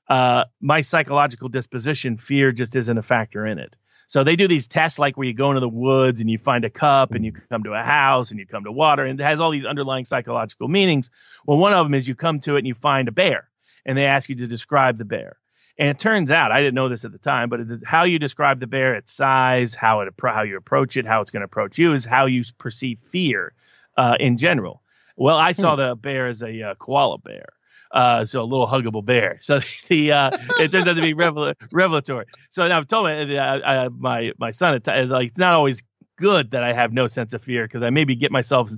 uh, 0.09 0.45
my 0.61 0.81
psychological 0.81 1.49
disposition, 1.49 2.17
fear 2.17 2.53
just 2.53 2.75
isn't 2.77 2.99
a 2.99 3.03
factor 3.03 3.47
in 3.47 3.59
it. 3.59 3.75
So 4.09 4.23
they 4.23 4.37
do 4.37 4.47
these 4.47 4.69
tests 4.69 4.99
like 4.99 5.17
where 5.17 5.27
you 5.27 5.35
go 5.35 5.51
into 5.51 5.61
the 5.61 5.69
woods 5.69 6.21
and 6.21 6.31
you 6.31 6.39
find 6.39 6.65
a 6.65 6.71
cup 6.71 7.13
and 7.13 7.25
you 7.25 7.33
come 7.33 7.65
to 7.65 7.73
a 7.73 7.83
house 7.83 8.31
and 8.31 8.39
you 8.39 8.47
come 8.47 8.65
to 8.65 8.73
water 8.73 9.05
and 9.05 9.19
it 9.19 9.23
has 9.23 9.41
all 9.41 9.51
these 9.51 9.67
underlying 9.67 10.05
psychological 10.05 10.69
meanings. 10.69 11.11
Well, 11.45 11.59
one 11.59 11.73
of 11.73 11.85
them 11.85 11.95
is 11.95 12.07
you 12.07 12.15
come 12.15 12.41
to 12.41 12.55
it 12.55 12.59
and 12.59 12.67
you 12.67 12.75
find 12.75 13.09
a 13.09 13.13
bear 13.13 13.49
and 13.85 13.99
they 13.99 14.05
ask 14.05 14.29
you 14.29 14.37
to 14.37 14.47
describe 14.47 14.99
the 14.99 15.05
bear. 15.05 15.39
And 15.79 15.89
it 15.89 15.99
turns 15.99 16.31
out, 16.31 16.53
I 16.53 16.61
didn't 16.61 16.75
know 16.75 16.89
this 16.89 17.05
at 17.05 17.13
the 17.13 17.19
time, 17.19 17.51
but 17.51 17.61
how 17.85 18.05
you 18.05 18.19
describe 18.19 18.61
the 18.61 18.67
bear, 18.67 18.95
its 18.95 19.13
size, 19.13 19.75
how 19.75 20.01
it 20.01 20.15
how 20.23 20.43
you 20.43 20.57
approach 20.57 20.97
it, 20.97 21.07
how 21.07 21.21
it's 21.21 21.31
going 21.31 21.43
to 21.43 21.47
approach 21.47 21.77
you, 21.77 21.93
is 21.93 22.05
how 22.05 22.27
you 22.27 22.45
perceive 22.59 22.99
fear 23.11 23.53
uh, 23.99 24.17
in 24.19 24.39
general. 24.39 24.83
Well, 25.17 25.37
I 25.37 25.53
saw 25.53 25.75
hmm. 25.75 25.83
the 25.83 25.97
bear 25.97 26.29
as 26.29 26.43
a 26.43 26.63
uh, 26.63 26.75
koala 26.77 27.19
bear, 27.19 27.49
uh, 27.97 28.25
so 28.27 28.43
a 28.43 28.45
little 28.45 28.67
huggable 28.67 29.05
bear. 29.05 29.39
So 29.41 29.61
the 29.89 30.13
uh, 30.13 30.31
it 30.61 30.71
turns 30.71 30.87
out 30.87 30.95
to 30.95 31.03
be 31.03 31.15
revel- 31.15 31.55
revelatory. 31.73 32.27
So 32.51 32.69
now 32.69 32.77
I've 32.79 32.87
told 32.87 33.05
my 33.05 33.37
uh, 33.37 33.89
my 33.97 34.33
my 34.39 34.51
son 34.51 34.81
is 34.87 35.11
like 35.11 35.29
it's 35.29 35.39
not 35.39 35.55
always 35.55 35.83
good 36.19 36.51
that 36.51 36.63
I 36.63 36.73
have 36.73 36.93
no 36.93 37.07
sense 37.07 37.33
of 37.33 37.43
fear 37.43 37.65
because 37.65 37.83
I 37.83 37.91
maybe 37.91 38.15
get 38.15 38.31
myself 38.31 38.71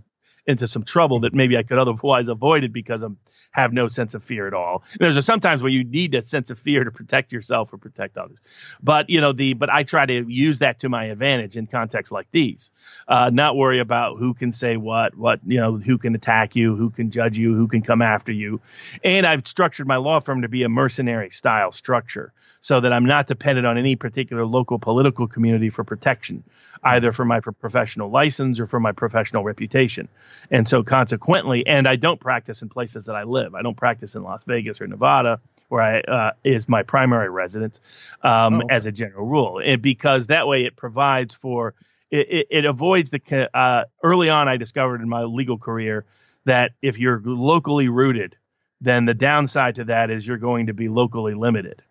into 0.49 0.66
some 0.66 0.82
trouble 0.82 1.20
that 1.20 1.34
maybe 1.34 1.57
I 1.57 1.62
could 1.62 1.78
otherwise 1.78 2.28
avoid 2.28 2.64
it 2.64 2.72
because 2.72 3.03
I'm 3.03 3.18
have 3.51 3.72
no 3.72 3.88
sense 3.88 4.14
of 4.14 4.22
fear 4.22 4.46
at 4.46 4.55
all. 4.55 4.82
There's 4.99 5.16
a, 5.16 5.22
sometimes 5.22 5.62
where 5.62 5.70
you 5.70 5.84
need 5.84 6.12
that 6.12 6.26
sense 6.28 6.51
of 6.51 6.59
fear 6.59 6.84
to 6.84 6.90
protect 6.90 7.32
yourself 7.32 7.72
or 7.72 7.78
protect 7.78 8.16
others. 8.16 8.38
But 8.82 9.11
you 9.11 9.20
know 9.20 9.32
the 9.32 9.55
but 9.55 9.70
I 9.70 9.82
try 9.82 10.07
to 10.07 10.24
use 10.28 10.61
that 10.61 10.80
to 10.80 10.88
my 10.88 11.07
advantage 11.07 11.57
in 11.57 11.66
contexts 11.66 12.12
like 12.12 12.28
these. 12.30 12.70
Uh, 13.07 13.30
not 13.32 13.57
worry 13.57 13.80
about 13.80 14.18
who 14.18 14.34
can 14.34 14.53
say 14.53 14.76
what, 14.76 15.16
what 15.16 15.40
you 15.46 15.61
know, 15.61 15.76
who 15.76 15.99
can 15.99 16.14
attack 16.14 16.57
you, 16.57 16.76
who 16.76 16.90
can 16.90 17.11
judge 17.11 17.38
you, 17.38 17.55
who 17.55 17.68
can 17.68 17.82
come 17.82 18.03
after 18.03 18.32
you. 18.32 18.61
And 19.03 19.26
I've 19.26 19.46
structured 19.46 19.86
my 19.86 19.96
law 19.96 20.20
firm 20.20 20.42
to 20.42 20.49
be 20.49 20.62
a 20.62 20.68
mercenary 20.68 21.30
style 21.30 21.72
structure 21.72 22.32
so 22.61 22.80
that 22.80 22.92
I'm 22.92 23.07
not 23.07 23.26
dependent 23.26 23.66
on 23.66 23.78
any 23.78 23.96
particular 23.96 24.44
local 24.44 24.78
political 24.78 25.26
community 25.26 25.70
for 25.70 25.84
protection 25.84 26.44
either 26.82 27.12
for 27.12 27.24
my 27.24 27.40
professional 27.40 28.11
license 28.11 28.61
or 28.61 28.66
for 28.66 28.80
my 28.80 28.92
professional 28.92 29.44
reputation. 29.44 30.09
And 30.51 30.66
so 30.66 30.82
consequently, 30.82 31.66
and 31.66 31.86
I 31.86 31.97
don't 31.97 32.20
practice 32.20 32.62
in 32.62 32.68
places 32.68 33.05
that 33.05 33.16
I 33.16 33.24
live. 33.24 33.55
I 33.55 33.62
don't 33.62 33.76
practice 33.76 34.14
in 34.14 34.22
Las 34.22 34.45
Vegas 34.45 34.80
or 34.80 34.86
Nevada, 34.86 35.41
where 35.68 35.82
I 35.82 36.01
uh, 36.01 36.32
is 36.45 36.68
my 36.68 36.82
primary 36.82 37.28
residence, 37.28 37.80
um, 38.22 38.62
oh, 38.62 38.66
as 38.70 38.86
a 38.86 38.93
general 38.93 39.26
rule, 39.26 39.61
and 39.64 39.82
because 39.82 40.28
that 40.28 40.47
way 40.47 40.64
it 40.64 40.76
provides 40.76 41.34
for 41.34 41.74
it, 42.11 42.28
it, 42.30 42.47
it 42.51 42.64
avoids 42.64 43.11
the 43.11 43.49
uh, 43.55 43.84
early 44.03 44.30
on 44.30 44.49
I 44.49 44.57
discovered 44.57 45.01
in 45.01 45.09
my 45.09 45.24
legal 45.24 45.59
career 45.59 46.05
that 46.45 46.72
if 46.80 46.99
you're 46.99 47.20
locally 47.22 47.89
rooted, 47.89 48.36
then 48.80 49.05
the 49.05 49.14
downside 49.14 49.76
to 49.76 49.84
that 49.84 50.11
is 50.11 50.26
you're 50.26 50.39
going 50.39 50.66
to 50.66 50.74
be 50.74 50.89
locally 50.89 51.34
limited. 51.34 51.82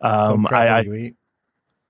Um, 0.00 0.46
I, 0.50 0.68
I, 0.68 1.12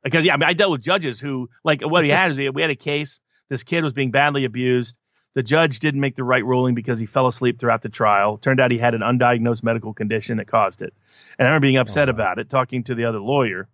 because 0.03 0.25
yeah, 0.25 0.35
I, 0.35 0.37
mean, 0.37 0.49
I 0.49 0.53
dealt 0.53 0.73
with 0.73 0.83
judges 0.83 1.21
who 1.21 1.49
like 1.65 1.83
what 1.83 2.05
he 2.05 2.11
had 2.11 2.33
is 2.33 2.39
we 2.53 2.63
had 2.63 2.71
a 2.71 2.77
case. 2.77 3.21
This 3.49 3.63
kid 3.63 3.85
was 3.85 3.93
being 3.93 4.11
badly 4.11 4.45
abused. 4.45 4.99
The 5.37 5.43
judge 5.43 5.81
didn't 5.81 6.01
make 6.01 6.17
the 6.17 6.25
right 6.25 6.43
ruling 6.43 6.75
because 6.75 6.99
he 6.99 7.05
fell 7.05 7.27
asleep 7.27 7.61
throughout 7.61 7.83
the 7.83 7.91
trial. 7.91 8.39
Turned 8.39 8.59
out 8.59 8.71
he 8.71 8.79
had 8.79 8.95
an 8.95 9.03
undiagnosed 9.03 9.63
medical 9.63 9.93
condition 9.93 10.39
that 10.39 10.47
caused 10.47 10.81
it. 10.81 10.95
And 11.39 11.47
I 11.47 11.51
remember 11.51 11.67
being 11.67 11.77
upset 11.77 12.09
oh, 12.09 12.13
wow. 12.13 12.17
about 12.17 12.39
it, 12.39 12.49
talking 12.49 12.85
to 12.85 12.95
the 12.95 13.05
other 13.05 13.21
lawyer. 13.21 13.69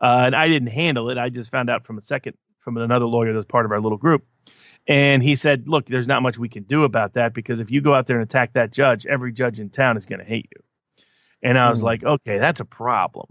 Uh, 0.00 0.22
and 0.24 0.34
I 0.34 0.48
didn't 0.48 0.68
handle 0.68 1.10
it. 1.10 1.18
I 1.18 1.28
just 1.28 1.50
found 1.50 1.68
out 1.68 1.84
from 1.84 1.98
a 1.98 2.00
second 2.00 2.38
from 2.60 2.78
another 2.78 3.04
lawyer 3.04 3.34
that 3.34 3.36
was 3.36 3.44
part 3.44 3.66
of 3.66 3.72
our 3.72 3.82
little 3.82 3.98
group. 3.98 4.24
And 4.88 5.22
he 5.22 5.36
said, 5.36 5.68
"Look, 5.68 5.84
there's 5.84 6.08
not 6.08 6.22
much 6.22 6.38
we 6.38 6.48
can 6.48 6.62
do 6.62 6.84
about 6.84 7.12
that 7.14 7.34
because 7.34 7.60
if 7.60 7.70
you 7.70 7.82
go 7.82 7.92
out 7.92 8.06
there 8.06 8.18
and 8.18 8.24
attack 8.24 8.54
that 8.54 8.72
judge, 8.72 9.04
every 9.04 9.32
judge 9.32 9.60
in 9.60 9.68
town 9.68 9.98
is 9.98 10.06
going 10.06 10.20
to 10.20 10.24
hate 10.24 10.48
you." 10.54 10.62
And 11.42 11.58
I 11.58 11.68
was 11.68 11.80
mm. 11.80 11.84
like, 11.84 12.02
"Okay, 12.02 12.38
that's 12.38 12.60
a 12.60 12.64
problem." 12.64 13.26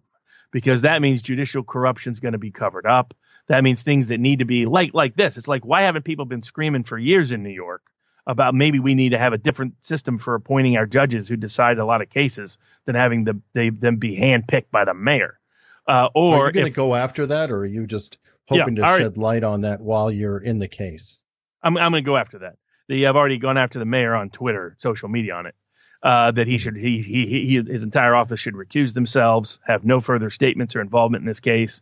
because 0.53 0.83
that 0.83 1.01
means 1.01 1.21
judicial 1.21 1.63
corruption 1.63 2.13
is 2.13 2.21
going 2.21 2.31
to 2.31 2.37
be 2.37 2.51
covered 2.51 2.85
up. 2.85 3.13
That 3.47 3.63
means 3.63 3.83
things 3.83 4.07
that 4.07 4.19
need 4.19 4.39
to 4.39 4.45
be 4.45 4.65
like 4.65 4.93
like 4.93 5.15
this. 5.15 5.37
It's 5.37 5.47
like 5.47 5.65
why 5.65 5.83
haven't 5.83 6.03
people 6.03 6.25
been 6.25 6.43
screaming 6.43 6.83
for 6.83 6.97
years 6.97 7.31
in 7.31 7.43
New 7.43 7.49
York 7.49 7.81
about 8.25 8.55
maybe 8.55 8.79
we 8.79 8.95
need 8.95 9.09
to 9.09 9.17
have 9.17 9.33
a 9.33 9.37
different 9.37 9.75
system 9.81 10.17
for 10.17 10.35
appointing 10.35 10.77
our 10.77 10.85
judges 10.85 11.27
who 11.27 11.35
decide 11.35 11.77
a 11.77 11.85
lot 11.85 12.01
of 12.01 12.09
cases 12.09 12.57
than 12.85 12.95
having 12.95 13.25
the, 13.25 13.39
they 13.53 13.69
them 13.69 13.97
be 13.97 14.15
handpicked 14.15 14.71
by 14.71 14.85
the 14.85 14.93
mayor. 14.93 15.39
Uh, 15.85 16.07
or 16.15 16.45
are 16.45 16.47
you 16.47 16.53
going 16.53 16.65
to 16.65 16.71
go 16.71 16.95
after 16.95 17.27
that, 17.27 17.51
or 17.51 17.57
are 17.57 17.65
you 17.65 17.85
just 17.85 18.17
hoping 18.47 18.77
yeah, 18.77 18.97
to 18.97 18.97
shed 18.97 19.17
light 19.17 19.43
on 19.43 19.61
that 19.61 19.81
while 19.81 20.09
you're 20.09 20.39
in 20.39 20.59
the 20.59 20.69
case? 20.69 21.19
I'm 21.61 21.75
I'm 21.77 21.91
going 21.91 22.03
to 22.03 22.07
go 22.07 22.15
after 22.15 22.39
that 22.39 22.55
I've 22.89 23.15
already 23.15 23.37
gone 23.37 23.57
after 23.57 23.79
the 23.79 23.85
mayor 23.85 24.15
on 24.15 24.29
Twitter, 24.29 24.75
social 24.77 25.09
media 25.09 25.35
on 25.35 25.45
it. 25.45 25.55
Uh, 26.01 26.31
that 26.31 26.47
he 26.47 26.57
should 26.57 26.75
he, 26.75 27.01
he 27.01 27.25
he 27.25 27.63
his 27.65 27.81
entire 27.81 28.13
office 28.13 28.37
should 28.37 28.55
recuse 28.55 28.93
themselves, 28.93 29.59
have 29.65 29.85
no 29.85 30.01
further 30.01 30.29
statements 30.29 30.75
or 30.75 30.81
involvement 30.81 31.21
in 31.21 31.25
this 31.25 31.39
case, 31.39 31.81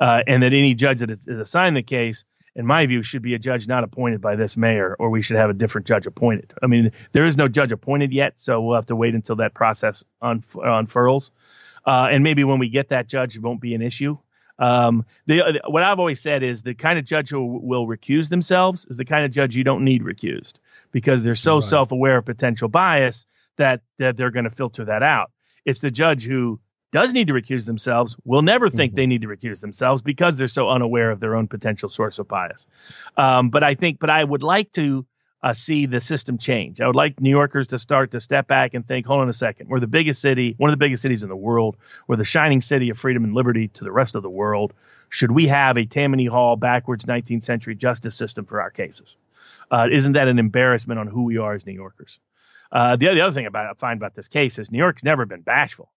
uh, 0.00 0.22
and 0.26 0.42
that 0.42 0.52
any 0.52 0.74
judge 0.74 1.00
that 1.00 1.10
is, 1.10 1.26
assigned 1.26 1.76
the 1.76 1.82
case, 1.82 2.24
in 2.56 2.66
my 2.66 2.86
view, 2.86 3.02
should 3.02 3.22
be 3.22 3.34
a 3.34 3.38
judge 3.38 3.68
not 3.68 3.84
appointed 3.84 4.20
by 4.20 4.34
this 4.34 4.56
mayor, 4.56 4.96
or 4.98 5.10
we 5.10 5.22
should 5.22 5.36
have 5.36 5.50
a 5.50 5.54
different 5.54 5.86
judge 5.86 6.06
appointed. 6.06 6.52
I 6.62 6.66
mean, 6.66 6.92
there 7.12 7.26
is 7.26 7.36
no 7.36 7.46
judge 7.46 7.70
appointed 7.70 8.12
yet, 8.12 8.34
so 8.38 8.60
we'll 8.60 8.74
have 8.74 8.86
to 8.86 8.96
wait 8.96 9.14
until 9.14 9.36
that 9.36 9.54
process 9.54 10.02
unf- 10.22 10.42
unfurls, 10.56 11.30
uh, 11.86 12.08
and 12.10 12.24
maybe 12.24 12.42
when 12.44 12.58
we 12.58 12.68
get 12.68 12.88
that 12.88 13.06
judge, 13.06 13.36
it 13.36 13.42
won't 13.42 13.60
be 13.60 13.74
an 13.74 13.82
issue. 13.82 14.18
Um, 14.58 15.06
the, 15.26 15.62
what 15.68 15.82
I've 15.82 15.98
always 15.98 16.20
said 16.20 16.42
is 16.42 16.62
the 16.62 16.74
kind 16.74 16.98
of 16.98 17.06
judge 17.06 17.30
who 17.30 17.60
will 17.62 17.86
recuse 17.86 18.28
themselves 18.28 18.86
is 18.90 18.98
the 18.98 19.06
kind 19.06 19.24
of 19.24 19.30
judge 19.30 19.56
you 19.56 19.64
don't 19.64 19.84
need 19.84 20.02
recused 20.02 20.54
because 20.92 21.22
they're 21.22 21.34
so 21.34 21.54
right. 21.54 21.64
self-aware 21.64 22.18
of 22.18 22.26
potential 22.26 22.68
bias 22.68 23.24
that 23.56 23.80
that 23.98 24.18
they're 24.18 24.30
going 24.30 24.44
to 24.44 24.50
filter 24.50 24.84
that 24.84 25.02
out. 25.02 25.30
It's 25.64 25.80
the 25.80 25.90
judge 25.90 26.24
who 26.24 26.60
does 26.92 27.12
need 27.12 27.28
to 27.28 27.32
recuse 27.32 27.64
themselves 27.64 28.16
will 28.24 28.42
never 28.42 28.68
think 28.68 28.90
mm-hmm. 28.92 28.96
they 28.96 29.06
need 29.06 29.22
to 29.22 29.28
recuse 29.28 29.60
themselves 29.60 30.02
because 30.02 30.36
they're 30.36 30.48
so 30.48 30.68
unaware 30.68 31.10
of 31.10 31.20
their 31.20 31.36
own 31.36 31.48
potential 31.48 31.88
source 31.88 32.18
of 32.18 32.28
bias. 32.28 32.66
Um, 33.16 33.50
but 33.50 33.62
I 33.62 33.74
think, 33.74 33.98
but 33.98 34.10
I 34.10 34.22
would 34.22 34.42
like 34.42 34.72
to 34.72 35.06
uh, 35.42 35.54
see 35.54 35.86
the 35.86 36.00
system 36.00 36.38
change. 36.38 36.80
I 36.80 36.86
would 36.86 36.96
like 36.96 37.20
New 37.20 37.30
Yorkers 37.30 37.68
to 37.68 37.78
start 37.78 38.10
to 38.12 38.20
step 38.20 38.46
back 38.46 38.74
and 38.74 38.86
think, 38.86 39.06
hold 39.06 39.20
on 39.20 39.28
a 39.28 39.32
second, 39.32 39.68
we're 39.68 39.80
the 39.80 39.86
biggest 39.86 40.20
city, 40.20 40.54
one 40.58 40.70
of 40.70 40.78
the 40.78 40.84
biggest 40.84 41.02
cities 41.02 41.22
in 41.22 41.28
the 41.28 41.36
world. 41.36 41.76
We're 42.06 42.16
the 42.16 42.24
shining 42.24 42.60
city 42.60 42.90
of 42.90 42.98
freedom 42.98 43.24
and 43.24 43.34
liberty 43.34 43.68
to 43.68 43.84
the 43.84 43.92
rest 43.92 44.14
of 44.14 44.22
the 44.22 44.30
world. 44.30 44.74
Should 45.08 45.30
we 45.30 45.46
have 45.46 45.76
a 45.76 45.86
Tammany 45.86 46.26
Hall 46.26 46.56
backwards 46.56 47.04
19th 47.04 47.44
century 47.44 47.74
justice 47.74 48.16
system 48.16 48.44
for 48.44 48.60
our 48.60 48.70
cases? 48.70 49.16
Uh, 49.70 49.86
isn't 49.90 50.12
that 50.12 50.28
an 50.28 50.38
embarrassment 50.38 51.00
on 51.00 51.06
who 51.06 51.24
we 51.24 51.38
are 51.38 51.54
as 51.54 51.64
New 51.64 51.72
Yorkers? 51.72 52.20
Uh, 52.70 52.96
the, 52.96 53.06
the 53.14 53.20
other 53.20 53.32
thing 53.32 53.46
about 53.46 53.66
I 53.66 53.72
find 53.74 53.98
about 53.98 54.14
this 54.14 54.28
case 54.28 54.58
is 54.58 54.70
New 54.70 54.78
York's 54.78 55.04
never 55.04 55.24
been 55.24 55.40
bashful. 55.40 55.90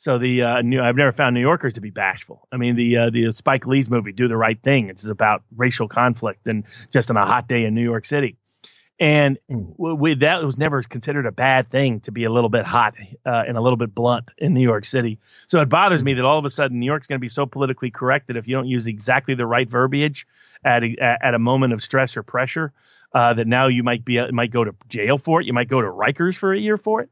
So 0.00 0.16
the 0.16 0.42
uh, 0.42 0.62
new, 0.62 0.80
I've 0.80 0.96
never 0.96 1.12
found 1.12 1.34
New 1.34 1.42
Yorkers 1.42 1.74
to 1.74 1.82
be 1.82 1.90
bashful. 1.90 2.48
I 2.50 2.56
mean, 2.56 2.74
the 2.74 2.96
uh, 2.96 3.10
the 3.10 3.32
Spike 3.32 3.66
Lee's 3.66 3.90
movie 3.90 4.12
"Do 4.12 4.28
the 4.28 4.36
Right 4.36 4.58
Thing" 4.62 4.88
it's 4.88 5.06
about 5.06 5.42
racial 5.54 5.88
conflict 5.88 6.46
and 6.46 6.64
just 6.90 7.10
on 7.10 7.18
a 7.18 7.26
hot 7.26 7.48
day 7.48 7.66
in 7.66 7.74
New 7.74 7.82
York 7.82 8.06
City. 8.06 8.38
And 8.98 9.36
mm. 9.50 9.74
we, 9.76 10.14
that 10.14 10.42
was 10.42 10.56
never 10.56 10.82
considered 10.82 11.26
a 11.26 11.32
bad 11.32 11.70
thing 11.70 12.00
to 12.00 12.12
be 12.12 12.24
a 12.24 12.30
little 12.30 12.48
bit 12.48 12.64
hot 12.64 12.94
uh, 13.26 13.44
and 13.46 13.58
a 13.58 13.60
little 13.60 13.76
bit 13.76 13.94
blunt 13.94 14.30
in 14.38 14.54
New 14.54 14.62
York 14.62 14.86
City. 14.86 15.18
So 15.48 15.60
it 15.60 15.68
bothers 15.68 16.02
me 16.02 16.14
that 16.14 16.24
all 16.24 16.38
of 16.38 16.46
a 16.46 16.50
sudden 16.50 16.80
New 16.80 16.86
York's 16.86 17.06
going 17.06 17.18
to 17.18 17.22
be 17.22 17.28
so 17.28 17.44
politically 17.44 17.90
correct 17.90 18.28
that 18.28 18.38
if 18.38 18.48
you 18.48 18.56
don't 18.56 18.68
use 18.68 18.86
exactly 18.86 19.34
the 19.34 19.44
right 19.44 19.68
verbiage 19.68 20.26
at 20.64 20.82
a, 20.82 20.96
at 20.98 21.34
a 21.34 21.38
moment 21.38 21.74
of 21.74 21.82
stress 21.82 22.16
or 22.16 22.22
pressure, 22.22 22.72
uh, 23.12 23.34
that 23.34 23.46
now 23.46 23.66
you 23.66 23.82
might 23.82 24.06
be 24.06 24.18
uh, 24.18 24.32
might 24.32 24.50
go 24.50 24.64
to 24.64 24.74
jail 24.88 25.18
for 25.18 25.42
it. 25.42 25.46
You 25.46 25.52
might 25.52 25.68
go 25.68 25.82
to 25.82 25.88
Rikers 25.88 26.36
for 26.36 26.54
a 26.54 26.58
year 26.58 26.78
for 26.78 27.02
it. 27.02 27.10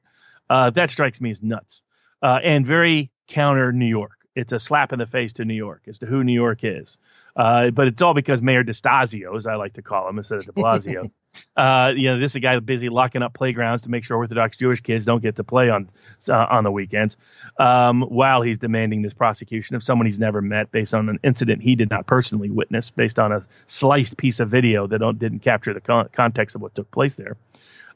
Uh, 0.49 0.71
that 0.71 0.91
strikes 0.91 1.21
me 1.21 1.31
as 1.31 1.43
nuts 1.43 1.83
uh, 2.23 2.39
and 2.43 2.67
very 2.67 3.11
counter 3.27 3.73
New 3.73 3.87
York. 3.87 4.13
It's 4.35 4.53
a 4.53 4.61
slap 4.61 4.93
in 4.93 4.99
the 4.99 5.07
face 5.07 5.33
to 5.35 5.45
New 5.45 5.55
York 5.55 5.83
as 5.89 5.99
to 5.99 6.07
who 6.07 6.23
New 6.23 6.33
York 6.33 6.61
is. 6.63 6.99
Uh, 7.39 7.71
but 7.71 7.87
it's 7.87 8.03
all 8.03 8.15
because 8.15 8.43
Mayor 8.43 8.65
DeStasio, 8.65 9.37
as 9.37 9.47
I 9.47 9.55
like 9.55 9.75
to 9.75 9.83
call 9.83 10.09
him 10.09 10.19
instead 10.19 10.39
of 10.39 10.47
De 10.47 10.53
Blasio, 10.53 11.11
uh, 11.57 11.93
you 11.95 12.11
know, 12.11 12.19
this 12.19 12.33
is 12.33 12.37
a 12.37 12.41
guy 12.41 12.59
busy 12.59 12.89
locking 12.89 13.23
up 13.23 13.33
playgrounds 13.33 13.85
to 13.85 13.91
make 13.91 14.05
sure 14.05 14.17
Orthodox 14.17 14.57
Jewish 14.57 14.81
kids 14.81 15.05
don't 15.05 15.23
get 15.23 15.37
to 15.37 15.45
play 15.45 15.71
on 15.71 15.89
uh, 16.29 16.47
on 16.51 16.65
the 16.65 16.73
weekends, 16.73 17.17
um, 17.59 18.03
while 18.03 18.43
he's 18.43 18.59
demanding 18.59 19.03
this 19.03 19.15
prosecution 19.15 19.77
of 19.77 19.85
someone 19.85 20.07
he's 20.07 20.19
never 20.19 20.43
met 20.43 20.73
based 20.73 20.95
on 20.95 21.09
an 21.09 21.21
incident 21.23 21.63
he 21.63 21.77
did 21.77 21.91
not 21.91 22.07
personally 22.07 22.51
witness, 22.51 22.91
based 22.91 23.21
on 23.21 23.31
a 23.31 23.47
sliced 23.67 24.17
piece 24.17 24.41
of 24.41 24.49
video 24.49 24.89
that 24.89 24.99
didn't 25.19 25.41
capture 25.41 25.73
the 25.73 25.81
con- 25.81 26.09
context 26.13 26.57
of 26.57 26.63
what 26.63 26.75
took 26.75 26.91
place 26.91 27.15
there. 27.15 27.37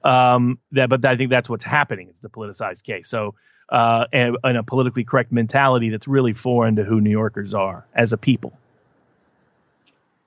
Um, 0.04 0.58
that, 0.72 0.88
but 0.88 1.04
I 1.04 1.16
think 1.16 1.30
that's 1.30 1.48
what's 1.48 1.64
happening. 1.64 2.08
It's 2.08 2.20
the 2.20 2.30
politicized 2.30 2.84
case. 2.84 3.08
So 3.08 3.34
uh, 3.72 4.06
and, 4.12 4.36
and, 4.44 4.58
a 4.58 4.62
politically 4.62 5.02
correct 5.02 5.32
mentality 5.32 5.88
that's 5.88 6.06
really 6.06 6.34
foreign 6.34 6.76
to 6.76 6.84
who 6.84 7.00
New 7.00 7.10
Yorkers 7.10 7.54
are 7.54 7.86
as 7.94 8.12
a 8.12 8.18
people. 8.18 8.52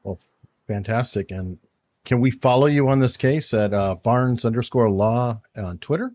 Well, 0.03 0.17
fantastic. 0.67 1.29
And 1.29 1.59
can 2.05 2.21
we 2.21 2.31
follow 2.31 2.65
you 2.65 2.89
on 2.89 2.99
this 2.99 3.17
case 3.17 3.53
at 3.53 3.73
uh, 3.73 3.95
Barnes 3.95 4.45
underscore 4.45 4.89
law 4.89 5.41
on 5.55 5.77
Twitter? 5.77 6.11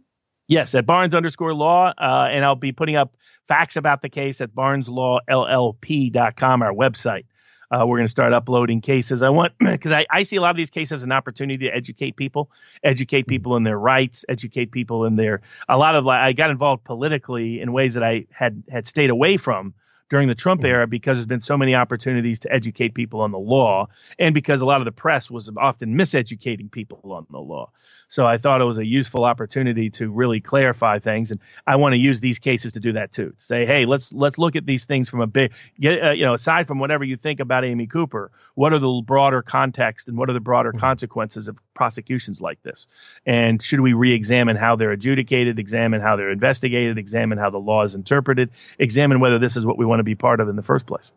Yes, 0.48 0.74
at 0.74 0.86
Barnes 0.86 1.14
underscore 1.14 1.54
law. 1.54 1.92
Uh, 1.96 2.26
and 2.30 2.44
I'll 2.44 2.56
be 2.56 2.72
putting 2.72 2.96
up 2.96 3.14
facts 3.46 3.76
about 3.76 4.02
the 4.02 4.08
case 4.08 4.40
at 4.40 4.52
barneslawllp.com, 4.52 6.62
our 6.62 6.72
website. 6.72 7.26
Uh, 7.70 7.86
we're 7.86 7.98
going 7.98 8.06
to 8.06 8.10
start 8.10 8.32
uploading 8.32 8.80
cases. 8.80 9.22
I 9.22 9.28
want 9.28 9.52
because 9.58 9.92
I, 9.92 10.06
I 10.10 10.24
see 10.24 10.36
a 10.36 10.40
lot 10.40 10.50
of 10.50 10.56
these 10.56 10.70
cases 10.70 10.92
as 10.92 11.02
an 11.04 11.12
opportunity 11.12 11.66
to 11.66 11.74
educate 11.74 12.16
people, 12.16 12.50
educate 12.82 13.22
mm-hmm. 13.22 13.28
people 13.28 13.56
in 13.56 13.62
their 13.62 13.78
rights, 13.78 14.24
educate 14.28 14.72
people 14.72 15.04
in 15.04 15.16
their. 15.16 15.40
A 15.68 15.76
lot 15.76 15.94
of 15.94 16.04
like 16.04 16.20
I 16.20 16.32
got 16.32 16.50
involved 16.50 16.84
politically 16.84 17.60
in 17.60 17.72
ways 17.72 17.94
that 17.94 18.02
I 18.02 18.26
had 18.30 18.64
had 18.68 18.86
stayed 18.86 19.10
away 19.10 19.36
from 19.36 19.74
during 20.08 20.26
the 20.26 20.34
Trump 20.34 20.62
mm-hmm. 20.62 20.70
era 20.70 20.86
because 20.86 21.18
there's 21.18 21.26
been 21.26 21.40
so 21.40 21.56
many 21.56 21.74
opportunities 21.74 22.40
to 22.40 22.52
educate 22.52 22.94
people 22.94 23.20
on 23.20 23.30
the 23.30 23.38
law, 23.38 23.88
and 24.18 24.34
because 24.34 24.60
a 24.60 24.66
lot 24.66 24.80
of 24.80 24.84
the 24.84 24.92
press 24.92 25.30
was 25.30 25.50
often 25.56 25.96
miseducating 25.96 26.70
people 26.70 27.12
on 27.12 27.26
the 27.30 27.38
law. 27.38 27.70
So 28.10 28.26
I 28.26 28.38
thought 28.38 28.60
it 28.60 28.64
was 28.64 28.78
a 28.78 28.84
useful 28.84 29.24
opportunity 29.24 29.88
to 29.90 30.10
really 30.10 30.40
clarify 30.40 30.98
things, 30.98 31.30
and 31.30 31.40
I 31.64 31.76
want 31.76 31.92
to 31.92 31.96
use 31.96 32.18
these 32.18 32.40
cases 32.40 32.72
to 32.72 32.80
do 32.80 32.92
that 32.94 33.12
too. 33.12 33.34
Say, 33.38 33.64
hey, 33.64 33.86
let's 33.86 34.12
let's 34.12 34.36
look 34.36 34.56
at 34.56 34.66
these 34.66 34.84
things 34.84 35.08
from 35.08 35.20
a 35.20 35.28
big, 35.28 35.52
get, 35.78 36.02
uh, 36.02 36.10
you 36.10 36.24
know, 36.24 36.34
aside 36.34 36.66
from 36.66 36.80
whatever 36.80 37.04
you 37.04 37.16
think 37.16 37.38
about 37.38 37.64
Amy 37.64 37.86
Cooper, 37.86 38.32
what 38.56 38.72
are 38.72 38.80
the 38.80 39.02
broader 39.06 39.42
context 39.42 40.08
and 40.08 40.18
what 40.18 40.28
are 40.28 40.32
the 40.32 40.40
broader 40.40 40.72
mm-hmm. 40.72 40.80
consequences 40.80 41.46
of 41.46 41.56
prosecutions 41.72 42.40
like 42.40 42.60
this, 42.64 42.88
and 43.24 43.62
should 43.62 43.80
we 43.80 43.92
re-examine 43.92 44.56
how 44.56 44.74
they're 44.74 44.90
adjudicated, 44.90 45.60
examine 45.60 46.00
how 46.00 46.16
they're 46.16 46.30
investigated, 46.30 46.98
examine 46.98 47.38
how 47.38 47.50
the 47.50 47.58
law 47.58 47.84
is 47.84 47.94
interpreted, 47.94 48.50
examine 48.78 49.20
whether 49.20 49.38
this 49.38 49.56
is 49.56 49.64
what 49.64 49.78
we 49.78 49.86
want 49.86 50.00
to 50.00 50.04
be 50.04 50.16
part 50.16 50.40
of 50.40 50.48
in 50.48 50.56
the 50.56 50.62
first 50.62 50.86
place. 50.86 51.12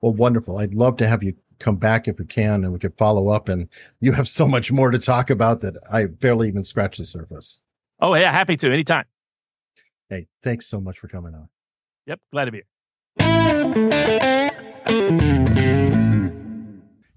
Well, 0.00 0.12
wonderful. 0.12 0.58
I'd 0.58 0.74
love 0.74 0.98
to 0.98 1.08
have 1.08 1.22
you 1.22 1.34
come 1.58 1.76
back 1.76 2.08
if 2.08 2.18
we 2.18 2.26
can 2.26 2.64
and 2.64 2.72
we 2.72 2.78
could 2.78 2.96
follow 2.96 3.28
up. 3.28 3.48
And 3.48 3.68
you 4.00 4.12
have 4.12 4.28
so 4.28 4.46
much 4.46 4.72
more 4.72 4.90
to 4.90 4.98
talk 4.98 5.30
about 5.30 5.60
that 5.60 5.74
I 5.90 6.06
barely 6.06 6.48
even 6.48 6.64
scratched 6.64 6.98
the 6.98 7.04
surface. 7.04 7.60
Oh, 8.00 8.14
yeah. 8.14 8.32
Happy 8.32 8.56
to. 8.56 8.72
Anytime. 8.72 9.04
Hey, 10.08 10.26
thanks 10.42 10.66
so 10.66 10.80
much 10.80 10.98
for 10.98 11.08
coming 11.08 11.34
on. 11.34 11.48
Yep. 12.06 12.20
Glad 12.32 12.44
to 12.46 12.52
be 12.52 12.58
here. 12.58 12.66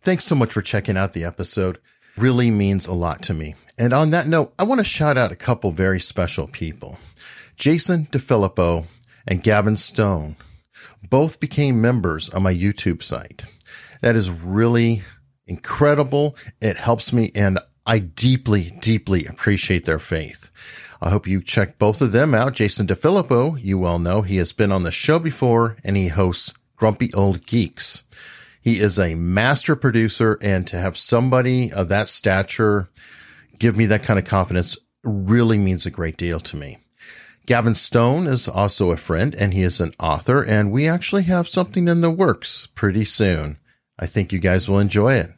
Thanks 0.02 0.26
so 0.26 0.36
much 0.36 0.54
for 0.54 0.62
checking 0.62 0.96
out 0.96 1.14
the 1.14 1.26
episode. 1.26 1.80
Really 2.16 2.50
means 2.50 2.88
a 2.88 2.94
lot 2.94 3.22
to 3.24 3.34
me. 3.34 3.56
And 3.78 3.94
on 3.94 4.10
that 4.12 4.28
note, 4.28 4.54
I 4.58 4.64
want 4.64 4.80
to 4.80 4.86
shout 4.86 5.18
out 5.18 5.32
a 5.32 5.36
couple 5.36 5.72
very 5.72 6.00
special 6.00 6.48
people. 6.48 6.98
Jason 7.58 8.08
DeFilippo 8.12 8.86
and 9.28 9.44
Gavin 9.44 9.78
Stone 9.78 10.38
both 11.10 11.40
became 11.40 11.82
members 11.82 12.30
of 12.30 12.42
my 12.42 12.54
YouTube 12.54 13.04
site. 13.04 13.44
That 14.02 14.16
is 14.16 14.30
really 14.30 15.04
incredible. 15.46 16.36
It 16.62 16.78
helps 16.78 17.14
me 17.14 17.32
and 17.36 17.60
I 17.86 18.00
deeply, 18.00 18.78
deeply 18.82 19.26
appreciate 19.26 19.86
their 19.86 20.00
faith. 20.00 20.50
I 21.02 21.10
hope 21.10 21.28
you 21.28 21.42
check 21.42 21.78
both 21.78 22.02
of 22.02 22.12
them 22.12 22.34
out. 22.34 22.54
Jason 22.54 22.88
DeFilippo, 22.88 23.64
you 23.64 23.78
well 23.78 24.00
know, 24.00 24.24
he 24.24 24.38
has 24.38 24.52
been 24.52 24.72
on 24.72 24.84
the 24.84 24.92
show 24.92 25.20
before 25.20 25.78
and 25.84 25.96
he 25.96 26.10
hosts 26.10 26.54
Grumpy 26.76 27.14
Old 27.14 27.46
Geeks. 27.46 28.04
He 28.62 28.80
is 28.80 29.00
a 29.00 29.16
master 29.16 29.76
producer 29.76 30.38
and 30.42 30.68
to 30.68 30.78
have 30.78 30.98
somebody 30.98 31.72
of 31.72 31.88
that 31.88 32.10
stature 32.10 32.90
give 33.60 33.78
me 33.78 33.86
that 33.88 34.04
kind 34.04 34.20
of 34.20 34.26
confidence 34.26 34.78
really 35.04 35.58
means 35.58 35.86
a 35.86 35.92
great 35.92 36.18
deal 36.18 36.40
to 36.42 36.58
me. 36.58 36.78
Gavin 37.46 37.76
Stone 37.76 38.28
is 38.28 38.48
also 38.50 38.92
a 38.92 38.98
friend 38.98 39.34
and 39.36 39.54
he 39.54 39.62
is 39.62 39.80
an 39.80 39.94
author 40.00 40.44
and 40.44 40.72
we 40.72 40.88
actually 40.88 41.24
have 41.24 41.48
something 41.48 41.88
in 41.88 42.02
the 42.02 42.12
works 42.12 42.68
pretty 42.76 43.06
soon. 43.06 43.58
I 44.00 44.06
think 44.06 44.32
you 44.32 44.40
guys 44.40 44.68
will 44.68 44.80
enjoy 44.80 45.14
it. 45.16 45.32